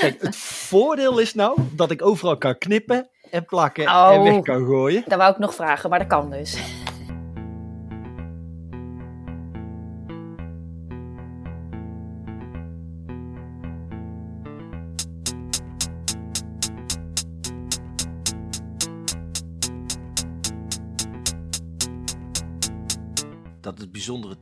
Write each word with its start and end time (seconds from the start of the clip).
Kijk, 0.00 0.22
het 0.22 0.36
voordeel 0.36 1.18
is 1.18 1.34
nou 1.34 1.60
dat 1.70 1.90
ik 1.90 2.02
overal 2.04 2.38
kan 2.38 2.58
knippen 2.58 3.08
en 3.30 3.44
plakken 3.44 3.86
en 3.86 4.22
weg 4.22 4.34
Oh. 4.34 4.42
kan 4.42 4.64
gooien. 4.66 5.02
Dat 5.06 5.18
wou 5.18 5.32
ik 5.32 5.38
nog 5.38 5.54
vragen, 5.54 5.90
maar 5.90 5.98
dat 5.98 6.08
kan 6.08 6.30
dus. 6.30 6.56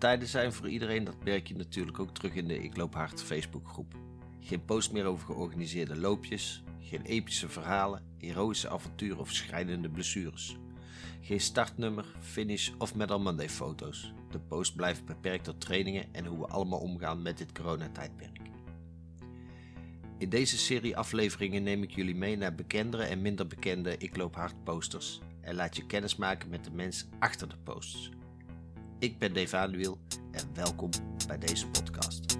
Tijden 0.02 0.28
zijn 0.28 0.52
voor 0.52 0.68
iedereen, 0.68 1.04
dat 1.04 1.24
merk 1.24 1.46
je 1.46 1.56
natuurlijk 1.56 1.98
ook 1.98 2.14
terug 2.14 2.34
in 2.34 2.48
de 2.48 2.62
Ik 2.62 2.76
Loop 2.76 2.94
Hard 2.94 3.22
Facebookgroep. 3.22 3.94
Geen 4.40 4.64
post 4.64 4.92
meer 4.92 5.04
over 5.04 5.26
georganiseerde 5.26 5.96
loopjes, 5.96 6.62
geen 6.80 7.02
epische 7.02 7.48
verhalen, 7.48 8.02
heroïsche 8.18 8.68
avonturen 8.68 9.18
of 9.18 9.32
schrijnende 9.32 9.88
blessures. 9.88 10.56
Geen 11.20 11.40
startnummer, 11.40 12.04
finish 12.20 12.70
of 12.78 12.94
Medal 12.94 13.20
Monday 13.20 13.48
foto's. 13.48 14.12
De 14.30 14.38
post 14.38 14.76
blijft 14.76 15.04
beperkt 15.04 15.44
tot 15.44 15.60
trainingen 15.60 16.14
en 16.14 16.26
hoe 16.26 16.38
we 16.38 16.46
allemaal 16.46 16.80
omgaan 16.80 17.22
met 17.22 17.38
dit 17.38 17.52
coronatijdperk. 17.52 18.40
In 20.18 20.28
deze 20.28 20.58
serie 20.58 20.96
afleveringen 20.96 21.62
neem 21.62 21.82
ik 21.82 21.90
jullie 21.90 22.16
mee 22.16 22.36
naar 22.36 22.54
bekendere 22.54 23.02
en 23.02 23.22
minder 23.22 23.46
bekende 23.46 23.96
Ik 23.98 24.16
Loop 24.16 24.34
Hard 24.34 24.64
posters 24.64 25.20
en 25.40 25.54
laat 25.54 25.76
je 25.76 25.86
kennis 25.86 26.16
maken 26.16 26.48
met 26.48 26.64
de 26.64 26.70
mens 26.70 27.06
achter 27.18 27.48
de 27.48 27.56
posts. 27.64 28.10
Ik 29.02 29.18
ben 29.18 29.34
Dave 29.34 29.56
Anuil 29.56 29.98
en 30.30 30.48
welkom 30.54 30.90
bij 31.26 31.38
deze 31.38 31.68
podcast. 31.68 32.38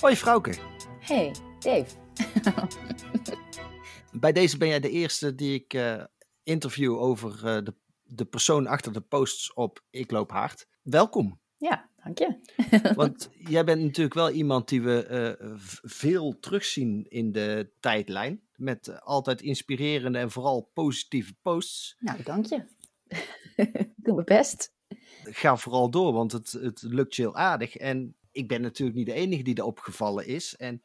Hoi 0.00 0.16
Frauke, 0.16 0.54
Hey, 1.00 1.34
Dave. 1.58 1.96
bij 4.12 4.32
deze 4.32 4.56
ben 4.56 4.68
jij 4.68 4.80
de 4.80 4.90
eerste 4.90 5.34
die 5.34 5.54
ik 5.54 5.74
eh, 5.74 6.02
interview 6.50 6.98
over 6.98 7.46
eh, 7.46 7.64
de, 7.64 7.74
de 8.02 8.24
persoon 8.24 8.66
achter 8.66 8.92
de 8.92 9.00
posts 9.00 9.52
op 9.52 9.84
Ik 9.90 10.10
Loop 10.10 10.30
Hard. 10.30 10.66
Welkom. 10.82 11.40
Ja, 11.56 11.90
dank 12.04 12.18
je. 12.18 12.38
Want 12.94 13.30
jij 13.32 13.64
bent 13.64 13.82
natuurlijk 13.82 14.14
wel 14.14 14.30
iemand 14.30 14.68
die 14.68 14.82
we 14.82 15.06
eh, 15.06 15.46
veel 15.82 16.38
terugzien 16.38 17.06
in 17.08 17.32
de 17.32 17.72
tijdlijn. 17.80 18.42
Met 18.54 19.00
altijd 19.00 19.42
inspirerende 19.42 20.18
en 20.18 20.30
vooral 20.30 20.70
positieve 20.72 21.34
posts. 21.42 21.96
Nou, 21.98 22.22
dank 22.22 22.46
je. 22.46 22.64
Ik 23.56 23.88
Doe 24.04 24.14
mijn 24.14 24.26
best. 24.26 24.74
Ga 25.22 25.56
vooral 25.56 25.90
door, 25.90 26.12
want 26.12 26.32
het, 26.32 26.52
het 26.52 26.82
lukt 26.82 27.16
je 27.16 27.22
heel 27.22 27.36
aardig. 27.36 27.76
En 27.76 28.16
ik 28.32 28.48
ben 28.48 28.60
natuurlijk 28.60 28.98
niet 28.98 29.06
de 29.06 29.12
enige 29.12 29.42
die 29.42 29.54
er 29.54 29.64
opgevallen 29.64 30.26
is. 30.26 30.56
En 30.56 30.82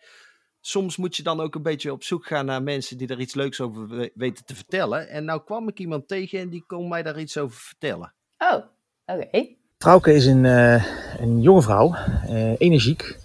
soms 0.68 0.98
moet 0.98 1.16
je 1.16 1.24
dan 1.24 1.40
ook 1.40 1.56
een 1.56 1.62
beetje 1.62 1.92
op 1.92 2.04
zoek 2.04 2.26
gaan 2.26 2.46
naar 2.46 2.64
mensen 2.64 2.98
die 2.98 3.08
er 3.08 3.20
iets 3.20 3.34
leuks 3.34 3.62
over 3.62 3.88
we- 3.88 4.12
weten 4.16 4.46
te 4.46 4.56
vertellen. 4.56 5.10
En 5.10 5.26
nou 5.26 5.42
kwam 5.46 5.68
ik 5.68 5.80
iemand 5.80 6.08
tegen 6.08 6.40
en 6.40 6.50
die 6.50 6.64
kon 6.68 6.88
mij 6.88 7.04
daar 7.04 7.20
iets 7.20 7.38
over 7.38 7.58
vertellen. 7.58 8.14
Oh, 8.38 8.62
oké. 9.06 9.48
Trauke 9.78 10.14
is 10.14 10.26
een, 10.26 10.46
eh, 10.46 10.86
een 11.20 11.42
jonge 11.42 11.62
vrouw, 11.62 11.94
eh, 12.28 12.60
energiek, 12.62 13.18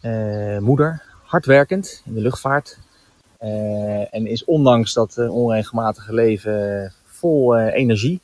eh, 0.00 0.58
moeder, 0.58 1.02
hardwerkend 1.24 2.02
in 2.04 2.14
de 2.14 2.20
luchtvaart. 2.20 2.78
eh, 3.38 4.14
en 4.14 4.26
is 4.26 4.44
ondanks 4.44 4.92
dat 4.92 5.18
onregelmatige 5.18 6.14
leven 6.14 6.92
vol 7.06 7.56
eh, 7.56 7.74
energie, 7.74 8.20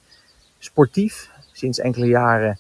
sportief. 0.59 1.31
Sinds 1.53 1.79
enkele 1.79 2.07
jaren 2.07 2.59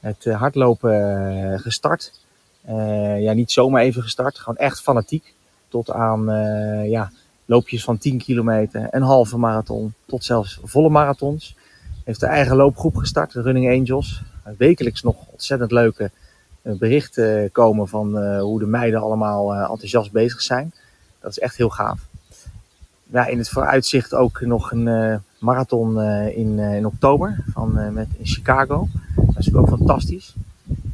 het 0.00 0.24
hardlopen 0.24 1.60
gestart. 1.60 2.20
Eh, 2.62 3.20
ja, 3.22 3.32
niet 3.32 3.50
zomaar 3.52 3.82
even 3.82 4.02
gestart, 4.02 4.38
gewoon 4.38 4.56
echt 4.56 4.80
fanatiek. 4.80 5.34
Tot 5.72 5.90
aan 5.90 6.30
eh, 6.30 6.90
ja, 6.90 7.10
loopjes 7.44 7.84
van 7.84 7.98
10 7.98 8.18
kilometer, 8.18 8.88
een 8.90 9.02
halve 9.02 9.38
marathon, 9.38 9.94
tot 10.06 10.24
zelfs 10.24 10.58
volle 10.64 10.88
marathons. 10.88 11.56
Heeft 12.04 12.20
de 12.20 12.26
eigen 12.26 12.56
loopgroep 12.56 12.96
gestart, 12.96 13.32
de 13.32 13.42
Running 13.42 13.78
Angels 13.78 14.22
wekelijks 14.56 15.02
nog 15.02 15.16
ontzettend 15.30 15.70
leuke 15.70 16.10
eh, 16.62 16.72
berichten 16.72 17.52
komen 17.52 17.88
van 17.88 18.18
eh, 18.18 18.40
hoe 18.40 18.58
de 18.58 18.66
meiden 18.66 19.00
allemaal 19.00 19.54
eh, 19.54 19.60
enthousiast 19.70 20.12
bezig 20.12 20.40
zijn. 20.40 20.72
Dat 21.20 21.30
is 21.30 21.38
echt 21.38 21.56
heel 21.56 21.68
gaaf. 21.70 22.00
Ja, 23.12 23.26
in 23.26 23.38
het 23.38 23.48
vooruitzicht 23.48 24.14
ook 24.14 24.40
nog 24.40 24.72
een 24.72 24.88
eh, 24.88 25.16
marathon 25.38 26.00
eh, 26.00 26.36
in, 26.36 26.58
eh, 26.58 26.76
in 26.76 26.86
oktober 26.86 27.44
van, 27.52 27.78
eh, 27.78 27.88
met, 27.88 28.08
in 28.18 28.26
Chicago. 28.26 28.88
Dat 29.16 29.38
is 29.38 29.54
ook 29.54 29.68
fantastisch. 29.68 30.34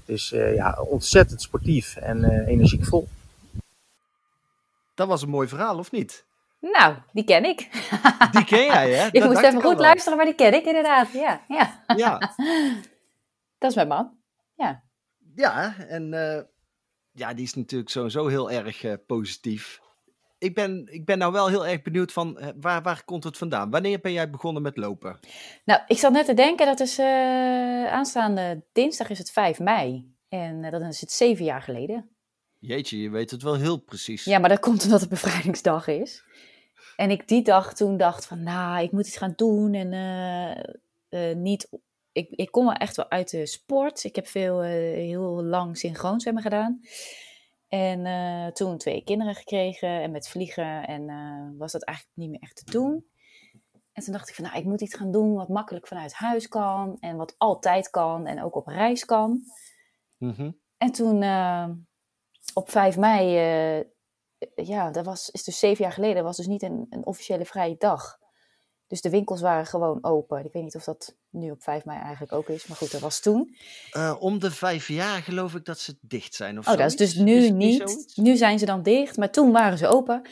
Dus 0.05 0.33
eh, 0.33 0.55
ja, 0.55 0.79
ontzettend 0.81 1.43
sportief 1.43 1.97
en 1.97 2.25
eh, 2.25 2.47
energiek 2.47 2.85
vol. 2.85 3.09
Dat 4.99 5.09
was 5.09 5.23
een 5.23 5.29
mooi 5.29 5.49
verhaal, 5.49 5.79
of 5.79 5.91
niet? 5.91 6.27
Nou, 6.61 6.97
die 7.13 7.25
ken 7.25 7.45
ik. 7.45 7.69
Die 8.33 8.45
ken 8.45 8.65
jij, 8.65 8.91
hè? 8.93 9.07
ik 9.13 9.21
Dat 9.21 9.31
moest 9.31 9.43
even 9.43 9.63
goed 9.63 9.79
luisteren, 9.79 10.17
maar 10.17 10.27
die 10.27 10.35
ken 10.35 10.55
ik 10.55 10.65
inderdaad. 10.65 11.13
Ja, 11.13 11.45
ja. 11.49 11.83
Ja, 11.97 12.19
Dat 13.59 13.71
is 13.71 13.77
mijn 13.77 13.89
man. 13.89 14.17
Ja. 14.55 14.83
ja 15.35 15.75
en 15.89 16.13
eh, 16.13 16.43
ja, 17.13 17.35
die 17.35 17.45
is 17.45 17.55
natuurlijk 17.55 17.91
sowieso 17.91 18.27
heel 18.27 18.51
erg 18.51 18.85
eh, 18.85 18.95
positief. 19.07 19.81
Ik 20.39 20.55
ben, 20.55 20.87
ik 20.91 21.05
ben 21.05 21.19
nou 21.19 21.33
wel 21.33 21.49
heel 21.49 21.67
erg 21.67 21.83
benieuwd 21.83 22.13
van 22.13 22.39
eh, 22.39 22.49
waar, 22.61 22.83
waar 22.83 23.05
komt 23.05 23.25
het 23.25 23.39
vandaan? 23.39 23.71
Wanneer 23.71 24.01
ben 24.01 24.13
jij 24.13 24.31
begonnen 24.31 24.63
met 24.63 24.77
lopen? 24.77 25.19
Nou, 25.65 25.81
ik 25.87 25.99
zat 25.99 26.13
net 26.13 26.27
te 26.27 26.35
denken, 26.35 26.67
dat 26.67 26.81
is 26.81 26.99
aanstaande 27.91 28.65
dinsdag 28.73 29.11
is 29.11 29.19
het 29.19 29.31
5 29.31 29.59
mei. 29.59 30.15
En 30.29 30.71
dat 30.71 30.81
is 30.81 31.01
het 31.01 31.13
zeven 31.13 31.45
jaar 31.45 31.63
geleden. 31.63 32.18
Jeetje, 32.59 33.01
je 33.01 33.11
weet 33.11 33.31
het 33.31 33.43
wel 33.43 33.55
heel 33.55 33.77
precies. 33.77 34.25
Ja, 34.25 34.39
maar 34.39 34.49
dat 34.49 34.61
komt 34.61 34.85
omdat 34.85 35.01
het 35.01 35.09
bevrijdingsdag 35.09 35.87
is. 35.87 36.25
En 36.97 37.11
ik 37.11 37.29
die 37.29 37.43
dag 37.43 37.75
toen 37.75 37.97
dacht 37.97 38.27
van, 38.27 38.43
nou, 38.43 38.83
ik 38.83 38.93
moet 38.93 39.07
iets 39.07 39.17
gaan 39.17 39.33
doen. 39.37 39.75
En 39.75 39.93
eh, 39.93 41.31
eh, 41.31 41.37
niet, 41.37 41.69
ik, 42.13 42.31
ik 42.31 42.51
kom 42.51 42.65
wel 42.65 42.75
echt 42.75 42.97
wel 42.97 43.11
uit 43.11 43.31
de 43.31 43.47
sport. 43.47 44.05
Ik 44.05 44.15
heb 44.15 44.27
veel, 44.27 44.63
eh, 44.63 44.71
heel 44.95 45.45
lang 45.45 45.79
synchroon 45.79 46.21
zwemmen 46.21 46.43
gedaan. 46.43 46.81
En 47.69 48.53
toen 48.55 48.79
twee 48.79 49.05
kinderen 49.05 49.35
gekregen 49.35 50.03
en 50.03 50.11
met 50.11 50.29
vliegen. 50.29 50.87
En 50.87 51.07
was 51.59 51.73
dat 51.73 51.85
eigenlijk 51.85 52.17
niet 52.19 52.31
meer 52.31 52.41
echt 52.41 52.57
te 52.57 52.71
doen. 52.71 53.07
En 53.93 54.03
toen 54.03 54.13
dacht 54.13 54.29
ik 54.29 54.35
van, 54.35 54.45
nou, 54.45 54.59
ik 54.59 54.65
moet 54.65 54.81
iets 54.81 54.95
gaan 54.95 55.13
doen 55.13 55.35
wat 55.35 55.49
makkelijk 55.49 55.87
vanuit 55.87 56.13
huis 56.13 56.49
kan. 56.49 56.97
En 57.01 57.17
wat 57.17 57.35
altijd 57.39 57.91
kan 57.91 58.27
en 58.27 58.43
ook 58.43 58.55
op 58.55 58.67
reis 58.67 59.05
kan. 59.05 59.41
Mhm. 60.17 60.51
En 60.77 60.93
toen 60.93 61.23
op 62.55 62.71
5 62.71 62.97
mei, 62.97 63.37
eh, 63.37 64.67
ja, 64.67 64.91
dat 64.91 65.05
was, 65.05 65.31
is 65.31 65.45
dus 65.45 65.59
zeven 65.59 65.85
jaar 65.85 65.93
geleden, 65.93 66.25
was 66.25 66.37
dus 66.37 66.47
niet 66.47 66.63
een, 66.63 66.87
een 66.91 67.07
officiële 67.07 67.45
vrije 67.45 67.75
dag. 67.79 68.19
Dus 68.87 69.01
de 69.01 69.11
winkels 69.11 69.41
waren 69.41 69.67
gewoon 69.67 69.99
open. 70.05 70.45
Ik 70.45 70.53
weet 70.53 70.63
niet 70.63 70.77
of 70.77 70.85
dat 70.85 71.17
nu 71.31 71.51
op 71.51 71.63
5 71.63 71.85
mei 71.85 71.99
eigenlijk 72.01 72.33
ook 72.33 72.49
is, 72.49 72.67
maar 72.67 72.77
goed, 72.77 72.93
dat 72.93 73.01
was 73.01 73.21
toen. 73.21 73.57
Eh, 73.91 74.17
om 74.19 74.39
de 74.39 74.51
vijf 74.51 74.89
jaar 74.89 75.23
geloof 75.23 75.55
ik 75.55 75.65
dat 75.65 75.79
ze 75.79 75.99
dicht 76.01 76.35
zijn. 76.35 76.59
Of 76.59 76.67
Oh, 76.69 76.77
dat 76.77 76.87
is 76.87 76.97
dus 76.97 77.15
nu 77.15 77.51
niet. 77.51 78.13
Nu 78.17 78.37
zijn 78.37 78.59
ze 78.59 78.65
dan 78.67 78.83
dicht, 78.83 79.17
maar 79.17 79.31
toen 79.31 79.53
waren 79.53 79.79
ze 79.79 79.87
open. 79.87 80.23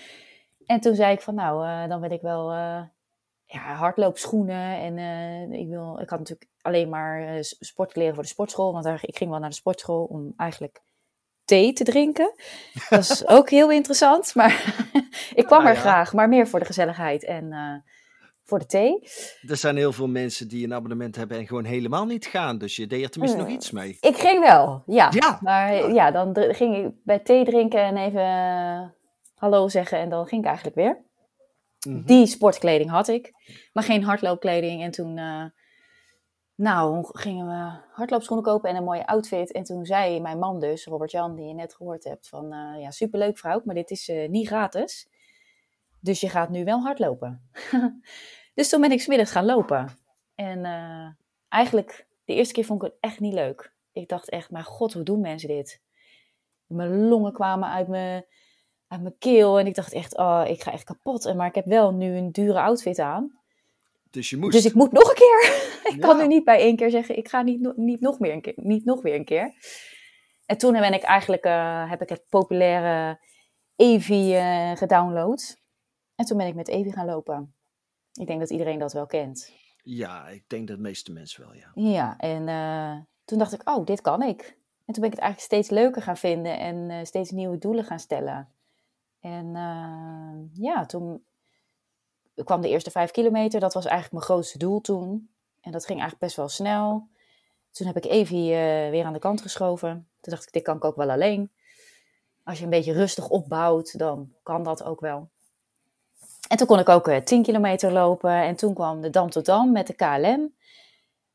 En 0.66 0.80
toen 0.80 0.94
zei 0.94 1.12
ik 1.12 1.20
van, 1.20 1.34
nou, 1.34 1.66
eh, 1.66 1.88
dan 1.88 2.00
wil 2.00 2.10
ik 2.10 2.20
wel 2.20 2.52
ja, 2.52 3.74
hardloopschoenen. 3.74 4.98
En 4.98 5.52
ik, 5.52 5.68
wil, 5.68 5.98
ik 6.00 6.08
had 6.10 6.18
natuurlijk 6.18 6.50
alleen 6.60 6.88
maar 6.88 7.44
s- 7.44 7.56
sportkleren 7.60 8.14
voor 8.14 8.22
de 8.22 8.28
sportschool. 8.28 8.72
Want 8.72 8.84
daar, 8.84 8.98
ik 9.02 9.16
ging 9.16 9.30
wel 9.30 9.38
naar 9.38 9.48
de 9.50 9.54
sportschool 9.56 10.04
om 10.04 10.32
eigenlijk 10.36 10.82
thee 11.46 11.72
te 11.72 11.84
drinken. 11.84 12.32
Dat 12.88 12.98
is 13.00 13.26
ook 13.36 13.50
heel 13.50 13.70
interessant. 13.70 14.34
Maar 14.34 14.74
ik 15.34 15.44
kwam 15.46 15.60
Ah, 15.60 15.68
er 15.68 15.74
ja. 15.74 15.80
graag, 15.80 16.12
maar 16.12 16.28
meer 16.28 16.48
voor 16.48 16.58
de 16.58 16.64
gezelligheid 16.64 17.24
en 17.24 17.52
eh, 17.52 17.92
voor 18.44 18.58
de 18.58 18.66
thee. 18.66 19.08
Er 19.48 19.56
zijn 19.56 19.76
heel 19.76 19.92
veel 19.92 20.08
mensen 20.08 20.48
die 20.48 20.64
een 20.64 20.74
abonnement 20.74 21.16
hebben 21.16 21.38
en 21.38 21.46
gewoon 21.46 21.64
helemaal 21.64 22.04
niet 22.06 22.26
gaan. 22.26 22.58
Dus 22.58 22.76
je 22.76 22.86
deed 22.86 23.02
er 23.04 23.10
tenminste 23.10 23.38
nog 23.38 23.46
Hmm. 23.46 23.56
iets 23.56 23.70
mee. 23.70 23.96
Ik 24.00 24.16
ging 24.16 24.40
wel, 24.40 24.82
ja. 24.86 25.08
Ja. 25.12 25.38
Maar 25.42 25.74
Ja. 25.74 25.86
ja, 25.86 26.10
dan 26.10 26.36
ging 26.54 26.76
ik 26.86 26.92
bij 27.04 27.18
thee 27.18 27.44
drinken 27.44 27.80
en 27.80 27.96
even 27.96 28.20
eh, 28.20 28.82
hallo 29.34 29.68
zeggen. 29.68 29.98
En 29.98 30.08
dan 30.08 30.26
ging 30.26 30.40
ik 30.40 30.46
eigenlijk 30.46 30.76
weer. 30.76 31.04
Mhm. 31.88 32.04
Die 32.04 32.26
sportkleding 32.26 32.90
had 32.90 33.08
ik, 33.08 33.32
maar 33.72 33.84
geen 33.84 34.04
hardloopkleding. 34.04 34.82
En 34.82 34.90
toen, 34.90 35.18
eh, 35.18 35.44
nou, 36.56 37.06
gingen 37.12 37.46
we 37.46 37.78
hardloopschoenen 37.92 38.44
kopen 38.44 38.70
en 38.70 38.76
een 38.76 38.84
mooie 38.84 39.06
outfit. 39.06 39.52
En 39.52 39.62
toen 39.62 39.86
zei 39.86 40.20
mijn 40.20 40.38
man 40.38 40.60
dus, 40.60 40.86
Robert-Jan, 40.86 41.34
die 41.34 41.46
je 41.46 41.54
net 41.54 41.74
gehoord 41.74 42.04
hebt, 42.04 42.28
van 42.28 42.52
eh, 42.52 42.80
ja, 42.80 42.90
superleuk 42.90 43.38
vrouw, 43.38 43.60
maar 43.64 43.74
dit 43.74 43.90
is 43.90 44.08
eh, 44.08 44.28
niet 44.28 44.46
gratis. 44.46 45.08
Dus 46.00 46.20
je 46.20 46.28
gaat 46.28 46.48
nu 46.48 46.64
wel 46.64 46.80
hardlopen. 46.80 47.50
dus 48.54 48.68
toen 48.68 48.80
ben 48.80 48.90
ik 48.90 49.00
smiddags 49.00 49.30
gaan 49.30 49.44
lopen. 49.44 49.98
En 50.34 50.64
eh, 50.64 51.08
eigenlijk, 51.48 52.06
de 52.24 52.34
eerste 52.34 52.54
keer 52.54 52.64
vond 52.64 52.82
ik 52.82 52.90
het 52.90 53.00
echt 53.00 53.20
niet 53.20 53.34
leuk. 53.34 53.72
ik 53.92 54.08
dacht 54.08 54.30
echt, 54.30 54.50
maar 54.50 54.64
god, 54.64 54.92
hoe 54.92 55.02
doen 55.02 55.20
mensen 55.20 55.48
dit? 55.48 55.80
Mijn 56.66 57.08
longen 57.08 57.32
kwamen 57.32 57.68
uit 57.68 57.88
mijn, 57.88 58.24
uit 58.88 59.02
mijn 59.02 59.18
keel 59.18 59.58
en 59.58 59.66
ik 59.66 59.74
dacht 59.74 59.92
echt, 59.92 60.16
oh, 60.16 60.44
ik 60.46 60.62
ga 60.62 60.72
echt 60.72 60.84
kapot. 60.84 61.34
Maar 61.34 61.46
ik 61.46 61.54
heb 61.54 61.66
wel 61.66 61.94
nu 61.94 62.16
een 62.16 62.32
dure 62.32 62.60
outfit 62.60 62.98
aan. 62.98 63.40
Dus 64.16 64.30
je 64.30 64.36
moest. 64.36 64.52
Dus 64.52 64.64
ik 64.64 64.74
moet 64.74 64.92
nog 64.92 65.08
een 65.08 65.14
keer. 65.14 65.68
ik 65.94 66.00
kan 66.00 66.16
nu 66.16 66.26
niet 66.26 66.44
bij 66.44 66.58
één 66.58 66.76
keer 66.76 66.90
zeggen, 66.90 67.16
ik 67.16 67.28
ga 67.28 67.42
niet, 67.42 67.76
niet, 67.76 68.00
nog, 68.00 68.18
meer 68.18 68.32
een 68.32 68.40
keer, 68.40 68.54
niet 68.56 68.84
nog 68.84 69.02
weer 69.02 69.14
een 69.14 69.24
keer. 69.24 69.54
En 70.46 70.58
toen 70.58 70.72
ben 70.72 70.92
ik 70.92 71.02
eigenlijk, 71.02 71.44
eh, 71.44 71.90
heb 71.90 72.02
ik 72.02 72.08
het 72.08 72.24
populaire 72.28 73.20
Evi 73.76 74.34
eh, 74.34 74.76
gedownload. 74.76 75.60
En 76.14 76.24
toen 76.24 76.36
ben 76.36 76.46
ik 76.46 76.54
met 76.54 76.68
Evi 76.68 76.92
gaan 76.92 77.06
lopen. 77.06 77.54
Ik 78.12 78.26
denk 78.26 78.40
dat 78.40 78.50
iedereen 78.50 78.78
dat 78.78 78.92
wel 78.92 79.06
kent. 79.06 79.52
Ja, 79.82 80.28
ik 80.28 80.48
denk 80.48 80.68
dat 80.68 80.76
de 80.76 80.82
meeste 80.82 81.12
mensen 81.12 81.42
wel, 81.42 81.54
ja. 81.54 81.70
Ja, 81.74 82.16
en 82.16 82.48
eh, 82.48 82.98
toen 83.24 83.38
dacht 83.38 83.52
ik, 83.52 83.68
oh, 83.68 83.86
dit 83.86 84.00
kan 84.00 84.22
ik. 84.22 84.58
En 84.84 84.94
toen 84.94 85.02
ben 85.02 85.12
ik 85.12 85.18
het 85.18 85.24
eigenlijk 85.24 85.52
steeds 85.52 85.70
leuker 85.70 86.02
gaan 86.02 86.16
vinden 86.16 86.58
en 86.58 87.06
steeds 87.06 87.30
nieuwe 87.30 87.58
doelen 87.58 87.84
gaan 87.84 87.98
stellen. 87.98 88.48
En 89.20 89.52
ja, 90.52 90.86
toen 90.86 91.24
kwam 92.44 92.60
de 92.60 92.68
eerste 92.68 92.90
vijf 92.90 93.10
kilometer. 93.10 93.60
Dat 93.60 93.74
was 93.74 93.84
eigenlijk 93.84 94.12
mijn 94.12 94.24
grootste 94.24 94.58
doel 94.58 94.80
toen. 94.80 95.30
En 95.60 95.72
dat 95.72 95.86
ging 95.86 95.98
eigenlijk 96.00 96.20
best 96.20 96.36
wel 96.36 96.48
snel. 96.48 97.08
Toen 97.70 97.86
heb 97.86 97.96
ik 97.96 98.04
Evie 98.04 98.52
eh, 98.52 98.90
weer 98.90 99.04
aan 99.04 99.12
de 99.12 99.18
kant 99.18 99.40
geschoven. 99.40 99.90
Toen 100.20 100.32
dacht 100.32 100.42
ik, 100.42 100.52
dit 100.52 100.62
kan 100.62 100.76
ik 100.76 100.84
ook 100.84 100.96
wel 100.96 101.10
alleen. 101.10 101.50
Als 102.44 102.58
je 102.58 102.64
een 102.64 102.70
beetje 102.70 102.92
rustig 102.92 103.28
opbouwt, 103.28 103.98
dan 103.98 104.32
kan 104.42 104.62
dat 104.62 104.82
ook 104.84 105.00
wel. 105.00 105.28
En 106.48 106.56
toen 106.56 106.66
kon 106.66 106.78
ik 106.78 106.88
ook 106.88 107.08
eh, 107.08 107.20
10 107.20 107.42
kilometer 107.42 107.92
lopen. 107.92 108.30
En 108.30 108.56
toen 108.56 108.74
kwam 108.74 109.00
de 109.00 109.10
Dam 109.10 109.30
tot 109.30 109.44
Dam 109.44 109.72
met 109.72 109.86
de 109.86 109.94
KLM. 109.94 110.54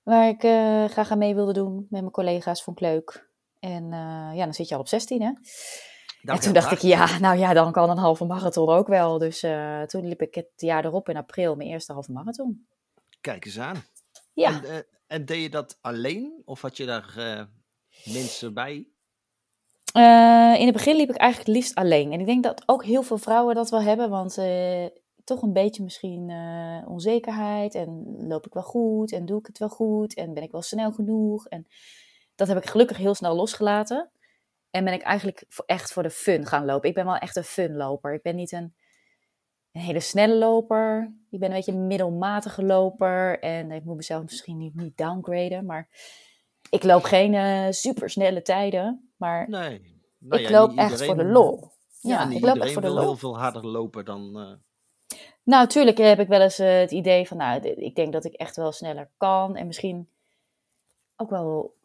Waar 0.04 0.28
ik 0.28 0.44
eh, 0.44 0.86
graag 0.86 1.12
aan 1.12 1.18
mee 1.18 1.36
wilde 1.36 1.54
doen 1.54 1.76
met 1.76 2.02
mijn 2.02 2.12
collega's. 2.12 2.64
Vond 2.64 2.82
ik 2.82 2.88
leuk. 2.88 3.30
En 3.60 3.90
ja, 4.34 4.44
dan 4.44 4.54
zit 4.54 4.68
je 4.68 4.74
al 4.74 4.82
op 4.82 4.88
16 4.88 5.22
hè. 5.22 5.32
Dat 6.24 6.36
en 6.36 6.42
toen 6.42 6.54
dacht 6.54 6.66
hard. 6.66 6.84
ik, 6.84 6.90
ja, 6.90 7.20
nou 7.20 7.38
ja, 7.38 7.54
dan 7.54 7.72
kan 7.72 7.90
een 7.90 7.98
halve 7.98 8.26
marathon 8.26 8.70
ook 8.70 8.88
wel. 8.88 9.18
Dus 9.18 9.44
eh, 9.44 9.82
toen 9.82 10.08
liep 10.08 10.22
ik 10.22 10.36
het 10.36 10.50
jaar 10.56 10.86
erop 10.86 11.10
in 11.10 11.18
april 11.18 11.56
mijn 11.56 11.70
eerste 11.70 11.94
halve 11.94 12.12
marathon. 12.12 12.68
Kijk 13.22 13.46
eens 13.46 13.60
aan. 13.60 13.84
Ja, 14.34 14.50
En, 14.50 14.64
eh, 14.64 14.78
en 15.08 15.26
deed 15.26 15.42
je 15.42 15.50
dat 15.50 15.78
alleen? 15.82 16.42
Of 16.46 16.62
had 16.62 16.78
je 16.78 16.86
daar 16.86 17.14
eh, 17.18 17.44
mensen 18.14 18.54
bij? 18.54 18.88
In 20.58 20.66
het 20.66 20.74
begin 20.74 20.96
liep 20.96 21.10
ik 21.10 21.16
eigenlijk 21.16 21.48
het 21.48 21.58
liefst 21.58 21.76
alleen. 21.76 22.12
En 22.12 22.20
ik 22.20 22.26
denk 22.26 22.44
dat 22.44 22.64
ook 22.66 22.84
heel 22.86 23.04
veel 23.04 23.18
vrouwen 23.18 23.56
dat 23.56 23.70
wel 23.70 23.82
hebben, 23.82 24.10
want 24.10 24.40
toch 25.24 25.42
een 25.42 25.54
beetje 25.54 25.84
misschien 25.84 26.32
onzekerheid. 26.88 27.76
En 27.76 28.16
loop 28.28 28.46
ik 28.46 28.54
wel 28.54 28.64
goed? 28.64 29.12
En 29.12 29.26
doe 29.26 29.40
ik 29.40 29.46
het 29.46 29.58
wel 29.58 29.70
goed? 29.70 30.14
En 30.14 30.34
ben 30.34 30.44
ik 30.44 30.52
wel 30.52 30.62
snel 30.62 30.92
genoeg? 30.92 31.48
En 31.48 31.68
dat 32.36 32.48
heb 32.48 32.58
ik 32.58 32.70
gelukkig 32.70 32.98
heel 32.98 33.16
snel 33.16 33.36
losgelaten. 33.36 34.12
En 34.72 34.84
ben 34.84 34.94
ik 34.94 35.02
eigenlijk 35.02 35.46
echt 35.66 35.94
voor 35.94 36.04
de 36.04 36.10
fun 36.10 36.46
gaan 36.46 36.66
lopen. 36.66 36.90
Ik 36.90 36.96
ben 36.96 37.06
wel 37.06 37.16
echt 37.16 37.36
een 37.36 37.44
funloper. 37.44 38.14
Ik 38.14 38.22
ben 38.22 38.36
niet 38.36 38.52
een, 38.52 38.76
een 39.72 39.82
hele 39.82 40.00
snelle 40.00 40.36
loper. 40.36 41.14
Ik 41.30 41.40
ben 41.40 41.50
een 41.50 41.56
beetje 41.56 41.72
een 41.72 41.88
middelmatige 41.88 42.64
loper. 42.64 43.40
En 43.40 43.72
ik 43.72 43.84
moet 43.84 43.96
mezelf 43.96 44.24
misschien 44.24 44.58
niet, 44.58 44.76
niet 44.76 44.98
downgraden, 44.98 45.66
maar 45.66 45.90
ik 46.70 46.84
loop 46.84 47.04
geen 47.04 47.34
eh 47.34 47.68
supersnelle 47.70 48.42
tijden. 48.42 49.14
Maar 49.18 49.50
Nee. 49.50 50.00
Nou 50.18 50.42
ik 50.42 50.50
ja, 50.50 50.60
loop 50.60 50.78
echt 50.78 51.06
voor 51.06 51.18
de 51.18 51.26
lol. 51.26 51.72
Ja, 52.00 52.30
ik 52.30 52.42
loop 52.42 52.56
echt 52.58 52.74
voor 52.74 52.82
de 52.82 52.90
lol. 52.90 53.00
heel 53.02 53.16
veel 53.18 53.38
harder 53.38 53.68
lopen 53.68 54.06
dan... 54.06 54.22
eh, 54.40 54.54
Nou, 55.44 55.64
natuurlijk 55.64 55.98
heb 55.98 56.20
ik 56.20 56.28
wel 56.28 56.42
eens 56.42 56.60
eh, 56.60 56.80
het 56.80 56.92
idee 56.92 57.28
van, 57.28 57.38
nou, 57.38 57.62
ik 57.68 57.96
denk 57.96 58.14
dat 58.14 58.26
ik 58.26 58.34
echt 58.34 58.56
wel 58.56 58.72
sneller 58.72 59.10
kan. 59.18 59.56
En 59.56 59.68
misschien 59.68 60.10
ook 61.16 61.30
wel, 61.30 61.76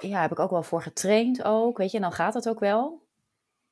ja, 0.00 0.20
heb 0.20 0.30
ik 0.30 0.38
ook 0.38 0.50
wel 0.50 0.62
voor 0.62 0.82
getraind 0.82 1.42
ook, 1.44 1.78
weet 1.78 1.90
je. 1.90 1.96
En 1.96 2.02
dan 2.02 2.12
gaat 2.12 2.34
het 2.34 2.48
ook 2.48 2.60
wel. 2.60 3.02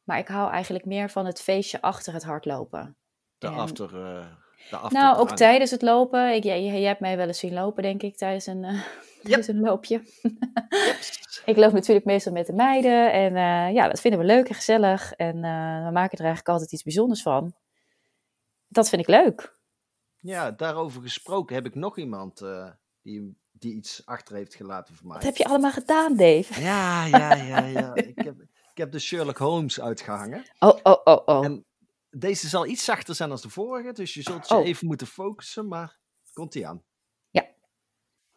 Maar 0.04 0.18
ik 0.18 0.28
hou 0.28 0.50
eigenlijk 0.50 0.84
meer 0.84 1.10
van 1.10 1.26
het 1.26 1.40
feestje 1.40 1.80
achter 1.80 2.12
het 2.12 2.24
hardlopen. 2.24 2.96
de 3.38 3.46
En- 3.46 3.52
after... 3.54 3.84
eh, 3.84 4.26
de 4.70 4.76
after 4.76 5.00
Nou, 5.00 5.16
ook 5.18 5.36
tijdens 5.36 5.70
het 5.70 5.82
lopen. 5.82 6.34
Ik, 6.34 6.42
jij, 6.44 6.64
jij 6.64 6.82
hebt 6.82 7.00
mij 7.00 7.16
wel 7.16 7.26
eens 7.26 7.38
zien 7.38 7.52
lopen, 7.52 7.82
denk 7.82 8.02
ik, 8.02 8.16
tijdens 8.16 8.46
een, 8.46 8.64
eh, 8.64 8.82
tijdens 9.22 9.48
een 9.48 9.60
loopje. 9.60 10.02
ik 11.44 11.56
loop 11.56 11.72
natuurlijk 11.72 12.06
meestal 12.06 12.32
met 12.32 12.46
de 12.46 12.52
meiden. 12.52 13.12
En 13.12 13.36
eh, 13.36 13.74
ja, 13.74 13.88
dat 13.88 14.00
vinden 14.00 14.20
we 14.20 14.26
leuk 14.26 14.48
en 14.48 14.54
gezellig. 14.54 15.12
En 15.12 15.34
we 15.84 15.90
maken 15.92 16.18
er 16.18 16.24
eigenlijk 16.24 16.48
altijd 16.48 16.72
iets 16.72 16.82
bijzonders 16.82 17.22
van. 17.22 17.54
Dat 18.68 18.88
vind 18.88 19.02
ik 19.02 19.08
leuk. 19.08 19.56
Ja, 20.20 20.50
daarover 20.50 21.02
gesproken 21.02 21.54
heb 21.54 21.66
ik 21.66 21.74
nog 21.74 21.98
iemand 21.98 22.42
die, 23.02 23.36
die 23.58 23.74
iets 23.74 24.02
achter 24.06 24.36
heeft 24.36 24.54
gelaten 24.54 24.94
voor 24.94 25.06
mij. 25.06 25.16
Wat 25.16 25.24
heb 25.24 25.36
je 25.36 25.44
allemaal 25.44 25.72
gedaan, 25.72 26.16
Dave? 26.16 26.60
Ja, 26.60 27.06
ja, 27.06 27.34
ja, 27.34 27.64
ja. 27.64 27.94
ik, 28.14 28.18
heb, 28.18 28.40
ik 28.42 28.76
heb 28.76 28.92
de 28.92 28.98
Sherlock 28.98 29.38
Holmes 29.38 29.80
uitgehangen. 29.80 30.44
Oh, 30.58 30.78
oh, 30.82 31.00
oh, 31.04 31.22
oh. 31.24 31.44
En 31.44 31.64
deze 32.10 32.48
zal 32.48 32.66
iets 32.66 32.84
zachter 32.84 33.14
zijn 33.14 33.28
dan 33.28 33.38
de 33.42 33.48
vorige, 33.48 33.92
dus 33.92 34.14
je 34.14 34.22
zult 34.22 34.48
je 34.48 34.54
Oh. 34.54 34.66
even 34.66 34.86
moeten 34.86 35.06
focussen, 35.06 35.68
maar 35.68 35.98
komt 36.32 36.54
ie 36.54 36.66
aan. 36.66 36.82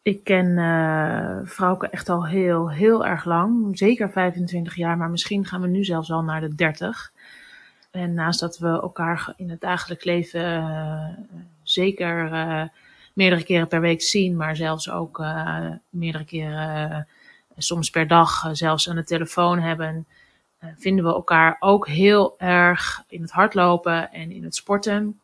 Ik 0.02 0.24
ken 0.24 0.58
eh 0.58 1.46
Frauke 1.46 1.88
echt 1.88 2.08
al 2.08 2.26
heel, 2.26 2.70
heel 2.70 3.06
erg 3.06 3.24
lang. 3.24 3.78
Zeker 3.78 4.10
25 4.10 4.76
jaar, 4.76 4.96
maar 4.96 5.10
misschien 5.10 5.44
gaan 5.46 5.60
we 5.60 5.68
nu 5.68 5.84
zelfs 5.84 6.10
al 6.10 6.22
naar 6.22 6.40
de 6.40 6.54
30. 6.54 7.12
En 7.90 8.14
naast 8.14 8.40
dat 8.40 8.58
we 8.58 8.68
elkaar 8.68 9.32
in 9.36 9.50
het 9.50 9.60
dagelijks 9.60 10.04
leven 10.04 10.44
eh, 10.44 11.08
zeker 11.62 12.32
eh, 12.32 12.68
meerdere 13.12 13.44
keren 13.44 13.68
per 13.68 13.80
week 13.80 14.02
zien, 14.02 14.36
maar 14.36 14.56
zelfs 14.56 14.90
ook 14.90 15.20
eh, 15.20 15.66
meerdere 15.90 16.24
keren, 16.24 16.90
eh, 16.90 17.00
soms 17.56 17.90
per 17.90 18.06
dag, 18.06 18.44
eh, 18.44 18.50
zelfs 18.52 18.88
aan 18.88 18.96
de 18.96 19.04
telefoon 19.04 19.58
hebben, 19.58 20.06
vinden 20.76 21.04
we 21.04 21.10
elkaar 21.10 21.56
ook 21.60 21.88
heel 21.88 22.34
erg 22.38 23.04
in 23.08 23.22
het 23.22 23.30
hardlopen 23.30 24.12
en 24.12 24.30
in 24.30 24.44
het 24.44 24.54
sporten. 24.54 25.20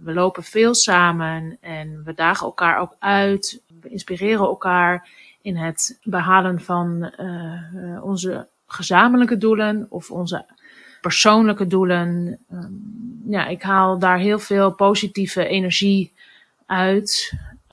We 0.00 0.12
lopen 0.12 0.42
veel 0.42 0.74
samen 0.74 1.58
en 1.60 2.04
we 2.04 2.14
dagen 2.14 2.46
elkaar 2.46 2.80
ook 2.80 2.96
uit. 2.98 3.62
We 3.80 3.88
inspireren 3.88 4.46
elkaar 4.46 5.08
in 5.42 5.56
het 5.56 5.98
behalen 6.02 6.60
van 6.60 7.12
onze 8.02 8.48
gezamenlijke 8.66 9.38
doelen 9.38 9.86
of 9.88 10.10
onze 10.10 10.46
persoonlijke 11.00 11.66
doelen. 11.66 12.38
Ehm, 12.50 12.72
ja, 13.30 13.46
ik 13.46 13.62
haal 13.62 13.98
daar 13.98 14.18
heel 14.18 14.38
veel 14.38 14.74
positieve 14.74 15.46
energie 15.46 16.12
uit. 16.70 17.32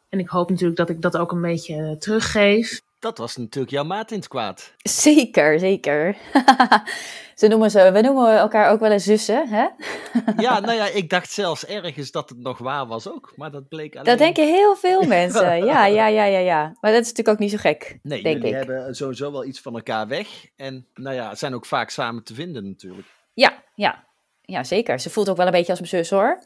En 0.09 0.19
ik 0.19 0.27
hoop 0.27 0.49
natuurlijk 0.49 0.77
dat 0.77 0.89
ik 0.89 1.01
dat 1.01 1.17
ook 1.17 1.31
een 1.31 1.41
beetje 1.41 1.95
teruggeef. 1.99 2.81
Dat 2.99 3.17
was 3.17 3.35
natuurlijk 3.35 3.73
jouw 3.73 3.83
maat 3.83 4.11
in 4.11 4.17
het 4.17 4.27
kwaad. 4.27 4.73
Zeker, 4.77 5.59
zeker. 5.59 6.17
Ze 7.35 7.47
noemen 7.47 7.71
ze, 7.71 7.91
we 7.91 8.01
noemen 8.01 8.37
elkaar 8.37 8.71
ook 8.71 8.79
wel 8.79 8.91
eens 8.91 9.03
zussen, 9.03 9.47
hè? 9.49 9.67
Ja, 10.43 10.59
nou 10.59 10.73
ja, 10.73 10.87
ik 10.87 11.09
dacht 11.09 11.31
zelfs 11.31 11.65
ergens 11.65 12.11
dat 12.11 12.29
het 12.29 12.37
nog 12.37 12.57
waar 12.57 12.87
was 12.87 13.09
ook, 13.09 13.33
maar 13.35 13.51
dat 13.51 13.67
bleek 13.67 13.93
alleen... 13.93 14.05
Dat 14.05 14.17
denken 14.17 14.47
heel 14.47 14.75
veel 14.75 15.03
mensen. 15.17 15.65
Ja, 15.65 15.85
ja, 15.85 16.07
ja, 16.07 16.25
ja, 16.25 16.39
ja. 16.39 16.61
Maar 16.81 16.91
dat 16.91 17.01
is 17.01 17.07
natuurlijk 17.07 17.27
ook 17.27 17.39
niet 17.39 17.51
zo 17.51 17.57
gek, 17.57 17.99
Nee, 18.01 18.23
denk 18.23 18.35
jullie 18.35 18.51
ik. 18.51 18.55
hebben 18.57 18.95
sowieso 18.95 19.31
wel 19.31 19.45
iets 19.45 19.61
van 19.61 19.75
elkaar 19.75 20.07
weg. 20.07 20.27
En 20.55 20.87
nou 20.93 21.15
ja, 21.15 21.35
zijn 21.35 21.53
ook 21.55 21.65
vaak 21.65 21.89
samen 21.89 22.23
te 22.23 22.33
vinden 22.33 22.67
natuurlijk. 22.67 23.07
Ja, 23.33 23.63
ja. 23.75 24.05
Ja, 24.41 24.63
zeker. 24.63 24.99
Ze 24.99 25.09
voelt 25.09 25.29
ook 25.29 25.37
wel 25.37 25.45
een 25.45 25.51
beetje 25.51 25.71
als 25.71 25.79
mijn 25.79 25.91
zus, 25.91 26.09
hoor. 26.09 26.39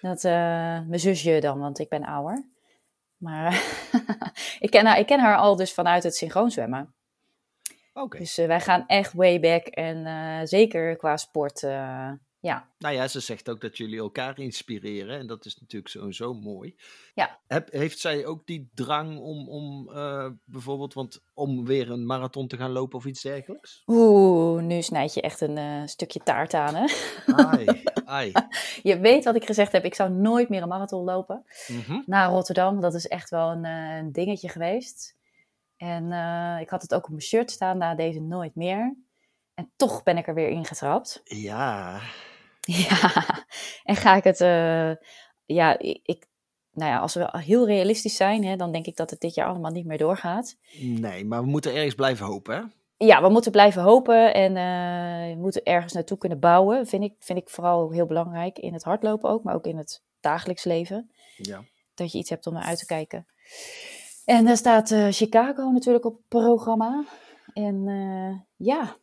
Dat, 0.00 0.24
eh, 0.24 0.32
mijn 0.80 1.00
zusje 1.00 1.40
dan, 1.40 1.58
want 1.58 1.78
ik 1.78 1.88
ben 1.88 2.04
ouder. 2.04 2.48
Maar 3.16 3.52
ik, 4.58 4.70
ken 4.70 4.86
haar, 4.86 4.98
ik 4.98 5.06
ken 5.06 5.20
haar 5.20 5.36
al 5.36 5.56
dus 5.56 5.74
vanuit 5.74 6.02
het 6.02 6.16
synchroonzwemmen. 6.16 6.94
Oké. 7.92 8.18
Dus 8.18 8.38
eh, 8.38 8.46
wij 8.46 8.60
gaan 8.60 8.86
echt 8.86 9.12
way 9.12 9.40
back. 9.40 9.66
En 9.66 10.06
eh, 10.06 10.40
zeker 10.44 10.96
qua 10.96 11.16
sport, 11.16 11.60
ja. 12.46 12.68
Nou 12.78 12.94
ja, 12.94 13.08
ze 13.08 13.20
zegt 13.20 13.48
ook 13.48 13.60
dat 13.60 13.76
jullie 13.76 13.98
elkaar 13.98 14.38
inspireren. 14.38 15.18
En 15.18 15.26
dat 15.26 15.44
is 15.44 15.58
natuurlijk 15.60 15.92
sowieso 15.92 16.34
mooi. 16.34 16.76
Ja. 17.14 17.38
Heb, 17.46 17.72
heeft 17.72 17.98
zij 17.98 18.26
ook 18.26 18.46
die 18.46 18.70
drang 18.74 19.18
om, 19.18 19.48
om 19.48 19.90
eh, 19.92 20.28
bijvoorbeeld, 20.44 20.94
want 20.94 21.22
om 21.34 21.64
weer 21.64 21.90
een 21.90 22.06
marathon 22.06 22.48
te 22.48 22.56
gaan 22.56 22.70
lopen 22.70 22.98
of 22.98 23.04
iets 23.04 23.22
dergelijks? 23.22 23.82
Oeh, 23.86 24.62
nu 24.62 24.82
snijd 24.82 25.14
je 25.14 25.20
echt 25.20 25.40
een 25.40 25.58
eh, 25.58 25.82
stukje 25.86 26.20
taart 26.22 26.54
aan, 26.54 26.74
hè? 26.74 26.86
Ai, 27.26 27.82
ai. 28.04 28.32
Je 28.82 28.98
weet 28.98 29.24
wat 29.24 29.36
ik 29.36 29.46
gezegd 29.46 29.72
heb, 29.72 29.84
ik 29.84 29.94
zou 29.94 30.10
nooit 30.10 30.48
meer 30.48 30.62
een 30.62 30.68
marathon 30.68 31.04
lopen. 31.04 31.44
Mhm. 31.66 32.00
naar 32.06 32.30
Rotterdam. 32.30 32.80
Dat 32.80 32.94
is 32.94 33.06
echt 33.06 33.30
wel 33.30 33.50
een, 33.50 33.64
eh, 33.64 33.96
een 33.96 34.12
dingetje 34.12 34.48
geweest. 34.48 35.14
En 35.76 36.04
ik 36.60 36.70
had 36.70 36.82
het 36.82 36.94
ook 36.94 37.04
op 37.04 37.08
mijn 37.08 37.22
shirt 37.22 37.50
staan, 37.50 37.78
na 37.78 37.94
deze 37.94 38.20
nooit 38.20 38.54
meer. 38.54 38.96
En 39.54 39.70
toch 39.76 40.02
ben 40.02 40.16
ik 40.16 40.26
er 40.26 40.34
weer 40.34 40.48
ingetrapt. 40.48 41.20
Ja, 41.24 42.00
Ja, 42.88 43.24
en 43.84 43.96
ga 43.96 44.16
ik 44.16 44.24
het, 44.24 44.40
eh, 44.40 44.90
ja, 45.44 45.78
ik, 45.78 46.26
nou 46.72 46.90
ja, 46.90 46.98
als 46.98 47.14
we 47.14 47.28
heel 47.38 47.66
realistisch 47.66 48.16
zijn, 48.16 48.44
hè, 48.44 48.56
dan 48.56 48.72
denk 48.72 48.86
ik 48.86 48.96
dat 48.96 49.10
het 49.10 49.20
dit 49.20 49.34
jaar 49.34 49.48
allemaal 49.48 49.70
niet 49.70 49.86
meer 49.86 49.98
doorgaat. 49.98 50.56
nee, 50.80 51.24
maar 51.24 51.40
we 51.42 51.48
moeten 51.48 51.74
ergens 51.74 51.94
blijven 51.94 52.26
hopen, 52.26 52.56
hè? 52.56 52.62
Ja, 53.06 53.22
we 53.22 53.28
moeten 53.28 53.52
blijven 53.52 53.82
hopen 53.82 54.34
en 54.34 54.56
eh, 54.56 55.34
we 55.34 55.40
moeten 55.40 55.62
ergens 55.62 55.92
naartoe 55.92 56.18
kunnen 56.18 56.40
bouwen. 56.40 56.86
Vind 56.86 57.02
ik, 57.02 57.14
vind 57.18 57.38
ik 57.38 57.48
vooral 57.48 57.90
heel 57.90 58.06
belangrijk 58.06 58.58
in 58.58 58.72
het 58.72 58.82
hardlopen 58.82 59.30
ook, 59.30 59.42
maar 59.42 59.54
ook 59.54 59.66
in 59.66 59.76
het 59.76 60.02
dagelijks 60.20 60.64
leven. 60.64 61.10
Ja. 61.36 61.64
dat 61.94 62.12
je 62.12 62.18
iets 62.18 62.30
hebt 62.30 62.46
om 62.46 62.52
naar 62.52 62.62
uit 62.62 62.78
te 62.78 62.86
kijken. 62.86 63.26
En 64.24 64.44
daar 64.44 64.56
staat 64.56 64.90
eh, 64.90 65.06
Chicago 65.10 65.70
natuurlijk 65.70 66.04
op 66.04 66.16
het 66.16 66.28
programma. 66.28 67.04
En 67.52 68.46
ja. 68.56 68.96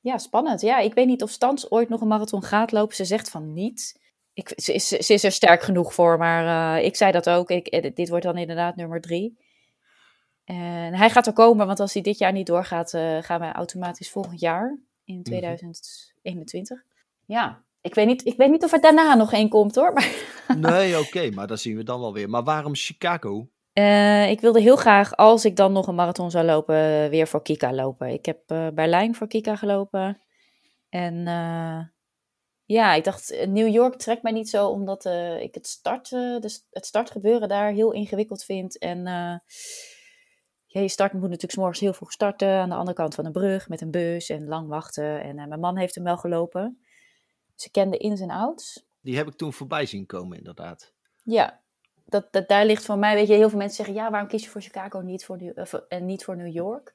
Ja, 0.00 0.18
spannend. 0.18 0.60
Ja, 0.60 0.78
ik 0.78 0.94
weet 0.94 1.06
niet 1.06 1.22
of 1.22 1.30
Stans 1.30 1.70
ooit 1.70 1.88
nog 1.88 2.00
een 2.00 2.08
marathon 2.08 2.42
gaat 2.42 2.72
lopen. 2.72 2.96
Ze 2.96 3.04
zegt 3.04 3.30
van 3.30 3.52
niet. 3.52 4.00
Ik, 4.32 4.52
ze, 4.56 4.72
is, 4.72 4.88
ze 4.88 5.12
is 5.12 5.24
er 5.24 5.32
sterk 5.32 5.62
genoeg 5.62 5.94
voor, 5.94 6.18
maar 6.18 6.76
eh, 6.78 6.84
ik 6.84 6.96
zei 6.96 7.12
dat 7.12 7.30
ook. 7.30 7.50
Ik, 7.50 7.66
eh, 7.66 7.94
dit 7.94 8.08
wordt 8.08 8.24
dan 8.24 8.36
inderdaad 8.36 8.76
nummer 8.76 9.00
drie. 9.00 9.38
En 10.44 10.94
hij 10.94 11.10
gaat 11.10 11.26
er 11.26 11.32
komen, 11.32 11.66
want 11.66 11.80
als 11.80 11.92
hij 11.92 12.02
dit 12.02 12.18
jaar 12.18 12.32
niet 12.32 12.46
doorgaat, 12.46 12.94
eh, 12.94 13.18
gaan 13.20 13.40
wij 13.40 13.52
automatisch 13.52 14.10
volgend 14.10 14.40
jaar 14.40 14.78
in 15.04 15.22
2021. 15.22 16.84
Ja, 17.24 17.62
ik 17.80 17.94
weet, 17.94 18.06
niet, 18.06 18.26
ik 18.26 18.36
weet 18.36 18.50
niet 18.50 18.64
of 18.64 18.72
er 18.72 18.80
daarna 18.80 19.14
nog 19.14 19.32
één 19.32 19.48
komt 19.48 19.74
hoor. 19.74 19.92
Maar 19.92 20.56
Nee, 20.56 20.98
oké, 21.04 21.30
maar 21.30 21.46
dat 21.46 21.60
zien 21.60 21.76
we 21.76 21.82
dan 21.82 22.00
wel 22.00 22.12
weer. 22.12 22.28
Maar 22.28 22.44
waarom 22.44 22.74
Chicago? 22.74 23.48
Eh, 23.78 24.30
ik 24.30 24.40
wilde 24.40 24.60
heel 24.60 24.76
graag, 24.76 25.16
als 25.16 25.44
ik 25.44 25.56
dan 25.56 25.72
nog 25.72 25.86
een 25.86 25.94
marathon 25.94 26.30
zou 26.30 26.44
lopen, 26.44 27.10
weer 27.10 27.28
voor 27.28 27.42
Kika 27.42 27.72
lopen. 27.72 28.08
Ik 28.08 28.26
heb 28.26 28.50
eh, 28.50 28.68
Berlijn 28.74 29.14
voor 29.14 29.26
Kika 29.26 29.56
gelopen. 29.56 30.20
En 30.88 31.26
eh, 31.26 31.80
ja, 32.64 32.94
ik 32.94 33.04
dacht, 33.04 33.46
New 33.46 33.68
York 33.68 33.94
trekt 33.94 34.22
mij 34.22 34.32
niet 34.32 34.48
zo, 34.48 34.68
omdat 34.68 35.04
ik 35.40 35.54
het, 35.54 35.66
start, 35.66 36.10
dus 36.10 36.66
het 36.70 36.86
startgebeuren 36.86 37.48
daar 37.48 37.72
heel 37.72 37.92
ingewikkeld 37.92 38.44
vind. 38.44 38.78
En 38.78 39.02
ja, 40.66 40.80
je 40.80 40.88
start 40.88 41.12
moet 41.12 41.22
natuurlijk 41.22 41.52
's 41.52 41.56
morgens 41.56 41.80
heel 41.80 41.92
vroeg 41.92 42.12
starten, 42.12 42.48
aan 42.48 42.68
de 42.68 42.74
andere 42.74 42.96
kant 42.96 43.14
van 43.14 43.24
een 43.24 43.32
brug, 43.32 43.68
met 43.68 43.80
een 43.80 43.90
bus 43.90 44.28
en 44.28 44.48
lang 44.48 44.68
wachten. 44.68 45.22
En 45.22 45.34
mijn 45.48 45.60
man 45.60 45.76
heeft 45.76 45.94
hem 45.94 46.04
wel 46.04 46.16
gelopen. 46.16 46.82
Dus 47.54 47.64
ik 47.66 47.72
ken 47.72 47.90
de 47.90 47.98
ins 47.98 48.20
en 48.20 48.30
outs. 48.30 48.86
Die 49.00 49.16
heb 49.16 49.26
ik 49.26 49.34
toen 49.34 49.52
voorbij 49.52 49.86
zien 49.86 50.06
komen, 50.06 50.38
inderdaad. 50.38 50.92
Ja, 51.22 51.60
dat, 52.08 52.32
dat, 52.32 52.48
daar 52.48 52.64
ligt 52.64 52.84
voor 52.84 52.98
mij, 52.98 53.14
weet 53.14 53.28
je, 53.28 53.34
heel 53.34 53.48
veel 53.48 53.58
mensen 53.58 53.84
zeggen, 53.84 54.04
ja, 54.04 54.10
waarom 54.10 54.28
kies 54.28 54.44
je 54.44 54.50
voor 54.50 54.60
Chicago 54.60 55.00
niet 55.00 55.24
voor 55.24 55.52
of, 55.54 55.72
en 55.72 56.04
niet 56.04 56.24
voor 56.24 56.36
New 56.36 56.52
York? 56.52 56.92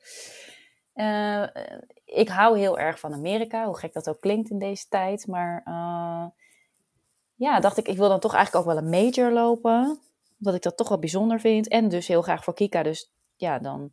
Eh, 0.94 1.44
eh, 1.44 1.82
ik 2.06 2.30
hou 2.30 2.58
heel 2.60 2.80
erg 2.80 3.00
van 3.00 3.14
Amerika, 3.14 3.66
hoe 3.66 3.78
gek 3.78 3.94
dat 3.94 4.10
ook 4.10 4.22
klinkt 4.22 4.50
in 4.50 4.60
deze 4.60 4.88
tijd. 4.88 5.28
Maar 5.28 5.62
eh, 5.66 6.26
ja, 7.36 7.60
dacht 7.60 7.78
ik, 7.78 7.88
ik 7.88 7.98
wil 7.98 8.10
dan 8.10 8.20
toch 8.20 8.34
eigenlijk 8.34 8.66
ook 8.66 8.74
wel 8.74 8.84
een 8.84 8.90
major 8.90 9.32
lopen. 9.32 10.00
Omdat 10.40 10.56
ik 10.56 10.62
dat 10.62 10.78
toch 10.78 10.90
wel 10.90 11.00
bijzonder 11.00 11.40
vind. 11.40 11.68
En 11.68 11.90
dus 11.90 12.08
heel 12.08 12.22
graag 12.22 12.44
voor 12.44 12.54
Kika. 12.54 12.84
Dus 12.84 13.12
ja, 13.36 13.60
dan 13.60 13.92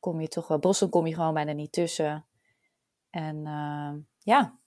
kom 0.00 0.20
je 0.20 0.28
toch 0.28 0.48
wel, 0.48 0.58
Boston 0.58 0.88
kom 0.88 1.06
je 1.06 1.14
gewoon 1.14 1.34
bijna 1.34 1.52
niet 1.52 1.72
tussen. 1.72 2.24
En 3.10 3.46
eh, 3.46 3.92
ja, 4.18 4.58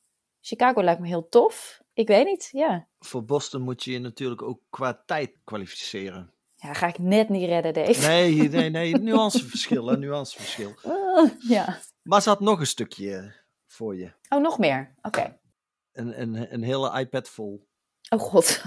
Chicago 0.42 0.84
lijkt 0.84 1.02
me 1.02 1.08
heel 1.08 1.30
tof. 1.30 1.82
Ik 2.00 2.08
weet 2.08 2.26
niet, 2.26 2.50
ja. 2.52 2.88
Voor 3.00 3.26
Boston 3.26 3.62
moet 3.62 3.84
je 3.84 3.92
je 3.92 4.00
natuurlijk 4.00 4.42
ook 4.42 4.62
qua 4.70 5.04
tijd 5.06 5.40
kwalificeren. 5.44 6.34
Ja, 6.56 6.74
ga 6.74 6.88
ik 6.88 7.00
net 7.00 7.30
niet 7.30 7.46
redden, 7.46 7.74
Dave. 7.74 8.08
Nee, 8.08 8.50
nee, 8.50 8.70
nee, 8.70 8.98
nuanceverschil, 9.10 9.88
hè, 9.88 9.98
nuanceverschil. 9.98 10.74
Ah, 10.84 11.30
ja. 11.56 11.80
Maar 12.02 12.22
ze 12.22 12.30
had 12.30 12.40
nog 12.40 12.60
een 12.60 12.68
stukje 12.68 13.36
voor 13.68 13.96
je. 13.96 14.12
Oh, 14.30 14.42
nog 14.42 14.58
meer? 14.58 14.96
Oké. 15.02 15.40
Een, 15.92 16.22
een, 16.22 16.54
een 16.54 16.64
hele 16.64 17.00
iPad 17.00 17.30
vol. 17.30 17.68
Oh 18.10 18.20
god. 18.20 18.62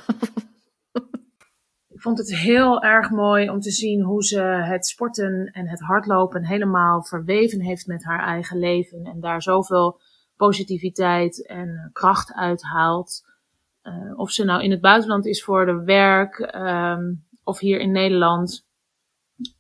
Ik 1.95 2.01
vond 2.01 2.19
het 2.19 2.37
heel 2.37 2.83
erg 2.83 3.11
mooi 3.11 3.51
om 3.51 3.61
te 3.61 3.71
zien 3.71 4.03
hoe 4.03 4.25
ze 4.25 4.41
het 4.43 4.87
sporten 4.87 5.51
en 5.53 5.69
het 5.69 5.81
hardlopen 5.81 6.47
helemaal 6.47 7.05
verweven 7.05 7.61
heeft 7.61 7.87
met 7.87 8.05
haar 8.05 8.27
eigen 8.27 8.59
leven. 8.59 9.05
En 9.05 9.21
daar 9.21 9.43
zoveel 9.43 10.01
positiviteit 10.47 11.47
en 11.47 11.69
eh, 11.69 11.93
kracht 11.93 12.33
uit 12.33 12.63
haalt. 12.63 13.25
Eh, 13.83 14.19
of 14.19 14.31
ze 14.31 14.45
nou 14.45 14.63
in 14.63 14.71
het 14.71 14.81
buitenland 14.81 15.27
is 15.27 15.45
voor 15.45 15.67
de 15.67 15.83
werk 15.85 16.39
ehm, 16.39 17.13
of 17.45 17.59
hier 17.59 17.81
in 17.81 17.93
Nederland. 17.93 18.67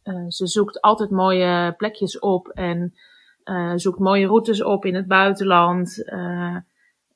Eh, 0.02 0.28
ze 0.28 0.46
zoekt 0.46 0.80
altijd 0.80 1.10
mooie 1.10 1.74
plekjes 1.76 2.18
op 2.18 2.48
en 2.48 2.94
zoekt 3.74 3.98
mooie 3.98 4.26
routes 4.26 4.62
op 4.62 4.84
in 4.84 4.94
het 4.94 5.06
buitenland. 5.06 6.04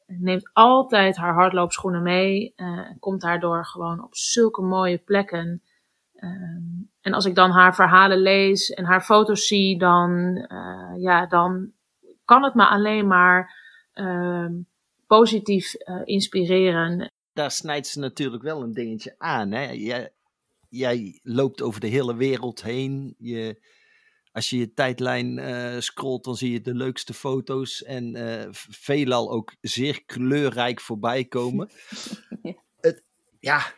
Neemt 0.07 0.51
altijd 0.53 1.17
haar 1.17 1.35
hardloopschoenen 1.35 2.03
mee. 2.03 2.55
komt 3.01 3.21
daardoor 3.21 3.65
gewoon 3.65 4.05
op 4.05 4.15
zulke 4.17 4.63
mooie 4.63 4.99
plekken. 4.99 5.63
Ehm, 6.15 6.63
en 7.01 7.13
als 7.13 7.25
ik 7.25 7.35
dan 7.35 7.51
haar 7.51 7.75
verhalen 7.75 8.19
lees 8.19 8.71
en 8.71 8.85
haar 8.85 9.03
foto's 9.03 9.47
zie, 9.47 9.79
dan, 9.79 10.35
ja, 10.97 11.27
dan 11.27 11.75
kan 12.27 12.43
het 12.43 12.55
me 12.55 12.67
alleen 12.67 13.07
maar 13.07 13.55
ehm, 13.93 14.53
positief 15.07 15.75
eh, 15.75 16.01
inspireren. 16.05 17.13
Daar 17.33 17.51
snijdt 17.51 17.87
ze 17.87 17.99
natuurlijk 17.99 18.43
wel 18.43 18.63
een 18.63 18.73
dingetje 18.73 19.15
aan. 19.19 19.51
Hè? 19.51 19.71
Jij, 19.71 20.13
jij 20.69 21.21
loopt 21.23 21.63
over 21.63 21.81
de 21.81 21.87
hele 21.87 22.17
wereld 22.17 22.63
heen. 22.63 23.15
Je, 23.19 23.61
als 24.33 24.51
je 24.51 24.59
je 24.59 24.73
tijdlijn 24.73 25.39
eh, 25.39 25.81
scrolt, 25.81 26.25
dan 26.25 26.37
zie 26.37 26.53
je 26.53 26.61
de 26.61 26.75
leukste 26.75 27.15
foto's. 27.15 27.83
En 27.83 28.15
eh, 28.15 28.49
veelal 28.53 29.31
ook 29.31 29.55
zeer 29.61 30.05
kleurrijk 30.05 30.81
voorbij 30.81 31.25
komen. 31.25 31.71
Ja. 32.43 32.55
Het, 32.81 33.05
ja, 33.39 33.75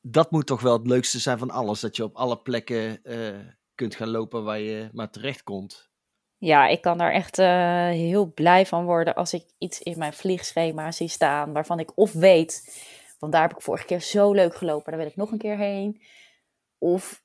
dat 0.00 0.30
moet 0.30 0.46
toch 0.46 0.60
wel 0.60 0.78
het 0.78 0.86
leukste 0.86 1.18
zijn 1.18 1.38
van 1.38 1.50
alles. 1.50 1.80
Dat 1.80 1.96
je 1.96 2.04
op 2.04 2.16
alle 2.16 2.38
plekken 2.38 3.04
eh, 3.04 3.38
kunt 3.74 3.94
gaan 3.94 4.08
lopen 4.08 4.44
waar 4.44 4.60
je 4.60 4.88
maar 4.92 5.10
terecht 5.10 5.42
komt. 5.42 5.90
Ja, 6.44 6.66
ik 6.66 6.80
kan 6.80 6.98
daar 6.98 7.12
echt 7.12 7.38
eh, 7.38 7.88
heel 7.88 8.32
blij 8.32 8.66
van 8.66 8.84
worden 8.84 9.14
als 9.14 9.32
ik 9.32 9.44
iets 9.58 9.80
in 9.80 9.98
mijn 9.98 10.12
vliegschema 10.12 10.92
zie 10.92 11.08
staan 11.08 11.52
waarvan 11.52 11.78
ik 11.78 11.92
of 11.94 12.12
weet, 12.12 12.82
want 13.18 13.32
daar 13.32 13.42
heb 13.42 13.50
ik 13.52 13.60
vorige 13.62 13.84
keer 13.86 14.00
zo 14.00 14.32
leuk 14.32 14.54
gelopen, 14.54 14.92
daar 14.92 15.00
wil 15.00 15.10
ik 15.10 15.16
nog 15.16 15.30
een 15.32 15.38
keer 15.38 15.56
heen. 15.56 16.02
Of 16.78 17.22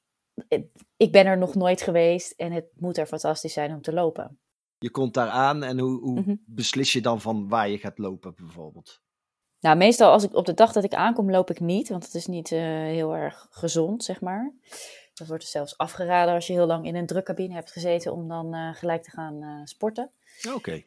eh, 0.47 0.59
ik 0.97 1.11
ben 1.11 1.25
er 1.25 1.37
nog 1.37 1.55
nooit 1.55 1.81
geweest 1.81 2.31
en 2.31 2.51
het 2.51 2.65
moet 2.75 2.97
er 2.97 3.05
fantastisch 3.05 3.53
zijn 3.53 3.73
om 3.73 3.81
te 3.81 3.93
lopen. 3.93 4.39
Je 4.77 4.89
komt 4.91 5.13
daar 5.13 5.29
aan 5.29 5.63
en 5.63 5.79
hoe, 5.79 5.99
hoe 6.01 6.19
Mhm. 6.19 6.35
beslis 6.45 6.93
je 6.93 7.01
dan 7.01 7.21
van 7.21 7.47
waar 7.47 7.69
je 7.69 7.77
gaat 7.77 7.97
lopen 7.97 8.33
bijvoorbeeld? 8.35 9.01
Nou, 9.59 9.77
meestal 9.77 10.11
als 10.11 10.23
ik 10.23 10.35
op 10.35 10.45
de 10.45 10.53
dag 10.53 10.71
dat 10.71 10.83
ik 10.83 10.93
aankom, 10.93 11.31
loop 11.31 11.49
ik 11.49 11.59
niet, 11.59 11.89
want 11.89 12.03
het 12.03 12.13
is 12.13 12.25
niet 12.25 12.51
eh, 12.51 12.59
heel 12.69 13.15
erg 13.15 13.47
gezond, 13.49 14.03
zeg 14.03 14.21
maar. 14.21 14.53
Dat 15.19 15.27
wordt 15.27 15.43
er 15.43 15.49
zelfs 15.49 15.77
afgeraden 15.77 16.33
als 16.33 16.47
je 16.47 16.53
heel 16.53 16.65
lang 16.65 16.85
in 16.85 16.95
een 16.95 17.05
drukcabine 17.05 17.53
hebt 17.53 17.71
gezeten 17.71 18.13
om 18.13 18.27
dan 18.27 18.53
eh, 18.53 18.73
gelijk 18.73 19.03
te 19.03 19.11
gaan 19.11 19.43
eh, 19.43 19.61
sporten. 19.63 20.11
Oké. 20.53 20.83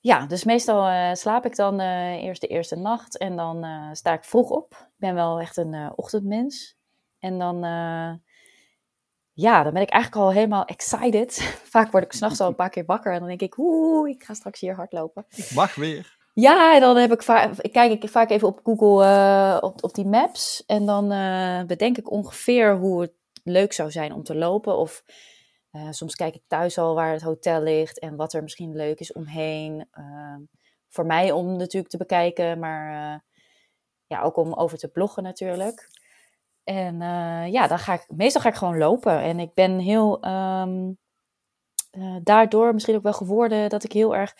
Ja, 0.00 0.26
dus 0.26 0.44
meestal 0.44 0.86
eh, 0.86 1.14
slaap 1.14 1.46
ik 1.46 1.56
dan 1.56 1.80
eerst 1.80 2.40
de 2.40 2.46
eerste 2.46 2.76
nacht 2.76 3.18
en 3.18 3.36
dan 3.36 3.66
sta 3.96 4.12
ik 4.12 4.24
vroeg 4.24 4.50
op. 4.50 4.72
Ik 4.72 4.96
ben 4.96 5.14
wel 5.14 5.40
echt 5.40 5.56
een 5.56 5.92
ochtendmens. 5.94 6.76
En 7.18 7.38
dan, 7.38 7.60
ja, 9.32 9.62
dan 9.62 9.72
ben 9.72 9.82
ik 9.82 9.90
eigenlijk 9.90 10.22
al 10.22 10.32
helemaal 10.32 10.64
excited. 10.64 11.34
Vaak 11.72 11.90
word 11.90 12.04
ik 12.04 12.12
s'nachts 12.12 12.40
al 12.40 12.48
een 12.48 12.54
paar 12.54 12.70
keer 12.70 12.84
wakker 12.84 13.12
en 13.12 13.18
dan 13.18 13.28
denk 13.28 13.40
ik, 13.40 13.58
oeh, 13.58 14.10
ik 14.10 14.24
ga 14.24 14.34
straks 14.34 14.60
hier 14.60 14.74
hardlopen. 14.74 15.26
Ik 15.34 15.50
mag 15.54 15.74
weer. 15.74 16.20
Ja, 16.34 16.74
en 16.74 16.80
dan 16.80 16.96
heb 16.96 17.12
ik 17.12 17.22
vaak, 17.22 17.70
kijk 17.72 18.02
ik 18.02 18.10
vaak 18.10 18.30
even 18.30 18.48
op 18.48 18.60
Google 18.62 19.60
op, 19.60 19.84
op 19.84 19.94
die 19.94 20.06
maps. 20.06 20.64
En 20.66 20.86
dan 20.86 21.08
bedenk 21.66 21.98
ik 21.98 22.10
ongeveer 22.10 22.76
hoe 22.76 23.00
het 23.00 23.12
leuk 23.42 23.72
zou 23.72 23.90
zijn 23.90 24.12
om 24.12 24.22
te 24.22 24.34
lopen. 24.34 24.76
Of 24.76 25.04
eh, 25.70 25.90
soms 25.90 26.14
kijk 26.14 26.34
ik 26.34 26.42
thuis 26.46 26.78
al 26.78 26.94
waar 26.94 27.12
het 27.12 27.22
hotel 27.22 27.62
ligt 27.62 27.98
en 27.98 28.16
wat 28.16 28.32
er 28.32 28.42
misschien 28.42 28.76
leuk 28.76 29.00
is 29.00 29.12
omheen. 29.12 29.86
Eh, 29.90 30.36
voor 30.88 31.06
mij 31.06 31.30
om 31.30 31.56
natuurlijk 31.56 31.92
te 31.92 31.98
bekijken, 31.98 32.58
maar 32.58 33.12
eh, 33.12 33.20
ja, 34.06 34.22
ook 34.22 34.36
om 34.36 34.54
over 34.54 34.78
te 34.78 34.88
bloggen 34.88 35.22
natuurlijk. 35.22 35.90
En 36.64 37.02
eh, 37.02 37.52
ja, 37.52 37.66
dan 37.66 37.78
ga 37.78 37.92
ik, 37.92 38.04
meestal 38.08 38.40
ga 38.40 38.48
ik 38.48 38.54
gewoon 38.54 38.78
lopen. 38.78 39.20
En 39.20 39.38
ik 39.40 39.54
ben 39.54 39.78
heel, 39.78 40.20
ehm, 40.20 40.92
eh, 41.90 42.16
daardoor 42.22 42.72
misschien 42.72 42.96
ook 42.96 43.02
wel 43.02 43.12
geworden 43.12 43.68
dat 43.68 43.84
ik 43.84 43.92
heel 43.92 44.16
erg 44.16 44.34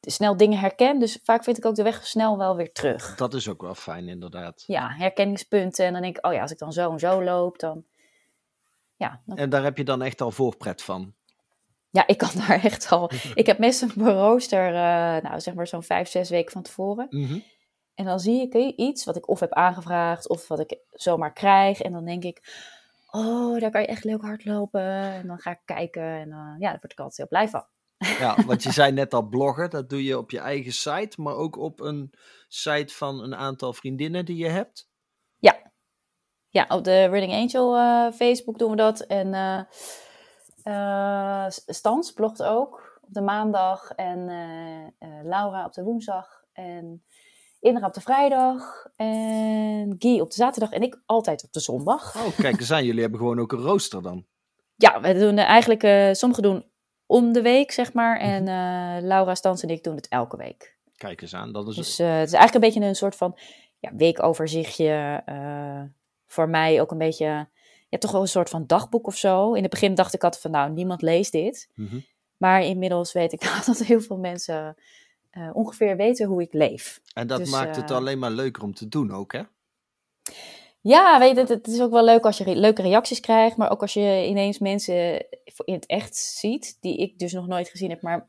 snel 0.00 0.36
dingen 0.36 0.58
herken. 0.58 0.98
Dus 0.98 1.18
vaak 1.22 1.44
vind 1.44 1.58
ik 1.58 1.64
ook 1.64 1.74
de 1.74 1.82
weg 1.82 2.06
snel 2.06 2.38
wel 2.38 2.56
weer 2.56 2.72
terug. 2.72 3.16
Dat 3.16 3.34
is 3.34 3.48
ook 3.48 3.62
wel 3.62 3.74
fijn, 3.74 4.08
inderdaad. 4.08 4.64
Ja, 4.66 4.88
herkenningspunten. 4.88 5.86
En 5.86 5.92
dan 5.92 6.02
denk 6.02 6.16
ik, 6.16 6.26
oh 6.26 6.32
ja, 6.32 6.40
als 6.42 6.50
ik 6.50 6.58
dan 6.58 6.72
zo 6.72 6.92
en 6.92 6.98
zo 6.98 7.22
loop, 7.22 7.58
dan... 7.58 7.84
Ja, 8.96 9.22
En 9.26 9.50
daar 9.50 9.62
heb 9.62 9.76
je 9.76 9.84
dan 9.84 10.02
echt 10.02 10.20
al 10.20 10.30
voorpret 10.30 10.82
van. 10.82 11.14
ja 11.90 12.06
ik 12.06 12.18
kan 12.18 12.30
daar 12.46 12.64
echt 12.64 12.88
al... 12.90 13.10
Ik 13.34 13.46
heb 13.46 13.58
meestal 13.58 13.88
mijn 13.94 14.14
rooster, 14.16 14.66
eh, 14.66 15.22
nou 15.22 15.40
zeg 15.40 15.54
maar 15.54 15.66
zo'n 15.66 15.82
vijf, 15.82 16.08
zes 16.08 16.30
weken 16.30 16.52
van 16.52 16.62
tevoren. 16.62 17.06
Mhm. 17.10 17.38
En 17.94 18.04
dan 18.04 18.20
zie 18.20 18.40
ik 18.40 18.54
i- 18.54 18.74
iets 18.76 19.04
wat 19.04 19.16
ik 19.16 19.28
of 19.28 19.40
heb 19.40 19.52
aangevraagd 19.52 20.28
of 20.28 20.48
wat 20.48 20.60
ik 20.60 20.78
zomaar 20.90 21.32
krijg. 21.32 21.80
En 21.80 21.92
dan 21.92 22.04
denk 22.04 22.22
ik, 22.24 22.64
oh, 23.10 23.60
daar 23.60 23.70
kan 23.70 23.80
je 23.80 23.86
echt 23.86 24.04
leuk 24.04 24.20
hardlopen. 24.22 24.80
En 24.90 25.26
dan 25.26 25.38
ga 25.38 25.50
ik 25.50 25.60
kijken 25.64 26.02
en 26.02 26.30
eh, 26.32 26.54
ja, 26.58 26.70
daar 26.70 26.78
word 26.80 26.92
ik 26.92 26.98
altijd 26.98 27.16
heel 27.16 27.28
blij 27.28 27.48
van. 27.48 27.64
Ja, 28.18 28.44
want 28.46 28.62
je 28.62 28.72
zei 28.72 28.92
net 28.92 29.14
al 29.14 29.22
bloggen. 29.22 29.70
Dat 29.70 29.88
doe 29.88 30.04
je 30.04 30.18
op 30.18 30.30
je 30.30 30.38
eigen 30.38 30.72
site, 30.72 31.20
maar 31.22 31.34
ook 31.34 31.56
op 31.56 31.80
een 31.80 32.12
site 32.48 32.94
van 32.94 33.22
een 33.22 33.34
aantal 33.36 33.72
vriendinnen 33.72 34.24
die 34.24 34.36
je 34.36 34.48
hebt. 34.48 34.88
Ja, 35.38 35.65
op 36.68 36.84
de 36.84 37.04
Running 37.04 37.32
Angel 37.32 37.76
eh, 37.76 38.12
Facebook 38.12 38.58
doen 38.58 38.70
we 38.70 38.76
dat. 38.76 39.00
En 39.00 39.34
eh 39.34 39.60
eh, 40.62 41.44
Stans 41.66 42.12
blogt 42.12 42.42
ook 42.42 43.00
op 43.02 43.12
de 43.14 43.20
maandag. 43.20 43.90
En 43.90 44.30
Laura 45.22 45.64
op 45.64 45.72
de 45.72 45.82
woensdag. 45.82 46.28
En 46.52 47.02
Indra 47.60 47.86
op 47.86 47.94
de 47.94 48.00
vrijdag. 48.00 48.86
En 48.96 49.96
Guy 49.98 50.20
op 50.20 50.28
de 50.28 50.34
zaterdag. 50.34 50.70
En 50.72 50.82
ik 50.82 51.00
altijd 51.06 51.44
op 51.44 51.52
de 51.52 51.60
zondag. 51.60 52.16
Oh, 52.16 52.38
kijk 52.38 52.60
eens 52.60 52.72
aan. 52.72 52.84
Jullie 52.84 53.00
hebben 53.00 53.18
gewoon 53.20 53.40
ook 53.40 53.52
een 53.52 53.58
rooster 53.62 54.02
dan. 54.02 54.24
Ja, 54.78 55.00
we 55.00 55.14
doen 55.18 55.38
eigenlijk, 55.38 56.14
sommigen 56.16 56.42
doen 56.42 56.64
om 57.06 57.32
de 57.32 57.42
week, 57.42 57.72
zeg 57.72 57.92
maar. 57.92 58.18
En 58.18 58.42
Mhm. 58.42 58.52
eh, 58.52 59.02
Laura 59.02 59.34
Stans 59.34 59.62
en 59.62 59.68
ik 59.68 59.84
doen 59.84 59.96
het 59.96 60.08
elke 60.08 60.36
week. 60.36 60.76
Kijk 60.96 61.22
eens 61.22 61.34
aan. 61.34 61.52
Dat 61.52 61.68
is 61.68 61.74
Dus 61.76 61.98
het 61.98 62.06
is 62.26 62.32
eigenlijk 62.32 62.54
een 62.54 62.60
beetje 62.60 62.80
een 62.80 62.94
soort 62.94 63.16
van 63.16 63.38
ja, 63.78 63.90
weekoverzichtje. 63.94 65.22
Voor 66.26 66.48
mij 66.48 66.80
ook 66.80 66.90
een 66.90 66.98
beetje, 66.98 67.48
ja, 67.88 67.98
toch 67.98 68.12
wel 68.12 68.20
een 68.20 68.28
soort 68.28 68.50
van 68.50 68.66
dagboek 68.66 69.06
of 69.06 69.16
zo. 69.16 69.52
In 69.52 69.62
het 69.62 69.70
begin 69.70 69.94
dacht 69.94 70.14
ik 70.14 70.24
altijd 70.24 70.42
van, 70.42 70.50
nou, 70.50 70.70
niemand 70.70 71.02
leest 71.02 71.32
dit. 71.32 71.68
Mhm. 71.74 71.98
Maar 72.36 72.62
inmiddels 72.62 73.12
weet 73.12 73.32
ik 73.32 73.40
dat 73.66 73.78
heel 73.78 74.00
veel 74.00 74.18
mensen 74.18 74.76
eh, 75.30 75.50
ongeveer 75.52 75.96
weten 75.96 76.26
hoe 76.26 76.42
ik 76.42 76.52
leef. 76.52 77.00
En 77.14 77.26
dat 77.26 77.38
Dus, 77.38 77.50
maakt 77.50 77.76
het 77.76 77.90
eh, 77.90 77.96
alleen 77.96 78.18
maar 78.18 78.30
leuker 78.30 78.62
om 78.62 78.74
te 78.74 78.88
doen 78.88 79.10
ook, 79.12 79.32
hè? 79.32 79.42
Ja, 80.80 81.18
weet 81.18 81.34
je, 81.34 81.40
het, 81.40 81.48
het 81.48 81.66
is 81.66 81.80
ook 81.80 81.90
wel 81.90 82.04
leuk 82.04 82.24
als 82.24 82.38
je 82.38 82.44
re- 82.44 82.52
leuke 82.52 82.82
reacties 82.82 83.20
krijgt. 83.20 83.56
Maar 83.56 83.70
ook 83.70 83.80
als 83.80 83.92
je 83.92 84.26
ineens 84.28 84.58
mensen 84.58 85.26
in 85.64 85.74
het 85.74 85.86
echt 85.86 86.16
ziet, 86.16 86.76
die 86.80 86.96
ik 86.96 87.18
dus 87.18 87.32
nog 87.32 87.46
nooit 87.46 87.68
gezien 87.68 87.90
heb. 87.90 88.02
Maar 88.02 88.28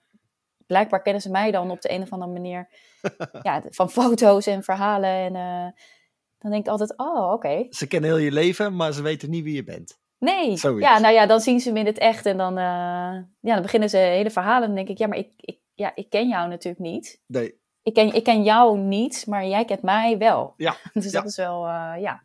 blijkbaar 0.66 1.02
kennen 1.02 1.22
ze 1.22 1.30
mij 1.30 1.52
dan 1.52 1.72
op 1.72 1.82
de 1.82 1.92
een 1.92 2.02
of 2.02 2.12
andere 2.12 2.32
manier. 2.32 2.70
ja, 3.42 3.64
van 3.70 3.90
foto's 3.90 4.46
en 4.46 4.64
verhalen. 4.64 5.10
En 5.10 5.36
eh, 5.36 5.82
dan 6.40 6.52
denk 6.52 6.66
ik 6.66 6.72
altijd, 6.72 6.98
oh, 6.98 7.32
oké. 7.32 7.66
Ze 7.70 7.88
kennen 7.88 8.10
heel 8.10 8.20
je 8.20 8.32
leven, 8.32 8.76
maar 8.76 8.94
ze 8.94 9.02
weten 9.02 9.30
niet 9.30 9.44
wie 9.44 9.56
je 9.56 9.64
bent. 9.64 10.00
Nee, 10.20 10.58
Zoiets. 10.58 10.88
ja, 10.88 11.00
nou 11.00 11.14
ja, 11.14 11.26
dan 11.26 11.40
zien 11.40 11.60
ze 11.60 11.72
me 11.72 11.80
in 11.80 11.86
het 11.86 11.98
echt. 11.98 12.26
En 12.26 12.38
dan, 12.38 12.58
eh, 12.58 12.64
ja, 13.40 13.54
dan 13.54 13.62
beginnen 13.62 13.90
ze 13.90 13.98
hele 13.98 14.30
verhalen. 14.30 14.62
En 14.62 14.68
dan 14.68 14.76
denk 14.76 14.90
ik, 14.90 14.98
ja, 14.98 15.08
maar 15.08 15.18
ik, 15.18 15.32
ik, 15.36 15.60
ja, 15.74 15.92
ik 15.96 16.10
ken 16.10 16.28
jou 16.28 16.50
natuurlijk 16.50 16.84
niet. 16.84 17.22
Nee, 17.28 17.60
Ik 17.84 17.94
ken, 17.94 18.14
ik 18.14 18.24
ken 18.24 18.44
jou 18.44 18.78
niet, 18.78 19.24
maar 19.28 19.46
jij 19.48 19.66
kent 19.66 19.82
mij 19.82 20.18
wel. 20.18 20.54
Ja, 20.58 20.76
Dus 20.94 21.12
ja. 21.12 21.20
dat 21.22 21.30
is 21.30 21.36
wel, 21.38 21.66
eh, 21.68 21.94
ja. 22.00 22.24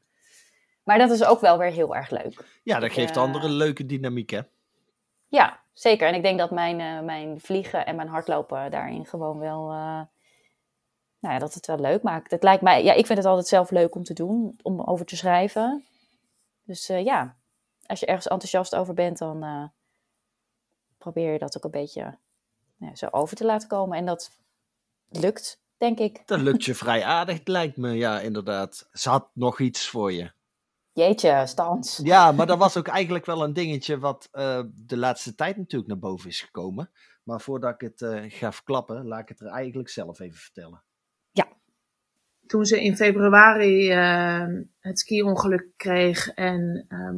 Maar 0.84 0.98
dat 0.98 1.10
is 1.10 1.24
ook 1.24 1.40
wel 1.40 1.58
weer 1.58 1.70
heel 1.70 1.94
erg 1.96 2.10
leuk. 2.10 2.60
ja, 2.62 2.78
dat 2.78 2.92
geeft 2.92 3.16
eh, 3.16 3.22
andere 3.22 3.48
leuke 3.48 3.86
dynamiek, 3.86 4.30
hè? 4.30 4.40
Ja, 5.28 5.60
zeker. 5.72 6.08
En 6.08 6.14
ik 6.14 6.22
denk 6.22 6.38
dat 6.38 6.50
mijn, 6.50 7.04
mijn 7.04 7.40
vliegen 7.40 7.86
en 7.86 7.96
mijn 7.96 8.08
hardlopen 8.08 8.70
daarin 8.70 9.06
gewoon 9.06 9.38
wel... 9.38 9.72
nou 11.22 11.34
ja, 11.34 11.40
dat 11.40 11.54
het 11.54 11.66
wel 11.66 11.78
leuk 11.78 12.02
maakt. 12.02 12.30
Het 12.30 12.42
lijkt 12.42 12.62
mij... 12.62 12.84
Ja, 12.84 12.92
ik 12.92 13.06
vind 13.06 13.18
het 13.18 13.26
altijd 13.26 13.46
zelf 13.46 13.70
leuk 13.70 13.94
om 13.94 14.04
te 14.04 14.14
doen, 14.14 14.58
om 14.62 14.80
over 14.80 15.06
te 15.06 15.16
schrijven. 15.16 15.84
Dus 16.64 16.88
eh, 16.88 17.04
ja, 17.04 17.36
als 17.86 18.00
je 18.00 18.06
ergens 18.06 18.28
enthousiast 18.28 18.74
over 18.74 18.94
bent, 18.94 19.18
dan 19.18 19.42
eh, 19.42 19.64
probeer 20.98 21.32
je 21.32 21.38
dat 21.38 21.56
ook 21.56 21.64
een 21.64 21.70
beetje 21.70 22.02
nou 22.76 22.90
ja, 22.90 22.94
zo 22.94 23.08
over 23.10 23.36
te 23.36 23.44
laten 23.44 23.68
komen. 23.68 23.98
En 23.98 24.06
dat 24.06 24.30
lukt, 25.08 25.62
denk 25.76 25.98
ik. 25.98 26.22
Dat 26.26 26.40
lukt 26.40 26.64
je 26.64 26.74
vrij 26.74 27.04
aardig, 27.04 27.40
lijkt 27.44 27.76
me. 27.76 27.92
Ja, 27.92 28.20
inderdaad. 28.20 28.88
Ze 28.92 29.08
had 29.08 29.28
nog 29.32 29.60
iets 29.60 29.88
voor 29.88 30.12
je. 30.12 30.32
Jeetje, 30.92 31.42
Stans. 31.46 32.00
Ja, 32.02 32.32
maar 32.32 32.46
dat 32.46 32.58
was 32.58 32.76
ook 32.76 32.88
eigenlijk 32.88 33.26
wel 33.26 33.42
een 33.42 33.52
dingetje 33.52 33.98
wat 33.98 34.28
eh, 34.32 34.62
de 34.74 34.96
laatste 34.96 35.34
tijd 35.34 35.56
natuurlijk 35.56 35.90
naar 35.90 35.98
boven 35.98 36.28
is 36.28 36.40
gekomen. 36.40 36.90
Maar 37.22 37.40
voordat 37.40 37.82
ik 37.82 37.92
het 37.98 38.32
ga 38.32 38.52
verklappen, 38.52 39.06
laat 39.06 39.20
ik 39.20 39.28
het 39.28 39.40
er 39.40 39.46
eigenlijk 39.46 39.88
zelf 39.88 40.20
even 40.20 40.38
vertellen. 40.38 40.82
Toen 42.52 42.64
ze 42.64 42.82
in 42.82 42.96
februari 42.96 43.90
eh, 43.90 44.46
het 44.80 44.98
ski-ongeluk 44.98 45.66
kreeg 45.76 46.28
en 46.28 46.84
ehm, 46.88 47.16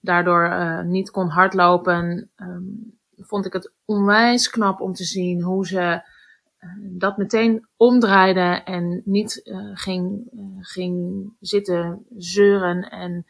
daardoor 0.00 0.44
eh, 0.44 0.82
niet 0.82 1.10
kon 1.10 1.28
hardlopen, 1.28 2.30
ehm, 2.36 2.62
vond 3.16 3.46
ik 3.46 3.52
het 3.52 3.72
onwijs 3.84 4.50
knap 4.50 4.80
om 4.80 4.92
te 4.92 5.04
zien 5.04 5.42
hoe 5.42 5.66
ze 5.66 6.02
dat 6.80 7.16
meteen 7.16 7.66
omdraaide 7.76 8.62
en 8.64 9.02
niet 9.04 9.42
eh, 9.42 9.70
ging, 9.74 10.30
eh, 10.32 10.42
ging 10.60 11.24
zitten 11.40 12.06
zeuren 12.16 12.90
en, 12.90 13.26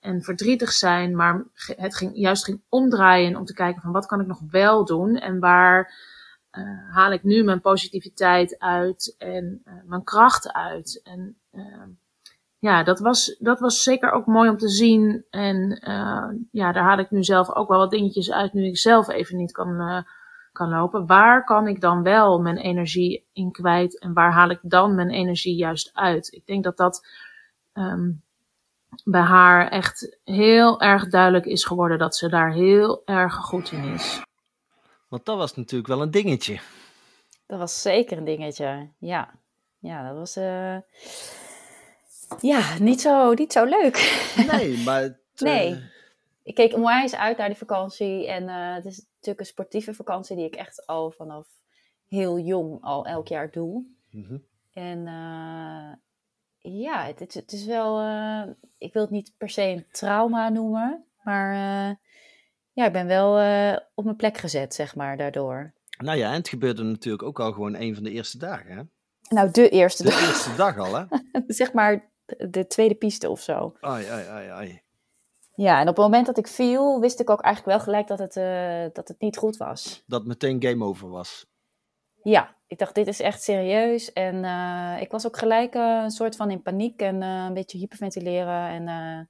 en 0.00 0.22
verdrietig 0.22 0.72
zijn, 0.72 1.16
maar 1.16 1.44
het 1.54 1.96
ging, 1.96 2.10
juist 2.14 2.44
ging 2.44 2.62
omdraaien 2.68 3.36
om 3.36 3.44
te 3.44 3.54
kijken 3.54 3.82
van 3.82 3.92
wat 3.92 4.06
kan 4.06 4.20
ik 4.20 4.26
nog 4.26 4.40
wel 4.50 4.84
doen 4.84 5.16
en 5.16 5.38
waar 5.38 5.94
eh, 6.56 6.94
haal 6.94 7.12
ik 7.12 7.22
nu 7.22 7.44
mijn 7.44 7.60
positiviteit 7.60 8.58
uit 8.58 9.14
en 9.18 9.60
eh, 9.64 9.74
mijn 9.84 10.04
kracht 10.04 10.52
uit. 10.52 11.00
En 11.04 11.36
eh, 11.50 11.82
ja, 12.58 12.82
dat 12.82 12.98
was, 12.98 13.36
dat 13.38 13.60
was 13.60 13.82
zeker 13.82 14.10
ook 14.10 14.26
mooi 14.26 14.50
om 14.50 14.56
te 14.56 14.68
zien. 14.68 15.24
En 15.30 15.78
eh, 15.80 16.28
ja, 16.50 16.72
daar 16.72 16.84
haal 16.84 16.98
ik 16.98 17.10
nu 17.10 17.24
zelf 17.24 17.54
ook 17.54 17.68
wel 17.68 17.78
wat 17.78 17.90
dingetjes 17.90 18.32
uit, 18.32 18.52
nu 18.52 18.66
ik 18.66 18.78
zelf 18.78 19.08
even 19.08 19.36
niet 19.36 19.52
kan, 19.52 20.04
kan 20.52 20.68
lopen. 20.68 21.06
Waar 21.06 21.44
kan 21.44 21.68
ik 21.68 21.80
dan 21.80 22.02
wel 22.02 22.40
mijn 22.40 22.58
energie 22.58 23.26
in 23.32 23.50
kwijt 23.50 23.98
en 23.98 24.12
waar 24.12 24.32
haal 24.32 24.50
ik 24.50 24.60
dan 24.62 24.94
mijn 24.94 25.10
energie 25.10 25.56
juist 25.56 25.90
uit? 25.94 26.32
Ik 26.32 26.46
denk 26.46 26.64
dat 26.64 26.76
dat 26.76 27.06
ehm, 27.72 28.10
bij 29.04 29.20
haar 29.20 29.68
echt 29.68 30.18
heel 30.24 30.80
erg 30.80 31.08
duidelijk 31.08 31.46
is 31.46 31.64
geworden 31.64 31.98
dat 31.98 32.16
ze 32.16 32.28
daar 32.28 32.52
heel 32.52 33.02
erg 33.04 33.34
goed 33.34 33.72
in 33.72 33.84
is. 33.84 34.25
Want 35.08 35.24
dat 35.24 35.36
was 35.36 35.56
natuurlijk 35.56 35.88
wel 35.88 36.02
een 36.02 36.10
dingetje. 36.10 36.60
Dat 37.46 37.58
was 37.58 37.82
zeker 37.82 38.18
een 38.18 38.24
dingetje. 38.24 38.88
Ja, 38.98 39.34
ja 39.78 40.08
dat 40.08 40.16
was... 40.16 40.36
eh, 40.36 40.76
Ja, 42.40 42.78
niet 42.78 43.00
zo, 43.00 43.32
niet 43.32 43.52
zo 43.52 43.64
leuk. 43.64 44.24
Nee, 44.52 44.76
maar... 44.84 45.02
het, 45.02 45.18
Nee. 45.36 45.72
eh, 45.74 45.78
Ik 46.42 46.54
keek 46.54 46.74
onwijs 46.74 47.14
uit 47.14 47.36
naar 47.38 47.48
die 47.48 47.56
vakantie. 47.56 48.26
En 48.28 48.48
eh, 48.48 48.74
het 48.74 48.84
is 48.84 48.96
natuurlijk 49.14 49.40
een 49.40 49.46
sportieve 49.46 49.94
vakantie 49.94 50.36
die 50.36 50.46
ik 50.46 50.54
echt 50.56 50.86
al 50.86 51.10
vanaf 51.10 51.46
heel 52.08 52.38
jong 52.38 52.82
al 52.82 53.06
elk 53.06 53.28
jaar 53.28 53.50
doe. 53.50 53.84
mhm. 54.10 54.36
En 54.72 55.06
eh, 55.06 55.92
ja, 56.72 57.04
het, 57.04 57.18
het, 57.18 57.34
het 57.34 57.52
is 57.52 57.64
wel... 57.64 57.98
eh, 58.00 58.42
ik 58.78 58.92
wil 58.92 59.02
het 59.02 59.10
niet 59.10 59.32
per 59.36 59.48
se 59.50 59.62
een 59.62 59.86
trauma 59.92 60.48
noemen. 60.48 61.04
Maar 61.22 61.52
eh, 61.90 61.96
ja, 62.76 62.86
ik 62.86 62.92
ben 62.92 63.06
wel 63.06 63.38
eh, 63.38 63.76
op 63.94 64.04
mijn 64.04 64.16
plek 64.16 64.36
gezet, 64.38 64.74
zeg 64.74 64.94
maar, 64.94 65.16
daardoor. 65.16 65.72
Nou 65.98 66.18
ja, 66.18 66.28
en 66.28 66.34
het 66.36 66.48
gebeurde 66.48 66.82
natuurlijk 66.82 67.22
ook 67.22 67.40
al 67.40 67.52
gewoon 67.52 67.74
een 67.74 67.94
van 67.94 68.04
de 68.04 68.10
eerste 68.10 68.38
dagen, 68.38 68.76
hè? 68.76 68.82
Nou, 69.28 69.50
de 69.50 69.68
eerste 69.68 70.02
De 70.02 70.08
dag. 70.08 70.28
eerste 70.28 70.54
dag 70.54 70.78
al, 70.78 70.94
hè? 70.94 71.04
zeg 71.46 71.72
maar 71.72 72.10
de 72.50 72.66
tweede 72.66 72.94
piste 72.94 73.30
of 73.30 73.40
zo. 73.40 73.76
Ai, 73.80 74.06
ai, 74.06 74.26
ai, 74.26 74.48
ai. 74.48 74.82
Ja, 75.54 75.74
en 75.80 75.88
op 75.88 75.96
het 75.96 76.04
moment 76.04 76.26
dat 76.26 76.38
ik 76.38 76.46
viel, 76.48 77.00
wist 77.00 77.20
ik 77.20 77.30
ook 77.30 77.40
eigenlijk 77.40 77.76
wel 77.76 77.84
gelijk 77.86 78.06
dat 78.06 78.18
het, 78.18 78.36
eh, 78.36 78.94
dat 78.94 79.08
het 79.08 79.20
niet 79.20 79.36
goed 79.36 79.56
was. 79.56 80.02
Dat 80.06 80.26
meteen 80.26 80.62
game 80.62 80.84
over 80.84 81.08
was. 81.08 81.46
Ja, 82.22 82.56
ik 82.66 82.78
dacht, 82.78 82.94
dit 82.94 83.06
is 83.06 83.20
echt 83.20 83.42
serieus. 83.42 84.12
En 84.12 84.44
eh, 84.44 85.00
ik 85.00 85.10
was 85.10 85.26
ook 85.26 85.36
gelijk 85.38 85.74
een 85.74 86.10
soort 86.10 86.36
van 86.36 86.50
in 86.50 86.62
paniek 86.62 87.00
en 87.00 87.22
een 87.22 87.54
beetje 87.54 87.78
hyperventileren. 87.78 88.68
En 88.68 89.28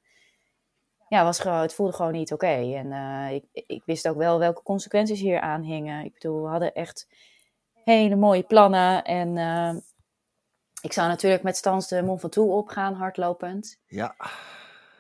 ja, 1.09 1.25
was 1.25 1.41
gewoon, 1.41 1.61
het 1.61 1.75
voelde 1.75 1.93
gewoon 1.93 2.13
niet 2.13 2.33
oké. 2.33 2.75
En 2.75 2.93
eh, 2.93 3.35
ik, 3.35 3.45
ik 3.67 3.83
wist 3.85 4.09
ook 4.09 4.17
wel 4.17 4.39
welke 4.39 4.63
consequenties 4.63 5.21
hier 5.21 5.41
aan 5.41 5.63
hingen. 5.63 6.05
Ik 6.05 6.13
bedoel, 6.13 6.43
we 6.43 6.49
hadden 6.49 6.75
echt 6.75 7.09
hele 7.85 8.17
mooie 8.17 8.43
plannen. 8.43 9.05
En 9.05 9.37
eh, 9.37 9.75
ik 10.81 10.93
zou 10.93 11.09
natuurlijk 11.09 11.43
met 11.43 11.57
Stans 11.57 11.89
de 11.89 12.03
Mont 12.03 12.21
Ventoux 12.21 12.53
opgaan, 12.53 12.95
hardlopend. 12.95 13.81
Ja, 13.87 14.15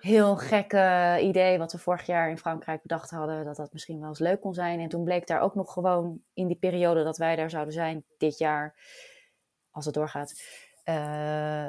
heel 0.06 0.36
gekke 0.36 1.18
idee 1.22 1.58
wat 1.58 1.72
we 1.72 1.78
vorig 1.78 2.06
jaar 2.06 2.30
in 2.30 2.38
Frankrijk 2.38 2.82
bedacht 2.82 3.10
hadden, 3.10 3.44
dat 3.44 3.56
dat 3.56 3.72
misschien 3.72 4.00
wel 4.00 4.08
eens 4.08 4.18
leuk 4.18 4.40
kon 4.40 4.54
zijn. 4.54 4.80
En 4.80 4.88
toen 4.88 5.04
bleek 5.04 5.26
daar 5.26 5.40
ook 5.40 5.54
nog 5.54 5.72
gewoon 5.72 6.20
in 6.34 6.46
die 6.46 6.56
periode 6.56 7.04
dat 7.04 7.16
wij 7.16 7.36
daar 7.36 7.50
zouden 7.50 7.74
zijn, 7.74 8.04
dit 8.18 8.38
jaar, 8.38 8.74
als 9.70 9.84
het 9.84 9.94
doorgaat, 9.94 10.42
eh, 10.84 11.66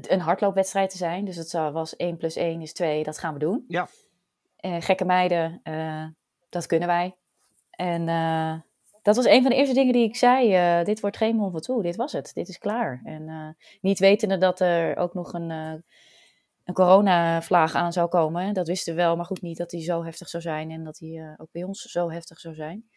een 0.00 0.20
hardloopwedstrijd 0.20 0.90
te 0.90 0.96
zijn. 0.96 1.24
Dus 1.24 1.36
het 1.36 1.52
was 1.52 1.96
1 1.96 2.16
plus 2.16 2.36
1 2.36 2.60
is 2.60 2.72
2, 2.72 3.02
dat 3.02 3.18
gaan 3.18 3.32
we 3.32 3.38
doen. 3.38 3.64
Ja. 3.68 3.88
Eh, 4.56 4.76
gekke 4.80 5.04
meiden, 5.04 5.60
eh, 5.62 6.06
dat 6.48 6.66
kunnen 6.66 6.88
wij. 6.88 7.16
En 7.70 8.08
eh, 8.08 8.54
dat 9.02 9.16
was 9.16 9.24
een 9.24 9.42
van 9.42 9.50
de 9.50 9.56
eerste 9.56 9.74
dingen 9.74 9.92
die 9.92 10.08
ik 10.08 10.16
zei. 10.16 10.84
dit 10.84 11.00
wordt 11.00 11.16
geen 11.16 11.36
Mont 11.36 11.52
Ventoux, 11.52 11.82
dit 11.82 11.96
was 11.96 12.12
het, 12.12 12.30
dit 12.34 12.48
is 12.48 12.58
klaar. 12.58 13.00
En 13.04 13.56
niet 13.80 13.98
wetende 13.98 14.38
dat 14.38 14.60
er 14.60 14.96
ook 14.96 15.14
nog 15.14 15.32
een... 15.32 15.50
een 15.50 16.74
coronavlaag 16.74 17.74
aan 17.74 17.92
zou 17.92 18.08
komen. 18.08 18.54
Dat 18.54 18.66
wisten 18.66 18.94
we 18.94 19.00
wel, 19.00 19.16
maar 19.16 19.24
goed 19.24 19.42
niet 19.42 19.56
dat 19.56 19.70
die 19.70 19.82
zo 19.82 20.04
heftig 20.04 20.28
zou 20.28 20.42
zijn 20.42 20.70
en 20.70 20.84
dat 20.84 20.96
die 20.96 21.34
ook 21.36 21.48
bij 21.52 21.62
ons 21.62 21.82
zo 21.82 22.10
heftig 22.10 22.40
zou 22.40 22.54
zijn. 22.54 22.88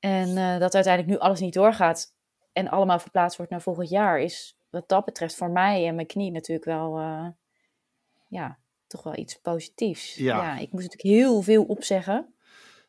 En 0.00 0.58
dat 0.60 0.74
uiteindelijk 0.74 1.06
nu 1.06 1.18
alles 1.18 1.40
niet 1.40 1.54
doorgaat 1.54 2.14
en 2.52 2.68
allemaal 2.68 2.98
verplaatst 2.98 3.36
wordt 3.36 3.52
naar 3.52 3.62
volgend 3.62 3.88
jaar, 3.88 4.20
is 4.20 4.55
wat 4.76 4.88
dat 4.88 5.04
betreft 5.04 5.34
voor 5.34 5.50
mij 5.50 5.86
en 5.86 5.94
mijn 5.94 6.06
knie 6.06 6.30
natuurlijk 6.30 6.66
wel, 6.66 6.98
eh, 6.98 7.26
ja, 8.28 8.58
toch 8.86 9.02
wel 9.02 9.16
iets 9.16 9.38
positiefs. 9.38 10.14
Ja. 10.14 10.58
ik 10.58 10.72
moest 10.72 10.84
natuurlijk 10.84 11.16
heel 11.16 11.42
veel 11.42 11.64
opzeggen. 11.64 12.34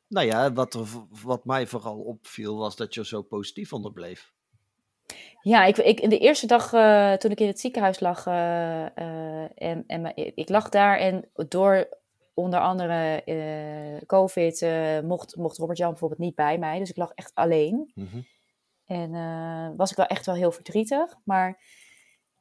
nou 0.07 0.25
ja, 0.25 0.53
wat, 0.53 0.73
er, 0.73 0.85
wat 1.23 1.45
mij 1.45 1.67
vooral 1.67 1.97
opviel 1.97 2.57
was 2.57 2.75
dat 2.75 2.93
je 2.93 3.05
zo 3.05 3.21
positief 3.21 3.73
onder 3.73 3.91
bleef. 3.91 4.33
Ja, 5.41 5.65
ik, 5.65 5.77
ik, 5.77 5.99
in 5.99 6.09
de 6.09 6.17
eerste 6.17 6.47
dag 6.47 6.73
eh, 6.73 7.13
toen 7.13 7.31
ik 7.31 7.39
in 7.39 7.47
het 7.47 7.59
ziekenhuis 7.59 7.99
lag, 7.99 8.25
eh, 8.25 8.83
en, 9.61 9.83
en 9.87 10.11
ik 10.15 10.49
lag 10.49 10.69
daar 10.69 10.97
en 10.97 11.29
door 11.47 11.97
onder 12.33 12.59
andere 12.59 13.23
COVID 14.05 14.65
mocht, 15.03 15.35
mocht 15.35 15.57
Robert-Jan 15.57 15.89
bijvoorbeeld 15.89 16.19
niet 16.19 16.35
bij 16.35 16.57
mij. 16.57 16.79
Dus 16.79 16.89
ik 16.89 16.97
lag 16.97 17.11
echt 17.11 17.31
alleen. 17.33 17.91
Mhm. 17.95 18.21
En 18.85 19.11
was 19.77 19.91
ik 19.91 19.97
wel 19.97 20.05
echt 20.05 20.25
wel 20.25 20.35
heel 20.35 20.51
verdrietig. 20.51 21.15
Maar 21.23 21.59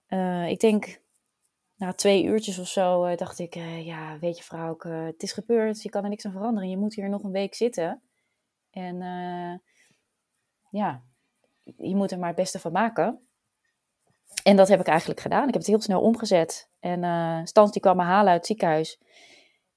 eh, 0.07 0.49
ik 0.49 0.61
denk 0.61 1.01
na 1.77 1.93
twee 1.93 2.25
uurtjes 2.25 2.59
of 2.59 2.69
zo 2.69 3.05
eh, 3.05 3.17
dacht 3.17 3.39
ik, 3.39 3.55
eh, 3.55 3.87
ja, 3.87 4.19
weet 4.19 4.37
je 4.37 4.45
vrouw, 4.45 4.77
het 4.89 5.23
is 5.23 5.33
gebeurd, 5.33 5.83
je 5.83 5.89
kan 5.89 6.03
er 6.03 6.09
niks 6.09 6.25
aan 6.27 6.33
veranderen. 6.33 6.69
Je 6.69 6.77
moet 6.77 6.95
hier 6.95 7.09
nog 7.09 7.23
een 7.23 7.33
week 7.33 7.55
zitten. 7.55 8.03
En 8.71 8.97
ja, 10.71 11.03
je 11.63 11.97
moet 11.97 12.11
er 12.11 12.19
maar 12.19 12.29
het 12.29 12.37
beste 12.37 12.59
van 12.59 12.73
maken. 12.73 13.29
En 14.43 14.57
dat 14.57 14.69
heb 14.69 14.81
ik 14.81 14.87
eigenlijk 14.87 15.21
gedaan. 15.21 15.47
Ik 15.47 15.53
heb 15.53 15.63
het 15.63 15.67
heel 15.67 15.81
snel 15.81 16.01
omgezet. 16.01 16.71
En 16.81 17.47
Stans 17.47 17.73
die 17.73 17.81
kwam 17.81 17.97
me 17.97 18.03
halen 18.03 18.29
uit 18.29 18.37
het 18.37 18.47
ziekenhuis. 18.47 19.01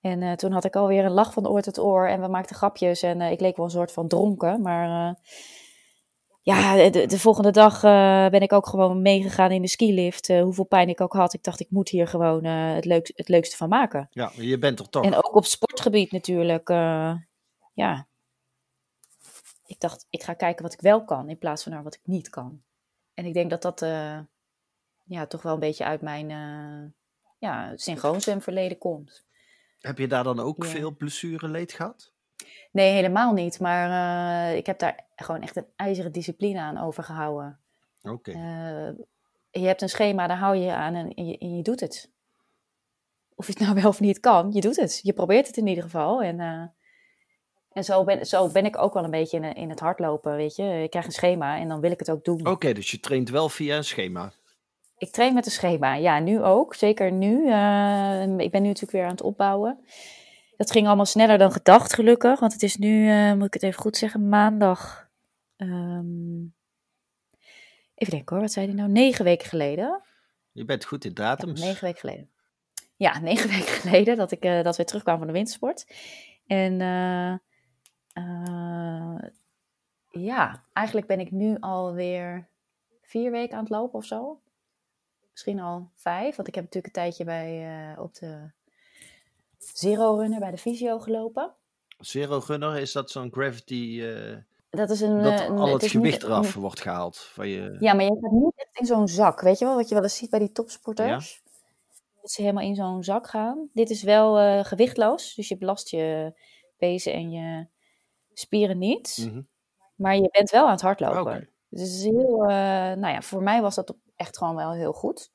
En 0.02 0.38
toen 0.38 0.52
had 0.52 0.66
ik 0.66 0.76
alweer 0.76 1.06
een 1.06 1.12
lach 1.12 1.34
van 1.34 1.48
oor 1.48 1.62
tot 1.62 1.80
oor. 1.80 2.08
En 2.08 2.22
we 2.22 2.28
maakten 2.28 2.56
grapjes. 2.56 3.02
En 3.02 3.22
ik 3.22 3.40
leek 3.40 3.56
wel 3.56 3.66
een 3.66 3.72
soort 3.72 3.92
van 3.92 4.08
dronken. 4.08 4.62
Maar 4.62 5.16
ja, 6.56 6.90
de, 6.90 7.06
de, 7.06 7.20
volgende 7.20 7.52
dag 7.52 7.84
uh, 7.84 8.28
ben 8.30 8.42
ik 8.42 8.54
ook 8.54 8.68
gewoon 8.68 9.02
meegegaan 9.02 9.52
in 9.52 9.62
de 9.62 9.68
skilift. 9.68 10.30
Uh, 10.30 10.42
hoeveel 10.42 10.64
pijn 10.64 10.90
ik 10.90 11.02
ook 11.02 11.14
had. 11.14 11.34
Ik 11.34 11.44
dacht, 11.44 11.60
ik 11.60 11.70
moet 11.70 11.90
hier 11.90 12.08
gewoon 12.08 12.46
uh, 12.46 12.74
het, 12.74 12.86
leuk, 12.86 13.12
het 13.16 13.28
leukste 13.28 13.58
van 13.58 13.70
maken. 13.70 14.08
Ja, 14.12 14.32
je 14.36 14.58
bent 14.58 14.80
er 14.80 14.90
toch. 14.90 15.04
En 15.04 15.16
ook 15.16 15.36
op 15.36 15.46
sportgebied 15.46 16.12
natuurlijk. 16.12 16.70
ja. 17.74 18.08
Ik 19.66 19.80
dacht, 19.80 20.06
ik 20.10 20.24
ga 20.24 20.34
kijken 20.34 20.64
wat 20.64 20.74
ik 20.74 20.82
wel 20.82 21.04
kan 21.04 21.30
in 21.30 21.38
plaats 21.38 21.64
van 21.64 21.72
naar 21.72 21.84
wat 21.84 21.96
ik 21.96 22.02
niet 22.04 22.30
kan. 22.30 22.62
En 23.14 23.26
ik 23.26 23.34
denk 23.34 23.50
dat 23.50 23.62
dat 23.62 23.80
ja, 25.04 25.26
toch 25.28 25.42
wel 25.42 25.54
een 25.54 25.60
beetje 25.60 25.86
uit 25.86 26.02
mijn 26.02 26.28
ja, 27.38 27.72
synchroonzwemverleden 27.76 28.78
komt. 28.78 29.26
Heb 29.80 29.98
je 29.98 30.08
daar 30.08 30.24
dan 30.24 30.40
ook 30.40 30.64
ja. 30.64 30.70
veel 30.70 30.96
blessureleed 30.96 31.72
gehad? 31.72 32.14
Nee, 32.72 32.92
helemaal 32.92 33.34
niet. 33.34 33.60
Maar 33.60 33.90
uh, 33.90 34.58
ik 34.58 34.66
heb 34.66 34.80
daar 34.80 35.06
gewoon 35.16 35.42
echt 35.42 35.56
een 35.56 35.68
ijzeren 35.76 36.12
discipline 36.12 36.60
aan 36.60 36.78
overgehouden. 36.78 37.60
Oké. 38.02 38.14
Okay. 38.14 38.34
Uh, 38.34 38.96
je 39.52 39.68
hebt 39.68 39.82
een 39.82 39.90
schema, 39.90 40.28
daar 40.28 40.38
hou 40.38 40.56
je 40.56 40.74
aan 40.74 40.96
en 40.96 41.26
je, 41.26 41.38
en 41.38 41.56
je, 41.56 41.64
doet 41.64 41.80
het. 41.80 42.12
Of 43.36 43.46
je 43.46 43.52
het 43.52 43.62
nou 43.62 43.74
wel 43.82 43.90
of 43.90 44.00
niet 44.00 44.20
kan, 44.20 44.52
je 44.52 44.62
doet 44.62 44.76
het. 44.76 45.00
Je 45.04 45.14
probeert 45.14 45.48
het 45.48 45.58
in 45.58 45.68
ieder 45.68 45.84
geval. 45.84 46.22
En, 46.22 46.40
uh, 46.40 46.64
en 47.72 47.84
zo, 47.84 48.04
ben, 48.04 48.26
zo 48.26 48.50
ben 48.50 48.66
ik 48.66 48.78
ook 48.78 48.94
wel 48.94 49.04
een 49.04 49.12
beetje 49.12 49.38
in, 49.38 49.54
in 49.56 49.70
het 49.70 49.80
hardlopen, 49.80 50.36
weet 50.36 50.56
je. 50.56 50.82
Ik 50.84 50.90
krijg 50.90 51.06
een 51.06 51.12
schema 51.12 51.58
en 51.58 51.68
dan 51.68 51.80
wil 51.80 51.92
ik 51.92 52.00
het 52.00 52.12
ook 52.12 52.24
doen. 52.24 52.40
Oké, 52.40 52.50
okay, 52.50 52.74
dus 52.74 52.92
je 52.92 53.00
traint 53.00 53.30
wel 53.30 53.50
via 53.50 53.78
een 53.78 53.84
schema? 53.84 54.32
Ik 54.98 55.12
train 55.12 55.34
met 55.34 55.46
een 55.46 55.52
schema, 55.52 55.94
ja, 55.94 56.20
nu 56.20 56.44
ook. 56.44 56.76
Zeker 56.76 57.12
nu. 57.12 57.38
ik 58.38 58.52
ben 58.52 58.62
nu 58.62 58.68
natuurlijk 58.68 58.92
weer 58.92 59.04
aan 59.04 59.10
het 59.10 59.22
opbouwen. 59.22 59.80
Dat 60.60 60.72
ging 60.72 60.88
allemaal 60.88 61.06
sneller 61.06 61.38
dan 61.38 61.52
gedacht, 61.52 61.94
gelukkig. 61.94 62.40
Want 62.40 62.54
het 62.54 62.64
is 62.64 62.76
nu, 62.76 63.10
uh, 63.10 63.34
moet 63.34 63.46
ik 63.46 63.54
het 63.54 63.64
even 63.64 63.82
goed 63.82 63.98
zeggen, 63.98 64.30
maandag. 64.30 65.10
Um, 65.58 66.56
even 67.96 68.14
denken 68.14 68.36
hoor, 68.36 68.40
wat 68.40 68.52
zei 68.52 68.66
hij 68.66 68.76
nou? 68.76 68.90
Negen 68.90 69.26
weken 69.26 69.48
geleden. 69.48 70.02
Je 70.52 70.66
bent 70.66 70.86
goed 70.86 71.06
in 71.06 71.14
datums. 71.14 71.60
Ja, 71.60 71.66
negen 71.66 71.84
weken 71.84 72.00
geleden. 72.00 72.30
Ja, 72.96 73.20
negen 73.30 73.50
weken 73.50 73.68
geleden 73.68 74.18
dat, 74.18 74.32
ik, 74.32 74.46
uh, 74.46 74.64
dat 74.64 74.78
we 74.78 74.84
terugkwamen 74.84 75.20
van 75.20 75.28
de 75.28 75.38
wintersport. 75.38 75.88
En 76.48 76.74
uh, 76.74 77.36
ja, 80.10 80.64
eigenlijk 80.74 81.08
ben 81.08 81.20
ik 81.20 81.32
nu 81.32 81.58
alweer 81.60 82.48
vier 83.02 83.32
weken 83.32 83.58
aan 83.58 83.64
het 83.64 83.72
lopen 83.72 84.00
of 84.00 84.06
zo. 84.06 84.42
Misschien 85.32 85.60
al 85.60 85.92
vijf, 85.96 86.36
want 86.36 86.48
ik 86.48 86.56
heb 86.56 86.64
natuurlijk 86.64 86.96
een 86.96 87.02
tijdje 87.02 87.24
bij, 87.24 87.96
op 87.98 88.14
de 88.14 88.52
Zero 89.74 90.16
Runner 90.16 90.40
bij 90.40 90.52
de 90.52 90.58
Visio 90.58 91.00
gelopen. 91.00 91.54
Zero 92.00 92.42
Runner, 92.48 92.78
is 92.78 92.92
dat 92.92 93.12
zo'n 93.12 93.32
gravity... 93.32 94.00
Uh, 94.02 94.38
dat 94.70 94.90
is 94.90 95.02
een... 95.02 95.24
Dat 95.24 95.40
een, 95.40 95.58
al 95.58 95.74
het, 95.74 95.82
het 95.82 95.92
gewicht 95.92 96.24
eraf 96.24 96.54
wordt 96.54 96.82
gehaald 96.82 97.18
van 97.18 97.48
je... 97.48 97.76
Ja, 97.80 97.94
maar 97.94 98.04
je 98.04 98.18
gaat 98.22 98.32
niet 98.32 98.54
echt 98.56 98.80
in 98.80 98.86
zo'n 98.86 99.08
zak. 99.08 99.42
Weet 99.42 99.60
je 99.60 99.66
wel, 99.66 99.76
wat 99.76 99.90
je 99.90 99.94
wel 99.96 100.04
eens 100.04 100.16
ziet 100.16 100.30
bij 100.30 100.40
die 100.40 100.52
topsporters? 100.52 101.42
Ja? 101.44 101.52
Dat 102.22 102.32
ze 102.32 102.42
helemaal 102.42 102.64
in 102.64 102.76
zo'n 102.76 103.04
zak 103.04 103.28
gaan. 103.28 103.70
Dit 103.74 103.90
is 103.90 104.04
wel 104.04 104.40
uh, 104.40 104.64
gewichtloos, 104.64 105.36
dus 105.36 105.48
je 105.48 105.58
belast 105.58 105.90
je 105.90 106.34
pezen 106.78 107.14
en 107.14 107.32
je 107.32 107.68
spieren 108.34 108.78
niet. 108.78 109.18
Mm 109.22 109.30
-hmm. 109.30 109.48
Maar 109.96 110.16
je 110.16 110.30
bent 110.32 110.50
wel 110.50 110.66
aan 110.66 110.72
het 110.72 110.82
hardlopen. 110.82 111.22
Okay. 111.22 111.50
Dus 111.70 111.82
het 111.82 111.90
is 111.90 112.04
heel... 112.04 112.42
Uh, 112.42 112.50
nou 112.96 113.08
ja, 113.08 113.22
voor 113.22 113.44
mij 113.44 113.62
was 113.62 113.76
dat 113.76 113.96
echt 114.16 114.38
gewoon 114.38 114.56
wel 114.56 114.74
heel 114.74 114.94
goed. 114.94 115.30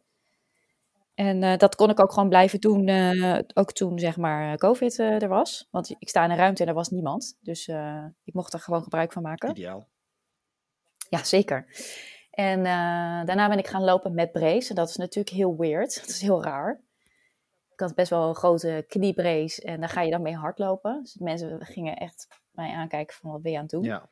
En 1.14 1.42
uh, 1.42 1.56
dat 1.56 1.74
kon 1.74 1.90
ik 1.90 2.00
ook 2.00 2.12
gewoon 2.12 2.28
blijven 2.28 2.60
doen, 2.60 2.88
uh, 2.88 3.38
ook 3.54 3.72
toen 3.72 3.98
zeg 3.98 4.16
maar 4.16 4.56
COVID 4.56 4.98
uh, 4.98 5.22
er 5.22 5.28
was. 5.28 5.68
Want 5.70 5.94
ik 5.98 6.08
sta 6.08 6.24
in 6.24 6.30
een 6.30 6.36
ruimte 6.36 6.62
en 6.62 6.68
er 6.68 6.74
was 6.74 6.88
niemand. 6.88 7.38
Dus 7.40 7.68
ik 8.24 8.34
mocht 8.34 8.52
er 8.52 8.60
gewoon 8.60 8.82
gebruik 8.82 9.12
van 9.12 9.22
maken. 9.22 9.50
Ideaal. 9.50 9.88
Ja, 11.08 11.24
zeker. 11.24 11.66
En 12.30 12.64
daarna 13.26 13.48
ben 13.48 13.58
ik 13.58 13.66
gaan 13.66 13.84
lopen 13.84 14.14
met 14.14 14.32
brace. 14.32 14.68
En 14.68 14.74
dat 14.74 14.88
is 14.88 14.96
natuurlijk 14.96 15.36
heel 15.36 15.56
weird. 15.56 15.94
Dat 16.00 16.08
is 16.08 16.20
heel 16.20 16.42
raar. 16.42 16.82
Ik 17.72 17.80
had 17.80 17.94
best 17.94 18.10
wel 18.10 18.28
een 18.28 18.34
grote 18.34 18.84
kniebrace 18.88 19.62
en 19.62 19.80
daar 19.80 19.88
ga 19.88 20.00
je 20.00 20.10
dan 20.10 20.22
mee 20.22 20.36
hardlopen. 20.36 21.00
Dus 21.02 21.14
mensen 21.14 21.64
gingen 21.64 21.96
echt 21.96 22.28
mij 22.50 22.72
aankijken 22.72 23.16
van 23.16 23.30
wat 23.30 23.42
ben 23.42 23.52
je 23.52 23.56
aan 23.56 23.62
het 23.62 23.72
doen. 23.72 23.82
Ja. 23.82 24.08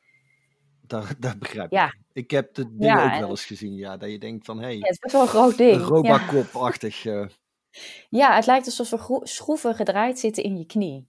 Dat, 1.01 1.15
dat 1.19 1.39
begrijp 1.39 1.65
ik. 1.65 1.77
Ja. 1.77 1.93
Ik 2.13 2.31
heb 2.31 2.55
het 2.55 2.67
ding 2.67 2.83
ja, 2.83 3.13
ook 3.13 3.19
wel 3.19 3.29
eens 3.29 3.45
gezien, 3.45 3.75
ja. 3.75 3.97
Dat 3.97 4.09
je 4.09 4.19
denkt 4.19 4.45
van, 4.45 4.57
hé... 4.57 4.63
Hey, 4.63 4.73
ja, 4.73 4.79
het 4.79 4.91
is 4.91 4.99
best 4.99 5.13
wel 5.13 5.21
een 5.21 5.27
groot 5.27 5.57
ding. 5.57 5.81
Robocop-achtig. 5.81 7.05
Uh... 7.05 7.27
Ja, 8.09 8.35
het 8.35 8.45
lijkt 8.45 8.65
alsof 8.65 8.91
er 8.91 9.19
schroeven 9.27 9.75
gedraaid 9.75 10.19
zitten 10.19 10.43
in 10.43 10.57
je 10.57 10.65
knie. 10.65 11.07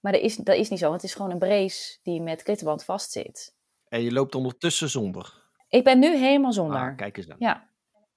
Maar 0.00 0.12
dat 0.12 0.20
is, 0.20 0.36
dat 0.36 0.56
is 0.56 0.68
niet 0.68 0.78
zo, 0.78 0.88
want 0.88 1.00
het 1.00 1.10
is 1.10 1.16
gewoon 1.16 1.30
een 1.30 1.38
brace 1.38 1.98
die 2.02 2.22
met 2.22 2.42
klittenband 2.42 2.84
vastzit. 2.84 3.54
En 3.88 4.02
je 4.02 4.12
loopt 4.12 4.34
ondertussen 4.34 4.88
zonder? 4.88 5.50
Ik 5.68 5.84
ben 5.84 5.98
nu 5.98 6.16
helemaal 6.16 6.52
zonder. 6.52 6.80
Ah, 6.80 6.96
kijk 6.96 7.16
eens 7.16 7.26
dan. 7.26 7.36
Ja. 7.38 7.68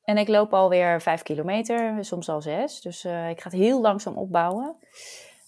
En 0.03 0.17
ik 0.17 0.27
loop 0.27 0.53
alweer 0.53 1.01
vijf 1.01 1.21
kilometer, 1.21 2.05
soms 2.05 2.29
al 2.29 2.41
zes. 2.41 2.81
Dus 2.81 3.05
uh, 3.05 3.29
ik 3.29 3.41
ga 3.41 3.49
het 3.49 3.59
heel 3.59 3.81
langzaam 3.81 4.17
opbouwen. 4.17 4.77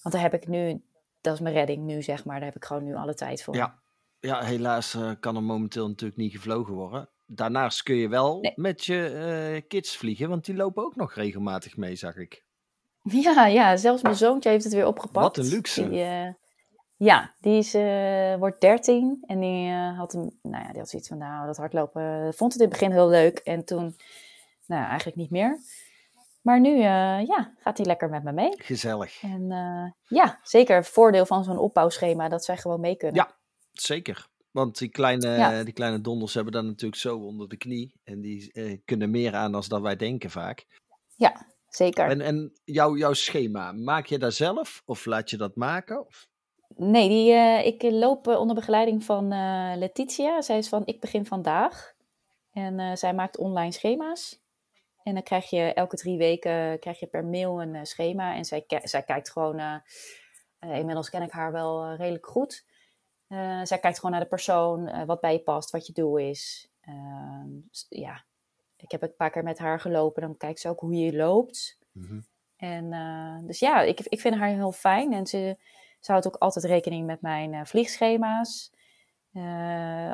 Want 0.02 0.16
daar 0.16 0.22
heb 0.24 0.34
ik 0.34 0.48
nu, 0.48 0.84
dat 1.22 1.34
is 1.34 1.40
mijn 1.40 1.56
redding 1.56 1.84
nu 1.84 2.02
zeg 2.02 2.26
maar, 2.26 2.36
daar 2.36 2.46
heb 2.46 2.56
ik 2.56 2.66
gewoon 2.66 2.84
nu 2.84 2.96
alle 2.96 3.14
tijd 3.14 3.44
voor. 3.44 3.56
Ja, 3.56 3.83
ja, 4.28 4.44
helaas 4.44 4.96
uh, 4.96 5.12
kan 5.20 5.36
er 5.36 5.44
momenteel 5.44 5.88
natuurlijk 5.88 6.20
niet 6.20 6.32
gevlogen 6.32 6.74
worden. 6.74 7.10
Daarnaast 7.26 7.84
kun 7.84 7.96
je 7.96 8.08
wel 8.08 8.40
nee. 8.42 8.54
met 8.56 8.86
je 8.86 9.54
uh, 9.54 9.62
kids 9.68 9.98
vliegen, 9.98 10.30
want 10.30 10.46
die 10.46 10.56
lopen 10.56 10.84
ook 10.84 10.96
nog 10.96 11.14
regelmatig 11.14 11.78
mee, 11.78 11.96
zag 11.96 12.16
ik. 12.16 12.44
Ja, 13.04 13.46
ja, 13.48 13.78
zelfs 13.78 14.02
mijn 14.02 14.16
zoontje 14.16 14.50
heeft 14.50 14.64
het 14.64 14.74
weer 14.74 14.88
opgepakt. 14.88 15.36
Wat 15.36 15.46
een 15.46 15.52
luxe. 15.52 15.90
Die, 15.90 16.00
uh, 16.00 16.28
ja, 16.96 17.34
die 17.40 17.58
is, 17.58 17.72
wordt 18.40 18.62
13 18.62 19.24
en 19.26 19.40
die, 19.40 19.72
had 19.72 20.14
een, 20.14 20.40
nou 20.42 20.64
ja, 20.64 20.70
die 20.70 20.80
had 20.80 20.90
zoiets 20.90 21.08
van, 21.08 21.18
nou, 21.18 21.46
dat 21.46 21.58
hardlopen, 21.58 22.34
vond 22.34 22.54
het 22.54 22.62
in 22.62 22.68
het 22.68 22.80
begin 22.80 22.92
heel 22.92 23.10
leuk 23.10 23.38
en 23.38 23.66
toen, 23.66 23.96
nou 24.66 24.86
eigenlijk 24.86 25.18
niet 25.18 25.32
meer. 25.32 25.60
Maar 26.42 26.60
nu 26.60 26.78
ja, 26.78 27.54
gaat 27.58 27.78
hij 27.78 27.86
lekker 27.86 28.10
met 28.10 28.24
me 28.24 28.32
mee. 28.32 28.54
Gezellig. 28.58 29.24
En 29.24 29.48
ja, 30.08 30.40
zeker 30.44 30.86
voordeel 30.86 31.26
van 31.26 31.44
zo'n 31.44 31.58
opbouwschema, 31.58 32.30
dat 32.30 32.46
zij 32.46 32.58
gewoon 32.58 32.80
mee 32.80 32.96
kunnen. 32.96 33.16
Ja, 33.16 33.36
Zeker. 33.74 34.32
Want 34.52 34.78
die 34.78 34.90
kleine, 34.90 35.28
ja. 35.28 35.64
die 35.64 35.74
kleine 35.74 36.02
donders 36.02 36.34
hebben 36.34 36.54
dan 36.54 36.66
natuurlijk 36.66 37.02
zo 37.02 37.18
onder 37.18 37.50
de 37.50 37.58
knie. 37.58 37.94
En 38.04 38.22
die 38.22 38.52
eh, 38.52 38.78
kunnen 38.86 39.10
meer 39.10 39.36
aan 39.36 39.62
dan 39.68 39.82
wij 39.82 39.96
denken 39.96 40.30
vaak. 40.30 40.66
Ja, 41.16 41.48
zeker. 41.68 42.10
En, 42.10 42.22
en 42.22 42.54
jouw, 42.64 42.98
jouw 42.98 43.14
schema, 43.14 43.72
maak 43.72 44.06
je 44.06 44.18
dat 44.18 44.34
zelf? 44.34 44.82
Of 44.86 45.06
laat 45.06 45.30
je 45.30 45.38
dat 45.38 45.56
maken? 45.56 46.06
Of? 46.06 46.28
Nee, 46.76 47.10
die, 47.10 47.32
uh, 47.32 47.66
ik 47.66 47.82
loop 47.82 48.28
onder 48.28 48.56
begeleiding 48.56 49.04
van 49.04 49.34
uh, 49.34 49.74
Letitia. 49.76 50.42
Zij 50.42 50.58
is 50.58 50.70
van 50.70 50.86
Ik 50.86 51.00
Begin 51.00 51.26
Vandaag. 51.26 51.94
En 52.52 52.80
uh, 52.80 52.96
zij 52.96 53.14
maakt 53.14 53.38
online 53.38 53.72
schema's. 53.72 54.42
En 55.04 55.14
dan 55.14 55.24
krijg 55.24 55.50
je 55.50 55.74
elke 55.74 55.96
drie 55.96 56.18
weken 56.18 56.80
krijg 56.80 57.00
je 57.00 57.08
per 57.08 57.26
mail 57.26 57.62
een 57.62 57.86
schema. 57.86 58.36
En 58.36 58.46
zij, 58.46 58.64
zij 58.84 59.04
kijkt 59.04 59.32
gewoon... 59.32 59.82
inmiddels 60.60 61.10
ken 61.10 61.22
ik 61.22 61.32
haar 61.32 61.52
wel 61.52 61.96
redelijk 61.96 62.28
goed... 62.28 62.72
Uh, 63.34 63.60
zij 63.64 63.80
kijkt 63.80 63.96
gewoon 63.96 64.12
naar 64.12 64.24
de 64.24 64.28
persoon, 64.28 64.88
uh, 64.88 65.04
wat 65.04 65.22
bij 65.22 65.34
je 65.34 65.40
past, 65.40 65.72
wat 65.72 65.88
je 65.88 65.94
doel 65.94 66.18
is. 66.18 66.72
Uh, 66.90 67.46
ja, 67.90 68.24
ik 68.78 68.92
heb 68.92 69.02
een 69.02 69.16
paar 69.16 69.30
keer 69.30 69.44
met 69.44 69.60
haar 69.60 69.80
gelopen, 69.80 70.22
dan 70.22 70.38
kijkt 70.38 70.60
ze 70.60 70.70
ook 70.70 70.80
hoe 70.80 70.96
je 70.96 71.16
loopt. 71.16 71.78
Mm 71.92 72.06
-hmm. 72.06 72.26
En 72.56 72.94
eh, 72.94 73.48
dus 73.48 73.60
ja, 73.60 73.82
ik, 73.82 74.00
ik 74.00 74.20
vind 74.20 74.36
haar 74.36 74.48
heel 74.48 74.72
fijn 74.72 75.14
en 75.14 75.28
ze, 75.28 75.58
ze 76.00 76.12
houdt 76.12 76.28
ook 76.28 76.36
altijd 76.36 76.66
rekening 76.66 77.06
met 77.06 77.22
mijn 77.22 77.68
vliegschema's. 77.68 78.72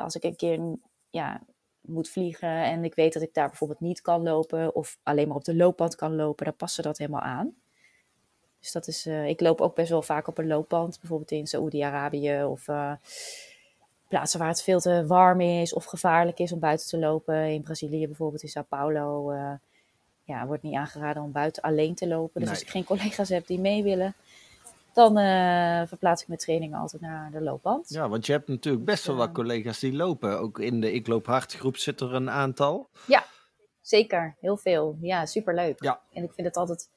als 0.00 0.14
ik 0.14 0.24
een 0.24 0.36
keer 0.36 0.76
ja, 1.10 1.42
moet 1.80 2.08
vliegen 2.08 2.64
en 2.64 2.84
ik 2.84 2.94
weet 2.94 3.12
dat 3.12 3.22
ik 3.22 3.34
daar 3.34 3.48
bijvoorbeeld 3.48 3.80
niet 3.80 4.00
kan 4.00 4.22
lopen 4.22 4.74
of 4.74 4.98
alleen 5.02 5.28
maar 5.28 5.36
op 5.36 5.44
de 5.44 5.56
loopband 5.56 5.94
kan 5.94 6.14
lopen, 6.14 6.44
dan 6.44 6.56
past 6.56 6.74
ze 6.74 6.82
dat 6.82 6.98
helemaal 6.98 7.20
aan. 7.20 7.54
Dus 8.60 8.72
dat 8.72 8.86
is, 8.86 9.06
uh, 9.06 9.28
ik 9.28 9.40
loop 9.40 9.60
ook 9.60 9.74
best 9.74 9.90
wel 9.90 10.02
vaak 10.02 10.28
op 10.28 10.38
een 10.38 10.46
loopband, 10.46 10.98
bijvoorbeeld 11.00 11.30
in 11.30 11.46
Saoedi-Arabië 11.46 12.44
of 12.44 12.68
uh, 12.68 12.92
plaatsen 14.08 14.38
waar 14.38 14.48
het 14.48 14.62
veel 14.62 14.80
te 14.80 15.06
warm 15.06 15.40
is 15.40 15.74
of 15.74 15.84
gevaarlijk 15.84 16.38
is 16.38 16.52
om 16.52 16.58
buiten 16.58 16.88
te 16.88 16.98
lopen. 16.98 17.44
In 17.44 17.62
Brazilië 17.62 18.06
bijvoorbeeld, 18.06 18.42
in 18.42 18.48
Sao 18.48 18.64
Paulo, 18.68 19.32
uh, 19.32 19.52
ja, 20.24 20.46
wordt 20.46 20.62
niet 20.62 20.74
aangeraden 20.74 21.22
om 21.22 21.32
buiten 21.32 21.62
alleen 21.62 21.94
te 21.94 22.08
lopen. 22.08 22.40
Dus 22.40 22.42
nee. 22.42 22.50
als 22.50 22.60
ik 22.60 22.70
geen 22.70 22.84
collega's 22.84 23.28
heb 23.28 23.46
die 23.46 23.58
mee 23.58 23.82
willen, 23.82 24.14
dan 24.92 25.12
verplaats 25.88 26.22
ik 26.22 26.28
mijn 26.28 26.40
trainingen 26.40 26.78
altijd 26.78 27.02
naar 27.02 27.30
de 27.30 27.40
loopband. 27.40 27.88
Ja, 27.88 28.08
want 28.08 28.26
je 28.26 28.32
hebt 28.32 28.48
natuurlijk 28.48 28.84
best 28.84 29.06
wel 29.06 29.16
wat 29.16 29.32
collega's 29.32 29.78
die 29.78 29.92
lopen. 29.92 30.40
Ook 30.40 30.58
in 30.58 30.80
de 30.80 30.92
Ik 30.92 31.06
Loop 31.06 31.26
Hard 31.26 31.54
groep 31.54 31.76
zit 31.76 32.00
er 32.00 32.14
een 32.14 32.30
aantal. 32.30 32.88
Ja, 33.06 33.24
zeker. 33.80 34.36
Heel 34.40 34.56
veel. 34.56 34.98
Ja, 35.00 35.26
superleuk. 35.26 35.82
Ja. 35.82 36.00
En 36.12 36.22
ik 36.22 36.32
vind 36.32 36.46
het 36.46 36.56
altijd 36.56 36.88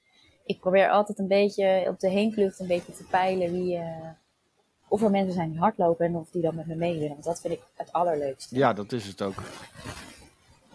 ik 0.46 0.60
probeer 0.60 0.90
altijd 0.90 1.20
een 1.20 1.28
beetje 1.28 1.86
op 1.88 2.00
de 2.00 2.10
heenvlucht 2.10 2.60
een 2.60 2.68
beetje 2.68 2.94
te 2.94 3.04
peilen 3.04 3.52
wie, 3.52 3.78
eh, 3.78 4.10
of 4.88 5.02
er 5.02 5.10
mensen 5.10 5.34
zijn 5.34 5.50
die 5.50 5.60
hardlopen 5.60 6.06
en 6.06 6.16
of 6.16 6.30
die 6.30 6.42
dan 6.42 6.56
met 6.56 6.68
me 6.68 6.76
mee 6.76 6.94
willen. 6.94 7.10
Want 7.10 7.24
dat 7.24 7.40
vind 7.40 7.54
ik 7.54 7.62
het 7.76 7.94
allerleukste. 7.94 8.56
Ja, 8.56 8.74
dat 8.74 8.92
is 8.92 9.06
het 9.06 9.22
ook. 9.22 9.44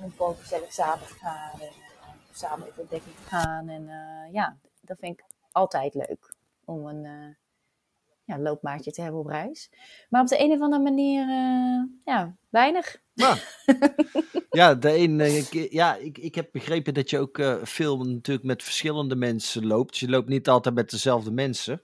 Om 0.02 0.12
gewoon 0.16 0.36
gezellig 0.36 0.72
samen 0.72 1.06
te 1.06 1.14
gaan 1.14 1.60
en 1.60 1.72
uh, 1.78 2.08
samen 2.32 2.66
op 2.66 2.78
ontdekking 2.78 3.14
te 3.16 3.22
gaan. 3.22 3.68
En 3.68 3.82
uh, 3.82 4.32
ja, 4.32 4.56
dat 4.80 4.98
vind 4.98 5.18
ik 5.18 5.24
altijd 5.52 5.94
leuk. 5.94 6.34
Om 6.64 6.86
een 6.86 7.36
ja, 8.28 8.38
loopmaatje 8.38 8.90
te 8.90 9.02
hebben 9.02 9.20
op 9.20 9.26
reis. 9.26 9.70
Maar 10.08 10.20
op 10.20 10.28
de 10.28 10.40
een 10.40 10.52
of 10.52 10.60
andere 10.60 10.82
manier, 10.82 11.26
ja, 12.04 12.36
weinig. 12.48 13.00
Ja, 13.14 13.36
ja, 14.50 14.74
de 14.74 14.96
een, 14.96 15.44
ja 15.70 15.94
ik, 15.94 16.18
ik 16.18 16.34
heb 16.34 16.48
begrepen 16.52 16.94
dat 16.94 17.10
je 17.10 17.18
ook 17.18 17.58
veel 17.62 17.98
natuurlijk 17.98 18.46
met 18.46 18.62
verschillende 18.62 19.16
mensen 19.16 19.66
loopt. 19.66 19.98
Je 19.98 20.08
loopt 20.08 20.28
niet 20.28 20.48
altijd 20.48 20.74
met 20.74 20.90
dezelfde 20.90 21.30
mensen. 21.30 21.82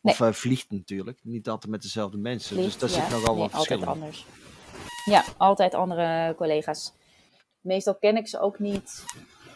Of 0.00 0.18
nee. 0.18 0.32
vliegt 0.32 0.70
natuurlijk, 0.70 1.20
niet 1.22 1.48
altijd 1.48 1.72
met 1.72 1.82
dezelfde 1.82 2.18
mensen. 2.18 2.56
Vliegt, 2.56 2.80
dus 2.80 2.90
daar 2.90 3.00
ja. 3.00 3.08
zit 3.08 3.18
nogal 3.18 3.34
nee, 3.34 3.42
wat 3.42 3.50
verschil 3.50 3.76
altijd 3.76 3.96
anders. 3.96 4.26
Ja, 5.04 5.24
altijd 5.36 5.74
andere 5.74 6.34
collega's. 6.36 6.92
Meestal 7.60 7.98
ken 7.98 8.16
ik 8.16 8.28
ze 8.28 8.40
ook 8.40 8.58
niet. 8.58 9.04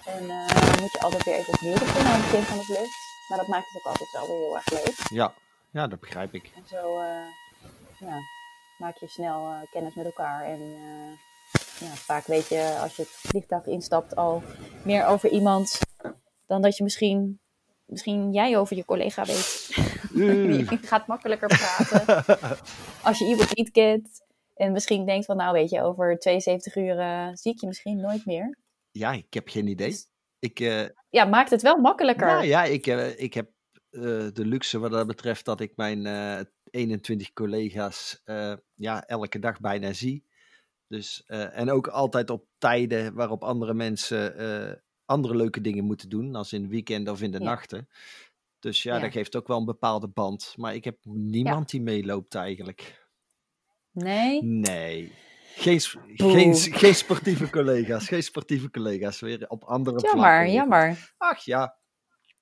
En 0.05 0.27
dan 0.27 0.81
moet 0.81 0.93
je 0.93 1.01
altijd 1.01 1.25
weer 1.25 1.35
even 1.35 1.53
opnieuw 1.53 1.73
beginnen 1.73 2.13
aan 2.13 2.21
het 2.21 2.31
begin 2.31 2.43
van 2.43 2.59
de 2.59 2.65
vlucht. 2.65 2.97
Maar 3.29 3.39
dat 3.39 3.47
maakt 3.47 3.67
het 3.67 3.77
ook 3.77 3.93
altijd 3.93 4.13
wel 4.13 4.27
weer 4.27 4.37
heel 4.37 4.57
erg 4.57 4.71
leuk. 4.71 5.09
Ja, 5.09 5.35
ja 5.79 5.87
dat 5.87 6.01
begrijp 6.01 6.35
ik. 6.35 6.51
En 6.55 6.67
zo 6.67 7.01
uh, 7.01 7.27
ja, 7.99 8.19
maak 8.79 8.97
je 8.97 9.09
snel 9.09 9.51
uh, 9.51 9.61
kennis 9.71 9.95
met 9.95 10.05
elkaar. 10.05 10.45
En 10.45 10.61
ja, 11.81 11.95
vaak 11.95 12.27
weet 12.27 12.49
je 12.49 12.79
als 12.81 12.97
je 12.97 13.03
het 13.03 13.11
vliegtuig 13.11 13.67
instapt 13.67 14.17
al 14.17 14.43
meer 14.85 15.07
over 15.07 15.31
iemand 15.31 15.79
dan 16.47 16.63
dat 16.63 16.77
je 16.77 16.83
misschien, 16.83 17.41
misschien 17.85 18.33
jij 18.33 18.59
over 18.59 18.77
je 18.77 18.85
collega 18.85 19.25
weet. 19.25 19.67
je 20.69 20.79
gaat 20.83 21.07
makkelijker 21.07 21.49
praten 21.49 22.25
als 23.03 23.19
je 23.19 23.25
iemand 23.25 23.57
niet 23.57 23.71
kent. 23.71 24.27
En 24.55 24.73
misschien 24.73 25.07
denkt 25.07 25.27
van, 25.27 25.37
nou 25.37 25.53
weet 25.53 25.71
je, 25.71 25.83
over 25.83 26.19
72 26.19 26.77
uur 26.77 26.99
uh, 26.99 27.29
zie 27.33 27.53
ik 27.53 27.61
je 27.61 27.67
misschien 27.67 28.01
nooit 28.01 28.27
meer. 28.27 28.59
Ja, 28.91 29.13
ik 29.13 29.35
heb 29.35 29.49
geen 29.49 29.67
idee. 29.67 29.97
Ik, 30.39 30.61
uh, 30.61 30.85
ja, 31.09 31.25
maakt 31.25 31.51
het 31.51 31.63
wel 31.63 31.77
makkelijker. 31.77 32.27
Nou 32.27 32.45
ja, 32.45 32.65
ik, 32.65 32.87
uh, 32.87 33.21
ik 33.21 33.35
heb 33.35 33.51
de 33.91 34.33
luxe 34.45 34.79
wat 34.79 34.91
dat 34.91 35.07
betreft 35.07 35.45
dat 35.45 35.61
ik 35.61 35.73
mijn 35.77 36.07
21 36.71 37.33
collega's 37.33 38.23
ja, 38.75 39.07
elke 39.07 39.39
dag 39.39 39.61
bijna 39.61 39.93
zie. 39.93 40.27
Dus, 40.87 41.25
en 41.27 41.71
ook 41.71 41.87
altijd 41.87 42.31
op 42.31 42.47
tijden 42.59 43.15
waarop 43.15 43.43
andere 43.43 43.75
mensen 43.75 44.35
andere 45.09 45.37
leuke 45.37 45.61
dingen 45.61 45.85
moeten 45.85 46.09
doen, 46.09 46.35
als 46.35 46.53
in 46.53 46.63
het 46.63 46.71
weekend 46.71 47.09
of 47.09 47.23
in 47.23 47.31
de 47.31 47.39
ja. 47.39 47.45
nachten. 47.45 47.89
Dus 48.59 48.83
ja, 48.83 48.95
ja, 48.95 49.01
dat 49.01 49.13
geeft 49.13 49.37
ook 49.37 49.47
wel 49.47 49.59
een 49.59 49.65
bepaalde 49.65 50.09
band. 50.09 50.55
Maar 50.57 50.75
ik 50.75 50.85
heb 50.85 50.99
niemand 51.05 51.71
ja. 51.71 51.79
die 51.79 51.87
meeloopt 51.87 52.35
eigenlijk. 52.35 53.09
Nee? 53.91 54.43
Nee. 54.43 55.13
Geen, 55.55 55.81
geen, 56.07 56.55
geen 56.55 56.95
sportieve 56.95 57.51
collega's. 57.51 58.09
Geen 58.09 58.23
sportieve 58.23 58.71
collega's. 58.71 59.21
Weer 59.21 59.49
op 59.49 59.65
andere 59.65 60.01
jammer, 60.01 60.25
vlakken. 60.25 60.53
Jammer, 60.53 61.15
Ach 61.17 61.45
ja. 61.45 61.77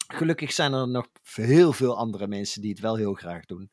Gelukkig 0.07 0.53
zijn 0.53 0.73
er 0.73 0.89
nog 0.89 1.09
heel 1.33 1.73
veel 1.73 1.97
andere 1.97 2.27
mensen 2.27 2.61
die 2.61 2.71
het 2.71 2.81
wel 2.81 2.97
heel 2.97 3.15
graag 3.15 3.45
doen. 3.45 3.71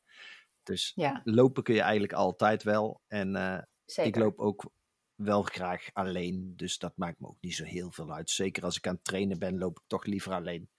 Dus 0.63 0.91
ja. 0.95 1.21
lopen 1.23 1.63
kun 1.63 1.73
je 1.73 1.81
eigenlijk 1.81 2.13
altijd 2.13 2.63
wel. 2.63 3.01
En 3.07 3.35
uh, 3.35 3.57
Zeker. 3.85 4.11
ik 4.11 4.15
loop 4.15 4.39
ook 4.39 4.71
wel 5.15 5.41
graag 5.41 5.89
alleen. 5.93 6.53
Dus 6.55 6.77
dat 6.77 6.97
maakt 6.97 7.19
me 7.19 7.27
ook 7.27 7.41
niet 7.41 7.55
zo 7.55 7.63
heel 7.63 7.91
veel 7.91 8.13
uit. 8.13 8.29
Zeker 8.29 8.63
als 8.63 8.77
ik 8.77 8.87
aan 8.87 8.93
het 8.93 9.03
trainen 9.03 9.39
ben, 9.39 9.57
loop 9.57 9.77
ik 9.77 9.83
toch 9.87 10.05
liever 10.05 10.33
alleen. 10.33 10.69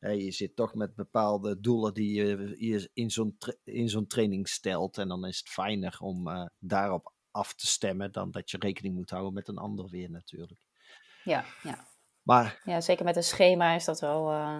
Je 0.00 0.30
zit 0.30 0.56
toch 0.56 0.74
met 0.74 0.94
bepaalde 0.94 1.60
doelen 1.60 1.94
die 1.94 2.14
je, 2.14 2.54
je 2.58 2.90
in 2.92 3.10
zo'n 3.10 3.36
tra 3.38 3.52
in 3.64 3.88
zo'n 3.88 4.06
training 4.06 4.48
stelt. 4.48 4.98
En 4.98 5.08
dan 5.08 5.26
is 5.26 5.38
het 5.38 5.48
fijner 5.48 5.96
om 6.00 6.28
uh, 6.28 6.46
daarop 6.58 7.12
af 7.30 7.54
te 7.54 7.66
stemmen 7.66 8.12
dan 8.12 8.30
dat 8.30 8.50
je 8.50 8.56
rekening 8.60 8.94
moet 8.94 9.10
houden 9.10 9.32
met 9.32 9.48
een 9.48 9.58
ander 9.58 9.88
weer 9.88 10.10
natuurlijk. 10.10 10.66
Ja, 11.24 11.44
ja. 11.62 11.86
Maar, 12.22 12.60
ja 12.64 12.80
zeker 12.80 13.04
met 13.04 13.16
een 13.16 13.22
schema 13.22 13.74
is 13.74 13.84
dat 13.84 14.00
wel 14.00 14.32
uh, 14.32 14.58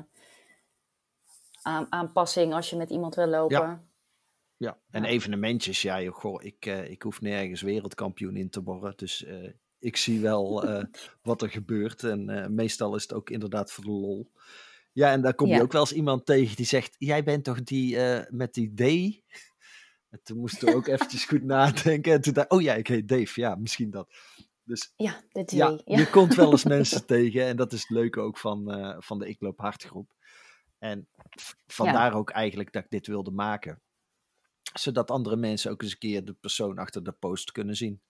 aan, 1.68 1.86
aanpassing 1.92 2.54
als 2.54 2.70
je 2.70 2.76
met 2.76 2.90
iemand 2.90 3.14
wil 3.14 3.26
lopen. 3.26 3.56
Ja. 3.56 3.86
Ja, 4.56 4.78
en 4.90 5.02
ja. 5.02 5.08
evenementjes, 5.08 5.82
ja, 5.82 6.02
joh, 6.02 6.14
goh, 6.14 6.44
ik, 6.44 6.66
uh, 6.66 6.90
ik 6.90 7.02
hoef 7.02 7.20
nergens 7.20 7.62
wereldkampioen 7.62 8.36
in 8.36 8.50
te 8.50 8.60
borren. 8.60 8.92
Dus 8.96 9.24
uh, 9.24 9.50
ik 9.78 9.96
zie 9.96 10.20
wel 10.20 10.68
uh, 10.68 10.84
wat 11.22 11.42
er 11.42 11.50
gebeurt. 11.50 12.02
En 12.02 12.54
meestal 12.54 12.94
is 12.94 13.02
het 13.02 13.12
ook 13.12 13.30
inderdaad 13.30 13.72
voor 13.72 13.84
de 13.84 13.90
lol. 13.90 14.30
Ja, 14.92 15.12
en 15.12 15.20
daar 15.22 15.34
kom 15.34 15.48
je 15.48 15.54
Ja. 15.54 15.60
ook 15.62 15.72
wel 15.72 15.80
eens 15.80 15.92
iemand 15.92 16.26
tegen 16.26 16.56
die 16.56 16.66
zegt: 16.66 16.94
Jij 16.98 17.24
bent 17.24 17.44
toch 17.44 17.62
die 17.62 17.98
met 18.28 18.54
die 18.54 18.74
D? 18.74 18.80
En 20.10 20.20
toen 20.22 20.38
moesten 20.38 20.68
we 20.68 20.74
ook 20.74 20.86
eventjes 20.96 21.24
goed 21.24 21.42
nadenken. 21.42 22.12
En 22.12 22.20
toen 22.20 22.32
dacht 22.32 22.50
Oh 22.50 22.62
ja, 22.62 22.74
ik 22.74 22.86
heet 22.86 23.08
Dave. 23.08 23.40
Ja, 23.40 23.54
misschien 23.54 23.90
dat. 23.90 24.08
Dus 24.64 24.92
Ja, 24.96 25.22
de 25.32 25.44
D. 25.44 25.50
ja, 25.50 25.80
Ja, 25.84 25.98
je 25.98 26.10
komt 26.10 26.34
wel 26.34 26.50
eens 26.50 26.64
mensen 26.64 27.06
tegen. 27.16 27.44
En 27.44 27.56
dat 27.56 27.72
is 27.72 27.80
het 27.80 27.90
leuke 27.90 28.20
ook 28.20 28.38
van, 28.38 28.70
eh, 28.70 28.96
van 28.98 29.18
de 29.18 29.28
Ik 29.28 29.40
Loop 29.40 29.58
Hard 29.60 29.82
groep. 29.82 30.16
En 30.78 31.08
vandaar 31.66 32.12
ook 32.14 32.30
eigenlijk 32.30 32.72
dat 32.72 32.84
ik 32.84 32.90
dit 32.90 33.06
wilde 33.06 33.30
maken. 33.30 33.80
Zodat 34.72 35.10
andere 35.10 35.36
mensen 35.36 35.70
ook 35.70 35.82
eens 35.82 35.92
een 35.92 35.98
keer 35.98 36.24
de 36.24 36.32
persoon 36.34 36.78
achter 36.78 37.04
de 37.04 37.12
post 37.12 37.52
kunnen 37.52 37.74
zien. 37.74 38.02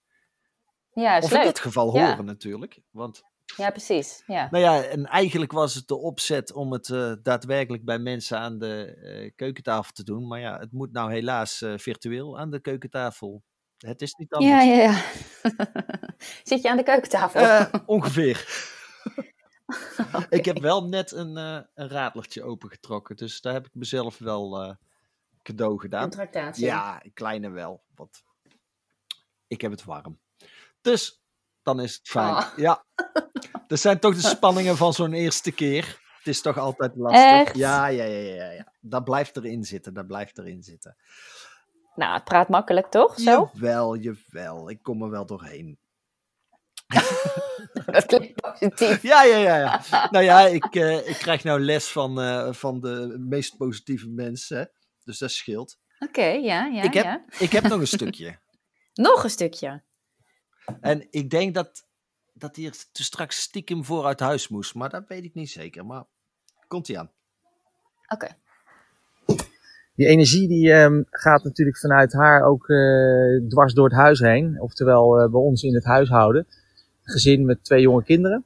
ja 0.93 1.17
is 1.17 1.25
Of 1.25 1.31
in 1.31 1.37
leuk. 1.37 1.47
dit 1.47 1.59
geval 1.59 1.97
Ja. 1.97 2.09
horen 2.11 2.25
natuurlijk. 2.25 2.81
Want, 2.91 3.23
Ja, 3.57 3.71
precies. 3.71 4.23
Ja. 4.27 4.49
nou 4.51 4.65
ja, 4.65 4.83
en 4.83 5.07
eigenlijk 5.07 5.53
was 5.53 5.75
het 5.75 5.89
de 5.89 5.97
opzet 5.97 6.53
om 6.53 6.73
het 6.73 6.91
eh, 6.91 7.13
daadwerkelijk 7.23 7.85
bij 7.85 7.99
mensen 7.99 8.39
aan 8.39 8.59
de 8.59 8.85
eh, 8.85 9.31
keukentafel 9.37 9.93
te 9.93 10.05
doen. 10.05 10.27
Maar 10.27 10.41
ja, 10.41 10.59
het 10.59 10.73
moet 10.73 10.93
nou 10.93 11.13
helaas 11.13 11.63
eh, 11.63 11.73
virtueel 11.77 12.39
aan 12.39 12.51
de 12.51 12.61
keukentafel. 12.61 13.43
Het 13.79 14.03
is 14.03 14.13
niet 14.15 14.33
anders. 14.33 14.65
ja, 14.65 14.73
ja, 14.73 14.83
ja. 14.83 15.03
Zit 16.43 16.63
je 16.63 16.71
aan 16.71 16.77
de 16.77 16.83
keukentafel? 16.83 17.41
Eh, 17.41 17.67
Ik 20.39 20.45
heb 20.45 20.59
wel 20.59 20.85
net 20.85 21.13
een, 21.13 21.37
eh, 21.37 21.61
een 21.75 21.89
radlertje 21.89 22.43
opengetrokken. 22.43 23.17
Dus 23.17 23.41
daar 23.41 23.53
heb 23.53 23.67
ik 23.67 23.75
mezelf 23.75 24.19
wel 24.19 24.63
eh, 24.63 24.75
cadeau 25.43 25.73
een 25.73 25.81
gedaan. 25.81 26.11
tractatie. 26.11 26.65
Ja, 26.65 27.05
een 27.05 27.13
kleine 27.13 27.51
wel. 27.51 27.83
Want 27.95 28.23
ik 29.47 29.61
heb 29.61 29.71
het 29.71 29.85
warm. 29.85 30.19
Dus 30.81 31.23
dan 31.63 31.81
is 31.81 31.95
het 31.95 32.09
fijn. 32.09 32.35
Oh. 32.35 32.49
Ja. 32.57 32.85
Dat 33.67 33.81
zijn 33.81 33.99
toch 33.99 34.15
de 34.15 34.29
spanningen 34.29 34.77
van 34.77 34.93
zo'n 34.93 35.13
eerste 35.13 35.53
keer. 35.53 36.01
Het 36.19 36.27
is 36.27 36.41
toch 36.41 36.59
altijd 36.59 36.97
lastig. 36.97 37.23
Echt? 37.23 37.57
Ja, 37.57 37.87
ja, 37.87 38.05
ja, 38.05 38.35
ja, 38.35 38.51
ja. 38.51 38.73
Dat 38.81 39.05
blijft 39.05 39.37
erin 39.37 39.65
zitten. 39.65 39.95
Dat 39.95 40.07
blijft 40.07 40.39
erin 40.39 40.63
zitten. 40.63 40.97
Nou, 41.95 42.15
het 42.15 42.25
praat 42.25 42.49
makkelijk, 42.49 42.87
toch? 42.87 43.19
Zo? 43.19 43.51
Jawel, 43.53 43.97
jawel. 43.97 44.71
Ik 44.71 44.83
kom 44.83 45.03
er 45.03 45.11
wel 45.11 45.27
doorheen. 45.27 45.79
Dat 47.87 48.07
klinkt 48.07 48.41
positief. 48.41 49.03
Ja, 49.03 49.23
ja, 49.23 49.37
ja. 49.37 49.57
ja. 49.57 50.09
nou 50.11 50.25
ja, 50.25 50.41
ik, 50.41 50.75
eh, 50.75 51.09
ik 51.09 51.17
krijg 51.17 51.45
nou 51.45 51.61
les 51.61 51.89
van, 51.89 52.21
eh, 52.21 52.53
van 52.53 52.81
de 52.81 53.17
meest 53.19 53.57
positieve 53.57 54.09
mensen. 54.09 54.71
Dus 55.05 55.19
dat 55.19 55.31
scheelt. 55.31 55.79
Oké, 55.99 56.25
ja, 56.25 56.67
ja, 56.67 56.83
ik, 56.83 56.95
heb, 56.95 57.05
ja. 57.05 57.25
ik 57.39 57.53
heb 57.53 57.63
nog 57.63 57.81
een 57.81 57.87
stukje. 57.87 58.39
Nog 58.95 59.25
een 59.25 59.31
stukje. 59.31 59.83
En 60.81 61.07
ik 61.11 61.31
denk 61.31 61.55
dat, 61.55 61.87
dat 62.33 62.57
hij 62.57 62.65
er 62.65 62.75
te 62.93 63.03
straks 63.03 63.41
stiekem 63.41 63.85
voor 63.85 64.05
uit 64.05 64.21
huis 64.21 64.49
moest. 64.49 64.75
Maar 64.75 64.91
dat 64.91 65.09
weet 65.09 65.25
ik 65.25 65.35
niet 65.35 65.51
zeker. 65.51 65.87
Maar 65.87 66.05
komt 66.67 66.87
hij 66.87 66.99
aan. 66.99 67.11
Oké. 68.09 68.29
Die 69.95 70.07
energie 70.07 70.49
die 70.49 70.73
ehm, 70.73 71.03
gaat 71.11 71.45
natuurlijk 71.45 71.79
vanuit 71.79 72.13
haar 72.13 72.43
ook 72.43 72.69
eh, 72.69 73.49
dwars 73.49 73.75
door 73.75 73.85
het 73.85 73.99
huis 73.99 74.19
heen. 74.19 74.61
Oftewel 74.61 75.19
eh, 75.19 75.31
bij 75.31 75.41
ons 75.41 75.63
in 75.63 75.75
het 75.75 75.85
huishouden. 75.85 76.47
Gezin 77.11 77.45
met 77.45 77.65
twee 77.65 77.81
jonge 77.81 78.03
kinderen. 78.03 78.45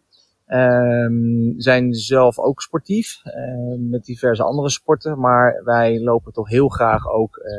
Ehm, 0.53 1.53
zijn 1.57 1.95
zelf 1.95 2.39
ook 2.39 2.61
sportief. 2.63 3.21
eh, 3.25 3.79
met 3.79 4.05
diverse 4.05 4.43
andere 4.43 4.71
sporten. 4.71 5.19
Maar 5.19 5.61
wij 5.65 6.01
lopen 6.01 6.33
toch 6.33 6.49
heel 6.49 6.69
graag 6.69 7.09
ook 7.09 7.37
eh, 7.37 7.55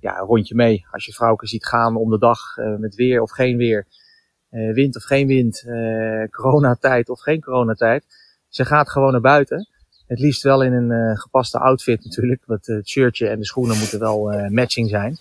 ja, 0.00 0.18
een 0.18 0.26
rondje 0.26 0.54
mee. 0.54 0.86
Als 0.90 1.06
je 1.06 1.12
vrouwen 1.12 1.46
ziet 1.46 1.66
gaan 1.66 1.96
om 1.96 2.10
de 2.10 2.18
dag 2.18 2.56
eh, 2.56 2.76
met 2.76 2.94
weer 2.94 3.22
of 3.22 3.30
geen 3.30 3.56
weer. 3.56 3.86
wind 4.50 4.96
of 4.96 5.02
geen 5.02 5.26
wind. 5.26 5.64
coronatijd 6.30 7.08
of 7.08 7.20
geen 7.20 7.40
coronatijd. 7.40 8.04
Ze 8.48 8.64
gaat 8.64 8.90
gewoon 8.90 9.12
naar 9.12 9.20
buiten. 9.20 9.68
Het 10.06 10.18
liefst 10.18 10.42
wel 10.42 10.62
in 10.62 10.72
een 10.72 11.16
gepaste 11.16 11.58
outfit 11.58 12.04
natuurlijk. 12.04 12.42
Want 12.46 12.66
het 12.66 12.88
shirtje 12.88 13.28
en 13.28 13.38
de 13.38 13.44
schoenen 13.44 13.78
moeten 13.78 13.98
wel 13.98 14.48
matching 14.50 14.88
zijn. 14.88 15.18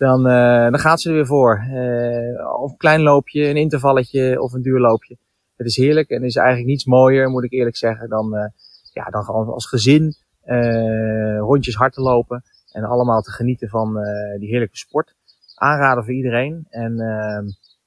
Dan, 0.00 0.26
eh, 0.26 0.70
dan 0.70 0.78
gaat 0.78 1.00
ze 1.00 1.08
er 1.08 1.14
weer 1.14 1.26
voor. 1.26 1.56
Eh, 1.56 2.60
of 2.60 2.70
een 2.70 2.76
klein 2.76 3.00
loopje, 3.00 3.48
een 3.48 3.56
intervalletje 3.56 4.42
of 4.42 4.52
een 4.52 4.62
duurloopje. 4.62 5.16
Het 5.56 5.66
is 5.66 5.76
heerlijk 5.76 6.08
en 6.10 6.20
er 6.20 6.26
is 6.26 6.36
eigenlijk 6.36 6.68
niets 6.68 6.84
mooier, 6.84 7.30
moet 7.30 7.44
ik 7.44 7.52
eerlijk 7.52 7.76
zeggen, 7.76 8.08
dan, 8.08 8.36
eh, 8.36 8.50
ja, 8.92 9.04
dan 9.04 9.24
gewoon 9.24 9.48
als 9.48 9.66
gezin 9.66 10.14
eh, 10.40 11.38
rondjes 11.38 11.74
hard 11.74 11.92
te 11.92 12.00
lopen. 12.00 12.42
En 12.72 12.84
allemaal 12.84 13.20
te 13.20 13.30
genieten 13.30 13.68
van 13.68 13.98
eh, 13.98 14.38
die 14.38 14.48
heerlijke 14.48 14.76
sport. 14.76 15.14
Aanraden 15.54 16.04
voor 16.04 16.14
iedereen. 16.14 16.66
En 16.68 17.00
ehm, 17.00 17.46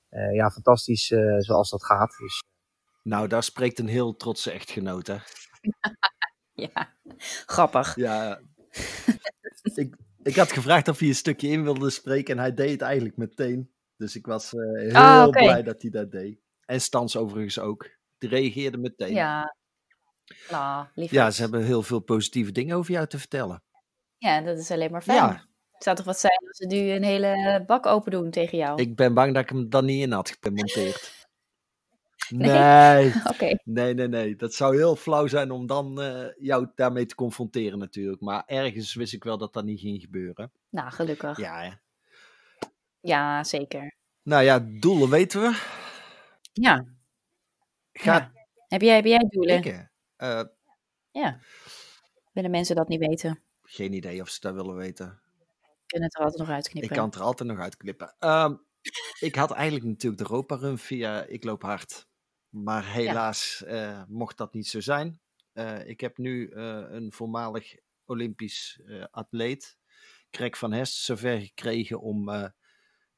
eh, 0.09 0.35
ja, 0.35 0.49
fantastisch 0.49 1.11
eh, 1.11 1.35
zoals 1.37 1.69
dat 1.69 1.85
gaat. 1.85 2.15
Dus 2.17 2.43
Nou, 3.03 3.27
daar 3.27 3.43
spreekt 3.43 3.79
een 3.79 3.87
heel 3.87 4.15
trotse 4.15 4.51
echtgenoot, 4.51 5.07
hè? 5.07 5.15
Ja, 6.55 6.93
grappig. 7.45 7.95
Ja, 7.95 8.39
ik, 9.75 9.95
ik 10.23 10.35
had 10.35 10.51
gevraagd 10.51 10.87
of 10.87 10.99
hij 10.99 11.07
een 11.07 11.15
stukje 11.15 11.47
in 11.47 11.63
wilde 11.63 11.89
spreken 11.89 12.35
en 12.35 12.39
hij 12.41 12.53
deed 12.53 12.69
het 12.69 12.81
eigenlijk 12.81 13.17
meteen. 13.17 13.71
Dus 13.97 14.15
ik 14.15 14.25
was 14.25 14.53
eh, 14.53 14.59
heel 14.81 14.95
Ah, 14.95 15.27
oké. 15.27 15.43
blij 15.43 15.63
dat 15.63 15.81
hij 15.81 15.91
dat 15.91 16.11
deed. 16.11 16.39
En 16.65 16.81
Stans 16.81 17.15
overigens 17.15 17.59
ook. 17.59 17.89
Die 18.17 18.29
reageerde 18.29 18.77
meteen. 18.77 19.13
Ja, 19.13 19.55
la, 20.49 20.91
lief. 20.95 21.11
Ja, 21.11 21.31
ze 21.31 21.41
hebben 21.41 21.63
heel 21.63 21.83
veel 21.83 21.99
positieve 21.99 22.51
dingen 22.51 22.75
over 22.77 22.91
jou 22.91 23.07
te 23.07 23.19
vertellen. 23.19 23.63
Ja, 24.17 24.41
dat 24.41 24.57
is 24.57 24.71
alleen 24.71 24.91
maar 24.91 25.01
fijn. 25.01 25.17
Ja. 25.17 25.45
Het 25.71 25.83
zou 25.83 25.95
toch 25.95 26.05
wat 26.05 26.19
zijn 26.19 26.47
als 26.47 26.57
ze 26.57 26.65
nu 26.65 26.91
een 26.91 27.03
hele 27.03 27.63
bak 27.67 27.85
open 27.85 28.11
doen 28.11 28.29
tegen 28.31 28.57
jou? 28.57 28.81
Ik 28.81 28.95
ben 28.95 29.13
bang 29.13 29.33
dat 29.33 29.43
ik 29.43 29.49
hem 29.49 29.69
dan 29.69 29.85
niet 29.85 30.01
in 30.01 30.11
had 30.11 30.37
gemonteerd. 30.39 31.22
Nee? 32.29 33.13
Nee, 33.37 33.55
nee, 33.63 33.93
nee, 33.93 34.07
nee. 34.07 34.35
Dat 34.35 34.53
zou 34.53 34.75
heel 34.75 34.95
flauw 34.95 35.27
zijn 35.27 35.51
om 35.51 35.67
dan 35.67 36.01
eh, 36.01 36.25
jou 36.37 36.67
daarmee 36.75 37.05
te 37.05 37.15
confronteren 37.15 37.79
natuurlijk. 37.79 38.21
Maar 38.21 38.43
ergens 38.45 38.93
wist 38.93 39.13
ik 39.13 39.23
wel 39.23 39.37
dat 39.37 39.53
dat 39.53 39.63
niet 39.63 39.79
ging 39.79 40.01
gebeuren. 40.01 40.51
Nou, 40.69 40.91
gelukkig. 40.91 41.37
Ja, 41.37 41.79
Ja, 42.99 43.43
zeker. 43.43 43.95
Nou 44.23 44.43
ja, 44.43 44.59
doelen 44.79 45.09
weten 45.09 45.41
we. 45.41 45.61
Ja. 46.53 46.85
Gaat 47.93 48.21
ja. 48.21 48.31
Heb, 48.67 48.81
jij, 48.81 48.95
heb 48.95 49.05
jij 49.05 49.25
doelen? 49.29 49.57
ik, 49.57 49.87
eh, 50.15 50.41
Ja. 51.11 51.39
Willen 52.31 52.51
mensen 52.51 52.75
dat 52.75 52.87
niet 52.87 52.99
weten? 52.99 53.39
Geen 53.63 53.93
idee 53.93 54.21
of 54.21 54.29
ze 54.29 54.39
dat 54.39 54.53
willen 54.53 54.75
weten. 54.75 55.21
Kunnen 55.85 56.07
het 56.09 56.17
er 56.17 56.23
altijd 56.23 56.39
nog 56.39 56.47
Ik 56.49 56.53
uitknippen. 56.53 56.95
kan 56.95 57.05
het 57.05 57.15
er 57.15 57.21
altijd 57.21 57.49
nog 57.49 57.59
uitknippen. 57.59 58.15
Ehm, 58.19 58.55
ik 59.19 59.35
had 59.35 59.51
eigenlijk 59.51 59.85
natuurlijk 59.85 60.23
de 60.23 60.29
Europa 60.29 60.55
Run 60.55 60.77
via 60.77 61.23
Ik 61.23 61.43
Loop 61.43 61.61
Hard. 61.61 62.07
Maar 62.53 62.85
helaas 62.85 63.63
eh, 63.63 64.03
mocht 64.07 64.37
dat 64.37 64.53
niet 64.53 64.67
zo 64.67 64.79
zijn. 64.79 65.19
Eh, 65.53 65.87
ik 65.87 65.99
heb 65.99 66.17
nu 66.17 66.49
eh, 66.49 66.85
een 66.89 67.11
voormalig 67.13 67.75
Olympisch 68.05 68.81
atleet, 69.11 69.77
Greg 70.31 70.57
van 70.57 70.71
Hest, 70.71 70.95
zover 70.95 71.39
gekregen 71.39 72.01
om 72.01 72.29
een 72.29 72.53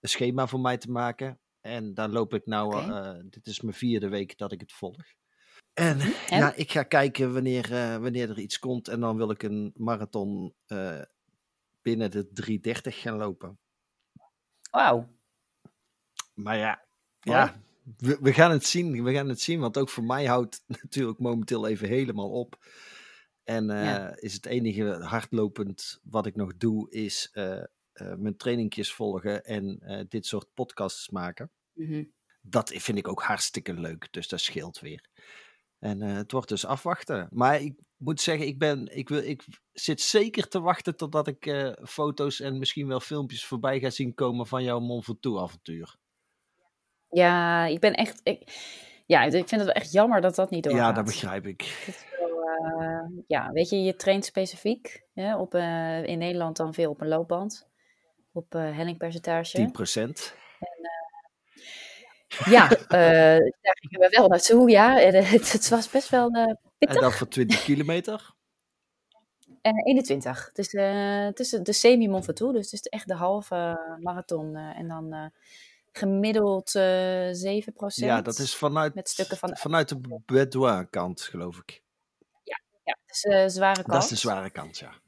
schema 0.02 0.48
voor 0.48 0.60
mij 0.60 0.78
te 0.78 0.92
maken. 0.92 1.40
En 1.62 1.94
daar 1.94 2.10
loop 2.10 2.34
ik 2.34 2.46
nou, 2.46 2.92
dit 3.30 3.48
is 3.48 3.62
mijn 3.62 3.76
vierde 3.76 4.10
week 4.10 4.38
dat 4.38 4.52
ik 4.52 4.60
het 4.60 4.72
volg. 4.72 5.04
En, 5.74 6.00
En? 6.00 6.38
ja, 6.38 6.54
ik 6.54 6.72
ga 6.72 6.84
kijken 6.84 7.34
wanneer, 7.34 7.70
wanneer 8.02 8.30
er 8.30 8.40
iets 8.40 8.60
komt. 8.60 8.88
En 8.88 9.00
dan 9.00 9.18
wil 9.18 9.30
ik 9.30 9.44
een 9.44 9.74
marathon 9.76 10.56
binnen 11.82 12.12
de 12.12 12.32
330 12.32 13.02
gaan 13.02 13.18
lopen. 13.18 13.60
Wauw. 14.72 15.08
Maar 16.34 16.58
ja, 16.58 16.86
Mooi. 17.22 17.40
ja 17.40 17.64
we, 17.98 18.18
we 18.22 18.34
gaan 18.34 18.52
het 18.52 18.66
zien. 18.66 19.04
We 19.04 19.14
gaan 19.14 19.30
het 19.30 19.42
zien. 19.42 19.60
Want 19.60 19.78
ook 19.78 19.90
voor 19.90 20.04
mij 20.04 20.26
houdt 20.26 20.64
het 20.68 20.82
natuurlijk 20.84 21.20
momenteel 21.20 21.68
even 21.68 21.88
helemaal 21.88 22.30
op. 22.30 22.66
En 23.44 23.70
eh, 23.70 23.84
Ja. 23.84 24.16
is 24.20 24.34
het 24.34 24.46
enige 24.46 24.84
hardlopend 24.86 26.00
wat 26.04 26.26
ik 26.26 26.36
nog 26.36 26.58
doe, 26.58 26.92
is 26.92 27.30
eh, 27.32 27.64
mijn 27.94 28.38
trainingjes 28.38 28.94
volgen 28.94 29.44
en 29.46 29.80
dit 30.10 30.26
soort 30.26 30.54
podcasts 30.54 31.10
maken. 31.10 31.52
Mhm. 31.74 32.04
Dat 32.42 32.70
vind 32.76 32.98
ik 32.98 33.08
ook 33.08 33.22
hartstikke 33.24 33.74
leuk. 33.74 34.08
Dus 34.12 34.28
dat 34.28 34.40
scheelt 34.40 34.80
weer. 34.80 35.10
En 35.80 36.02
het 36.02 36.32
wordt 36.32 36.50
dus 36.50 36.66
afwachten. 36.66 37.28
Maar 37.32 37.62
ik 37.62 37.80
moet 37.98 38.22
zeggen, 38.22 38.48
ik, 38.48 38.60
ben, 38.60 38.98
ik, 38.98 39.10
wil, 39.10 39.24
ik 39.24 39.46
zit 39.72 40.02
zeker 40.02 40.48
te 40.48 40.60
wachten 40.60 40.96
totdat 40.96 41.28
ik 41.28 41.74
foto's 41.84 42.40
en 42.40 42.60
misschien 42.60 42.88
wel 42.88 43.00
filmpjes 43.00 43.46
voorbij 43.46 43.80
ga 43.80 43.90
zien 43.90 44.14
komen 44.14 44.48
van 44.48 44.64
jouw 44.64 44.80
Mont 44.80 45.06
Ventoux 45.06 45.42
avontuur. 45.42 45.96
Ja, 47.16 47.66
ik 47.66 47.80
ben 47.80 47.94
echt. 47.94 48.22
Ik, 48.24 48.42
ja, 49.06 49.24
ik 49.24 49.32
vind 49.32 49.52
het 49.52 49.64
wel 49.64 49.72
echt 49.72 49.92
jammer 49.92 50.22
dat 50.22 50.36
dat 50.36 50.50
niet 50.50 50.64
doorgaat. 50.64 50.88
Ja, 50.88 50.92
dat 50.92 51.06
begrijp 51.06 51.46
ik. 51.46 51.94
Wel, 52.20 52.50
eh, 52.50 53.06
ja, 53.28 53.52
weet 53.52 53.70
je, 53.70 53.84
je 53.84 53.96
traint 53.96 54.26
specifiek. 54.26 55.04
Hè, 55.14 55.38
op, 55.38 55.54
eh, 55.54 56.04
in 56.04 56.18
Nederland 56.18 56.58
dan 56.58 56.74
veel 56.74 56.92
op 56.92 57.02
een 57.02 57.08
loopband. 57.08 57.68
Op 58.32 58.56
eh 58.56 58.76
hellingpercentage. 58.76 59.58
10%. 59.58 60.36
Ja, 62.46 62.70
eh, 62.88 63.40
daar 63.62 63.78
gingen 63.80 64.00
we 64.00 64.08
wel 64.10 64.28
naartoe. 64.28 64.70
Ja, 64.70 64.96
het, 64.98 65.52
het 65.52 65.70
was 65.70 65.90
best 65.90 66.10
wel 66.10 66.30
eh, 66.30 66.42
En 66.42 66.60
pittig. 66.78 67.02
dat 67.02 67.16
voor 67.16 67.28
20 67.28 67.64
kilometer. 67.64 68.34
En 69.62 69.86
21. 69.86 70.46
Het 70.46 70.58
is, 70.58 70.74
eh, 70.74 71.26
het 71.26 71.40
is 71.40 71.50
de 71.50 71.74
semi-Mont 71.74 72.26
Ventoux, 72.26 72.54
dus 72.54 72.72
het 72.72 72.74
is 72.74 72.82
echt 72.82 73.08
de 73.08 73.14
halve 73.16 73.80
marathon. 74.00 74.56
en 74.56 74.88
dan 74.88 75.32
gemiddeld 75.98 76.76
eh 76.76 77.30
7%. 77.34 78.06
Ja, 78.06 78.22
dat 78.22 78.40
is 78.40 78.56
vanuit, 78.56 78.94
Met 78.96 79.10
stukken 79.10 79.38
van- 79.38 79.58
vanuit 79.58 79.90
de 79.90 80.22
Bedouin 80.26 80.90
kant, 80.90 81.22
geloof 81.22 81.58
ik. 81.58 81.84
Ja, 82.44 82.98
het 83.06 83.16
is 83.16 83.24
een 83.24 83.50
zware 83.50 83.76
kant. 83.84 83.88
Dat 83.94 84.04
is 84.04 84.10
de 84.10 84.16
zware 84.16 84.50
kant, 84.50 84.78
ja. 84.78 85.04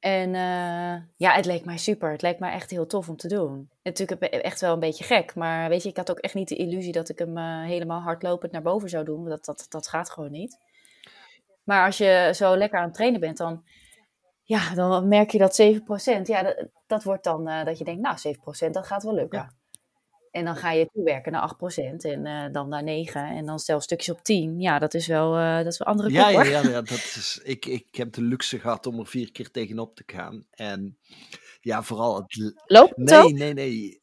En 0.00 0.34
eh, 0.34 1.02
ja, 1.16 1.32
het 1.34 1.44
leek 1.44 1.64
mij 1.64 1.76
super. 1.78 2.10
Het 2.10 2.22
leek 2.22 2.38
mij 2.38 2.52
echt 2.52 2.70
heel 2.70 2.86
tof 2.86 3.08
om 3.08 3.16
te 3.16 3.28
doen. 3.28 3.70
Natuurlijk 3.82 4.20
heb- 4.22 4.32
echt 4.42 4.60
wel 4.60 4.72
een 4.72 4.80
beetje 4.80 5.04
gek. 5.04 5.34
Maar 5.34 5.68
weet 5.68 5.82
je, 5.82 5.88
ik 5.88 5.96
had 5.96 6.10
ook 6.10 6.18
echt 6.18 6.34
niet 6.34 6.48
de 6.48 6.56
illusie 6.56 6.92
dat 6.92 7.08
ik 7.08 7.18
hem 7.18 7.36
eh, 7.36 7.62
helemaal 7.62 8.00
hardlopend 8.00 8.52
naar 8.52 8.62
boven 8.62 8.88
zou 8.88 9.04
doen. 9.04 9.16
Want 9.24 9.28
dat, 9.28 9.44
dat, 9.44 9.66
dat 9.68 9.88
gaat 9.88 10.10
gewoon 10.10 10.30
niet. 10.30 10.58
Maar 11.64 11.86
als 11.86 11.98
je 11.98 12.30
zo 12.34 12.56
lekker 12.56 12.78
aan 12.78 12.84
het 12.84 12.94
trainen 12.94 13.20
bent, 13.20 13.36
dan, 13.36 13.64
ja, 14.50 14.74
dan 14.74 15.08
merk 15.08 15.30
je 15.30 15.38
dat 15.38 15.62
7%. 15.62 16.22
Ja, 16.22 16.42
dat, 16.42 16.66
dat 16.86 17.02
wordt 17.02 17.24
dan 17.24 17.48
eh, 17.48 17.64
dat 17.64 17.78
je 17.78 17.84
denkt, 17.84 18.00
nou, 18.00 18.36
7% 18.68 18.70
dat 18.70 18.86
gaat 18.86 19.02
wel 19.02 19.14
lukken. 19.14 19.38
Ja. 19.38 19.52
En 20.30 20.44
dan 20.44 20.56
ga 20.56 20.72
je 20.72 20.90
toewerken 20.92 21.32
naar 21.32 21.54
8% 21.54 21.56
en 21.96 22.26
eh, 22.26 22.52
dan 22.52 22.68
naar 22.68 22.82
9 22.82 23.24
en 23.24 23.46
dan 23.46 23.58
zelfs 23.58 23.84
stukjes 23.84 24.14
op 24.16 24.22
10. 24.22 24.60
Ja, 24.60 24.78
dat 24.78 24.94
is 24.94 25.06
wel, 25.06 25.36
eh, 25.36 25.56
dat 25.56 25.66
is 25.66 25.78
wel 25.78 25.88
andere 25.88 26.10
Ja, 26.10 26.32
kop, 26.32 26.44
ja, 26.44 26.50
ja, 26.50 26.68
ja, 26.68 26.82
dat 26.94 26.98
is, 26.98 27.40
ik, 27.42 27.66
ik 27.66 27.94
heb 27.94 28.12
de 28.12 28.22
luxe 28.22 28.58
gehad 28.58 28.86
om 28.86 28.98
er 28.98 29.06
vier 29.06 29.32
keer 29.32 29.50
tegenop 29.50 29.96
te 29.96 30.02
gaan. 30.06 30.46
En 30.50 30.98
ja, 31.60 31.82
vooral 31.82 32.16
het... 32.16 32.54
Loopt 32.66 33.12
ook? 33.12 33.32
Nee, 33.32 33.52
nee, 33.52 33.54
nee. 33.54 34.00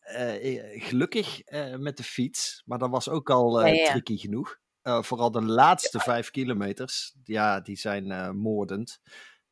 gelukkig 0.82 1.42
met 1.78 1.98
de 1.98 2.04
fiets. 2.04 2.64
Maar 2.66 2.78
dat 2.78 2.90
was 2.90 3.10
ook 3.10 3.30
al 3.30 3.66
Ja, 3.66 3.92
tricky 3.92 4.18
genoeg. 4.18 4.58
Vooral 4.82 5.32
de 5.32 5.44
laatste 5.44 6.00
vijf 6.00 6.32
kilometers. 6.32 7.16
Ja, 7.24 7.60
die 7.60 7.78
zijn 7.78 8.38
moordend. 8.38 9.00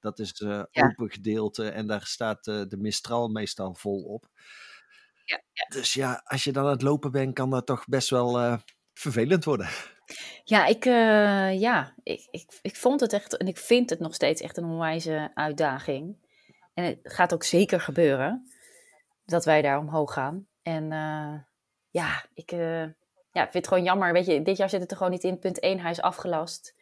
Dat 0.05 0.19
is 0.19 0.33
de 0.33 0.67
Ja. 0.71 0.85
open 0.85 1.11
gedeelte. 1.11 1.69
En 1.69 1.87
daar 1.87 2.05
staat 2.05 2.47
eh, 2.47 2.61
de 2.67 2.77
Mistral 2.77 3.27
meestal 3.27 3.73
vol 3.73 4.03
op. 4.03 4.25
Ja, 5.25 5.41
Dus 5.67 5.93
ja, 5.93 6.21
als 6.25 6.43
je 6.43 6.51
dan 6.51 6.63
aan 6.65 6.71
het 6.71 6.81
lopen 6.81 7.11
bent, 7.11 7.33
kan 7.33 7.49
dat 7.49 7.65
toch 7.65 7.85
best 7.85 8.09
wel 8.09 8.39
eh, 8.39 8.57
vervelend 8.93 9.43
worden. 9.45 9.67
Ja, 10.43 10.65
ik, 10.65 10.83
ja 11.59 11.93
ik, 12.03 12.27
ik, 12.31 12.59
ik 12.61 12.75
vond 12.75 12.99
het 12.99 13.13
echt, 13.13 13.37
en 13.37 13.47
ik 13.47 13.57
vind 13.57 13.89
het 13.89 13.99
nog 13.99 14.13
steeds 14.13 14.41
echt 14.41 14.57
een 14.57 14.63
onwijze 14.65 15.31
uitdaging. 15.33 16.17
En 16.73 16.83
het 16.83 16.99
gaat 17.03 17.33
ook 17.33 17.43
zeker 17.43 17.81
gebeuren 17.81 18.51
dat 19.25 19.45
wij 19.45 19.61
daar 19.61 19.77
omhoog 19.77 20.13
gaan. 20.13 20.47
En 20.61 20.89
ja, 21.89 22.25
ik, 22.33 22.51
ja, 22.51 22.95
vind 23.31 23.53
het 23.53 23.67
gewoon 23.67 23.83
jammer. 23.83 24.13
Weet 24.13 24.25
je, 24.25 24.41
dit 24.41 24.57
jaar 24.57 24.69
zit 24.69 24.81
het 24.81 24.91
er 24.91 24.97
gewoon 24.97 25.11
niet 25.11 25.23
in. 25.23 25.39
Punt 25.39 25.59
1, 25.59 25.79
hij 25.79 25.91
is 25.91 26.01
afgelast. 26.01 26.75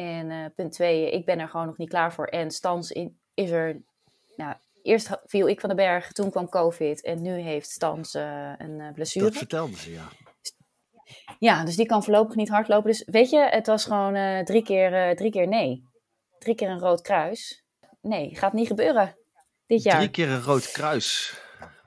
En 0.00 0.30
eh, 0.30 0.44
punt 0.54 0.72
2, 0.72 1.10
ik 1.10 1.24
ben 1.24 1.38
er 1.38 1.48
gewoon 1.48 1.66
nog 1.66 1.76
niet 1.76 1.88
klaar 1.88 2.12
voor. 2.12 2.26
En 2.26 2.50
Stans 2.50 2.90
in, 2.90 3.18
is 3.34 3.50
er, 3.50 3.82
nou, 4.36 4.54
eerst 4.82 5.18
viel 5.24 5.48
ik 5.48 5.60
van 5.60 5.68
de 5.68 5.74
berg, 5.74 6.12
toen 6.12 6.30
kwam 6.30 6.48
COVID. 6.48 7.02
En 7.02 7.22
nu 7.22 7.32
heeft 7.32 7.70
Stans 7.70 8.14
eh, 8.14 8.52
een 8.58 8.80
eh, 8.80 8.92
blessure. 8.92 9.26
Dat 9.26 9.36
vertelde 9.36 9.76
ze, 9.76 9.92
ja. 9.92 10.08
Ja, 11.38 11.64
dus 11.64 11.76
die 11.76 11.86
kan 11.86 12.04
voorlopig 12.04 12.34
niet 12.34 12.48
hardlopen. 12.48 12.90
Dus 12.90 13.04
weet 13.06 13.30
je, 13.30 13.38
het 13.38 13.66
was 13.66 13.84
gewoon 13.84 14.44
drie, 14.44 14.62
keer, 14.62 15.16
drie 15.16 15.30
keer 15.30 15.48
nee. 15.48 15.82
Drie 16.38 16.54
keer 16.54 16.68
een 16.68 16.78
rood 16.78 17.00
kruis. 17.00 17.64
Nee, 18.00 18.36
gaat 18.36 18.52
niet 18.52 18.66
gebeuren 18.66 19.16
dit 19.66 19.82
jaar. 19.82 19.96
Drie 19.96 20.10
keer 20.10 20.28
een 20.28 20.42
rood 20.42 20.70
kruis. 20.70 21.40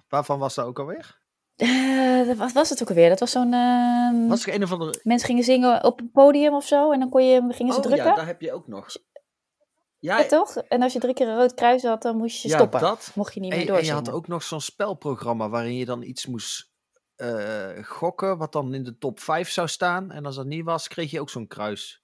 Waarvan 0.08 0.40
was 0.40 0.56
dat 0.56 0.66
ook 0.66 0.80
alweer? 0.80 1.23
Eh, 1.56 2.32
wat 2.38 2.52
was 2.52 2.70
het 2.70 2.82
ook 2.82 2.90
alweer? 2.90 3.10
Dat 3.10 3.20
was 3.20 3.32
zo'n... 3.32 3.54
ehm, 3.54 4.28
Was 4.28 4.46
er 4.48 4.54
een 4.54 4.64
of 4.64 4.72
andere... 4.72 5.00
Mensen 5.04 5.28
gingen 5.28 5.44
zingen 5.44 5.84
op 5.84 6.00
een 6.00 6.12
podium 6.12 6.54
of 6.54 6.66
zo. 6.68 6.92
En 6.92 7.00
dan 7.00 7.10
kon 7.10 7.24
je, 7.26 7.42
gingen 7.50 7.74
ze 7.74 7.80
Oh 7.80 7.86
drukken. 7.86 8.06
ja, 8.08 8.16
daar 8.16 8.26
heb 8.26 8.42
je 8.42 8.54
ook 8.54 8.68
nog. 8.68 8.88
Ja, 10.00 10.18
Ja, 10.20 10.26
toch? 10.26 10.56
En 10.58 10.82
als 10.82 10.94
je 10.94 11.00
drie 11.00 11.14
keer 11.14 11.28
een 11.28 11.36
rood 11.38 11.54
kruis 11.54 11.84
had, 11.84 12.02
dan 12.02 12.18
moest 12.18 12.42
je 12.42 12.48
ja, 12.50 12.56
stoppen. 12.56 12.80
dat. 12.80 13.12
Mocht 13.16 13.34
je 13.34 13.40
niet 13.40 13.50
meer 13.56 13.74
en 13.74 13.86
je 13.86 13.92
had 13.92 14.12
ook 14.12 14.28
nog 14.28 14.44
zo'n 14.44 14.62
spelprogramma 14.62 15.50
waarin 15.50 15.76
je 15.76 15.86
dan 15.86 16.02
iets 16.04 16.26
moest 16.26 16.72
eh, 17.16 17.84
gokken, 17.84 18.38
wat 18.38 18.52
dan 18.52 18.74
in 18.74 18.84
de 18.84 18.98
top 18.98 19.20
5 19.20 19.50
zou 19.50 19.68
staan. 19.68 20.12
En 20.12 20.26
als 20.26 20.36
dat 20.36 20.46
niet 20.46 20.66
was, 20.66 20.88
kreeg 20.88 21.12
je 21.12 21.22
ook 21.22 21.30
zo'n 21.30 21.48
kruis. 21.48 22.04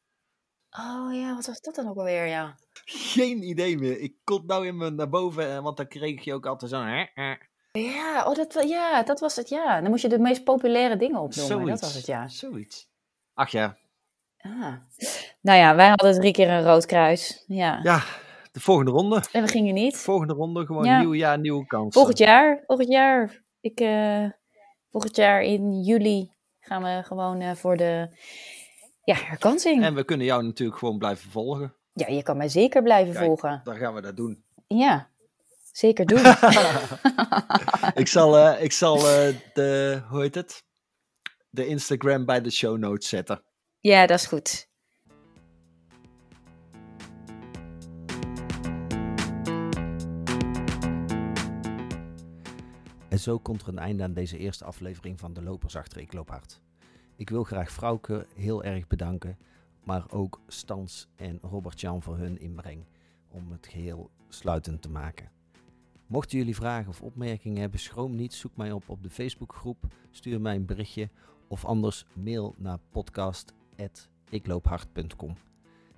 Oh 0.70 1.14
ja, 1.14 1.36
wat 1.36 1.46
was 1.46 1.62
dat 1.62 1.76
dan 1.76 1.90
ook 1.90 1.98
alweer, 1.98 2.26
ja. 2.26 2.58
Geen 2.86 3.44
idee 3.44 3.78
meer. 3.78 4.00
Ik 4.00 4.16
kon 4.24 4.44
nou 4.46 4.68
in 4.68 4.78
me 4.78 4.90
naar 4.90 5.10
boven, 5.10 5.52
eh, 5.56 5.60
want 5.64 5.78
dan 5.78 5.88
kreeg 5.88 6.24
je 6.24 6.34
ook 6.34 6.46
altijd 6.46 6.72
zo'n... 6.72 7.10
Ja, 7.82 8.26
oh, 8.28 8.36
dat, 8.36 8.54
wa- 8.54 8.62
ja, 8.62 9.04
dat 9.04 9.20
was 9.20 9.36
het, 9.36 9.50
ja. 9.50 9.82
Dan 9.82 9.90
moest 9.90 10.02
je 10.02 10.10
de 10.10 10.20
meest 10.20 10.44
populaire 10.44 10.98
dingen 10.98 11.20
opnoemen. 11.20 11.58
Zoiets. 11.58 11.70
Dat 11.70 11.80
was 11.80 11.94
het, 11.94 12.06
ja. 12.06 12.28
Zoiets. 12.28 12.90
Ach 13.34 13.50
ja. 13.50 13.78
Ah. 14.38 14.74
Nou 15.42 15.58
ja, 15.60 15.76
wij 15.76 15.88
hadden 15.88 16.14
drie 16.14 16.32
keer 16.34 16.50
een 16.50 16.64
rood 16.64 16.86
kruis. 16.86 17.44
Ja. 17.48 17.80
Ja, 17.84 18.04
de 18.52 18.60
volgende 18.60 18.92
ronde. 18.92 19.24
En 19.32 19.42
we 19.44 19.48
gingen 19.50 19.74
niet. 19.74 19.98
Volgende 19.98 20.34
ronde, 20.34 20.66
gewoon 20.66 20.86
Ja. 20.86 21.00
nieuw 21.00 21.14
jaar, 21.14 21.40
nieuwe 21.40 21.66
kansen. 21.66 21.92
Volgend 21.94 22.18
jaar, 22.18 22.64
volgend 22.68 22.90
jaar. 22.90 23.44
Ik, 23.62 23.80
eh, 23.80 24.26
volgend 24.92 25.16
jaar 25.16 25.42
in 25.42 25.82
juli 25.82 26.32
gaan 26.60 26.84
we 26.84 27.02
gewoon 27.04 27.42
eh, 27.42 27.56
voor 27.56 27.78
de 27.78 28.08
ja, 29.04 29.16
herkansing. 29.16 29.84
En 29.84 29.96
we 29.96 30.04
kunnen 30.04 30.26
jou 30.26 30.44
natuurlijk 30.44 30.80
gewoon 30.80 30.98
blijven 30.98 31.32
volgen. 31.32 31.74
Ja, 31.94 32.08
je 32.08 32.24
kan 32.24 32.38
mij 32.38 32.50
zeker 32.50 32.84
blijven 32.84 33.14
Kijk. 33.14 33.26
volgen. 33.26 33.62
Dan 33.64 33.76
gaan 33.76 33.94
we 33.94 34.02
dat 34.02 34.18
doen. 34.18 34.44
Ja, 34.68 35.08
zeker 35.80 36.06
doen. 36.06 36.20
ik 38.04 38.08
zal, 38.08 38.38
eh, 38.38 38.64
ik 38.64 38.72
zal 38.72 38.98
eh, 38.98 39.36
de, 39.54 40.02
hoe 40.10 40.22
heet 40.22 40.36
het? 40.36 40.64
De 41.50 41.68
Instagram 41.68 42.26
bij 42.26 42.42
de 42.42 42.52
show 42.52 42.78
notes 42.78 43.10
zetten. 43.10 43.42
ja, 43.80 44.06
dat 44.06 44.20
is 44.20 44.26
goed. 44.26 44.68
En 53.10 53.20
zo 53.20 53.40
komt 53.40 53.62
er 53.62 53.68
een 53.68 53.80
einde 53.80 54.04
aan 54.04 54.14
deze 54.14 54.38
eerste 54.38 54.66
aflevering 54.66 55.20
van 55.20 55.34
de 55.34 55.42
Lopers 55.42 55.76
Achter 55.76 56.02
Ik 56.02 56.14
Loop 56.14 56.30
Hard. 56.30 56.62
Ik 57.16 57.30
wil 57.30 57.44
graag 57.44 57.72
Frauke 57.72 58.26
heel 58.36 58.64
erg 58.64 58.88
bedanken, 58.88 59.38
maar 59.84 60.04
ook 60.10 60.42
Stans 60.48 61.08
en 61.16 61.40
Robert-Jan 61.42 62.02
voor 62.02 62.18
hun 62.18 62.40
inbreng 62.40 62.86
om 63.28 63.52
het 63.52 63.68
geheel 63.68 64.10
sluitend 64.30 64.82
te 64.82 64.90
maken. 64.90 65.39
Mochten 66.10 66.38
jullie 66.38 66.56
vragen 66.56 66.90
of 66.90 67.02
opmerkingen 67.02 67.62
hebben, 67.62 67.80
schroom 67.80 68.16
niet, 68.16 68.34
zoek 68.34 68.56
mij 68.56 68.72
op 68.72 68.90
op 68.90 69.04
de 69.04 69.10
Facebookgroep, 69.10 69.94
stuur 70.12 70.42
mij 70.42 70.56
een 70.56 70.66
berichtje 70.66 71.10
of 71.48 71.66
anders 71.66 72.06
mail 72.14 72.56
naar 72.58 72.80
podcast.ikloop.hard.com. 72.92 75.36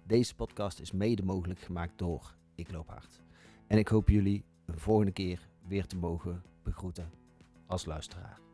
Deze 0.03 0.35
podcast 0.35 0.79
is 0.79 0.91
mede 0.91 1.23
mogelijk 1.23 1.59
gemaakt 1.59 1.97
door 1.97 2.35
Ik 2.55 2.71
Loop 2.71 2.87
Hard. 2.87 3.21
En 3.67 3.77
ik 3.77 3.87
hoop 3.87 4.09
jullie 4.09 4.43
een 4.65 4.79
volgende 4.79 5.11
keer 5.11 5.47
weer 5.67 5.85
te 5.85 5.97
mogen 5.97 6.43
begroeten 6.63 7.11
als 7.65 7.85
luisteraar. 7.85 8.50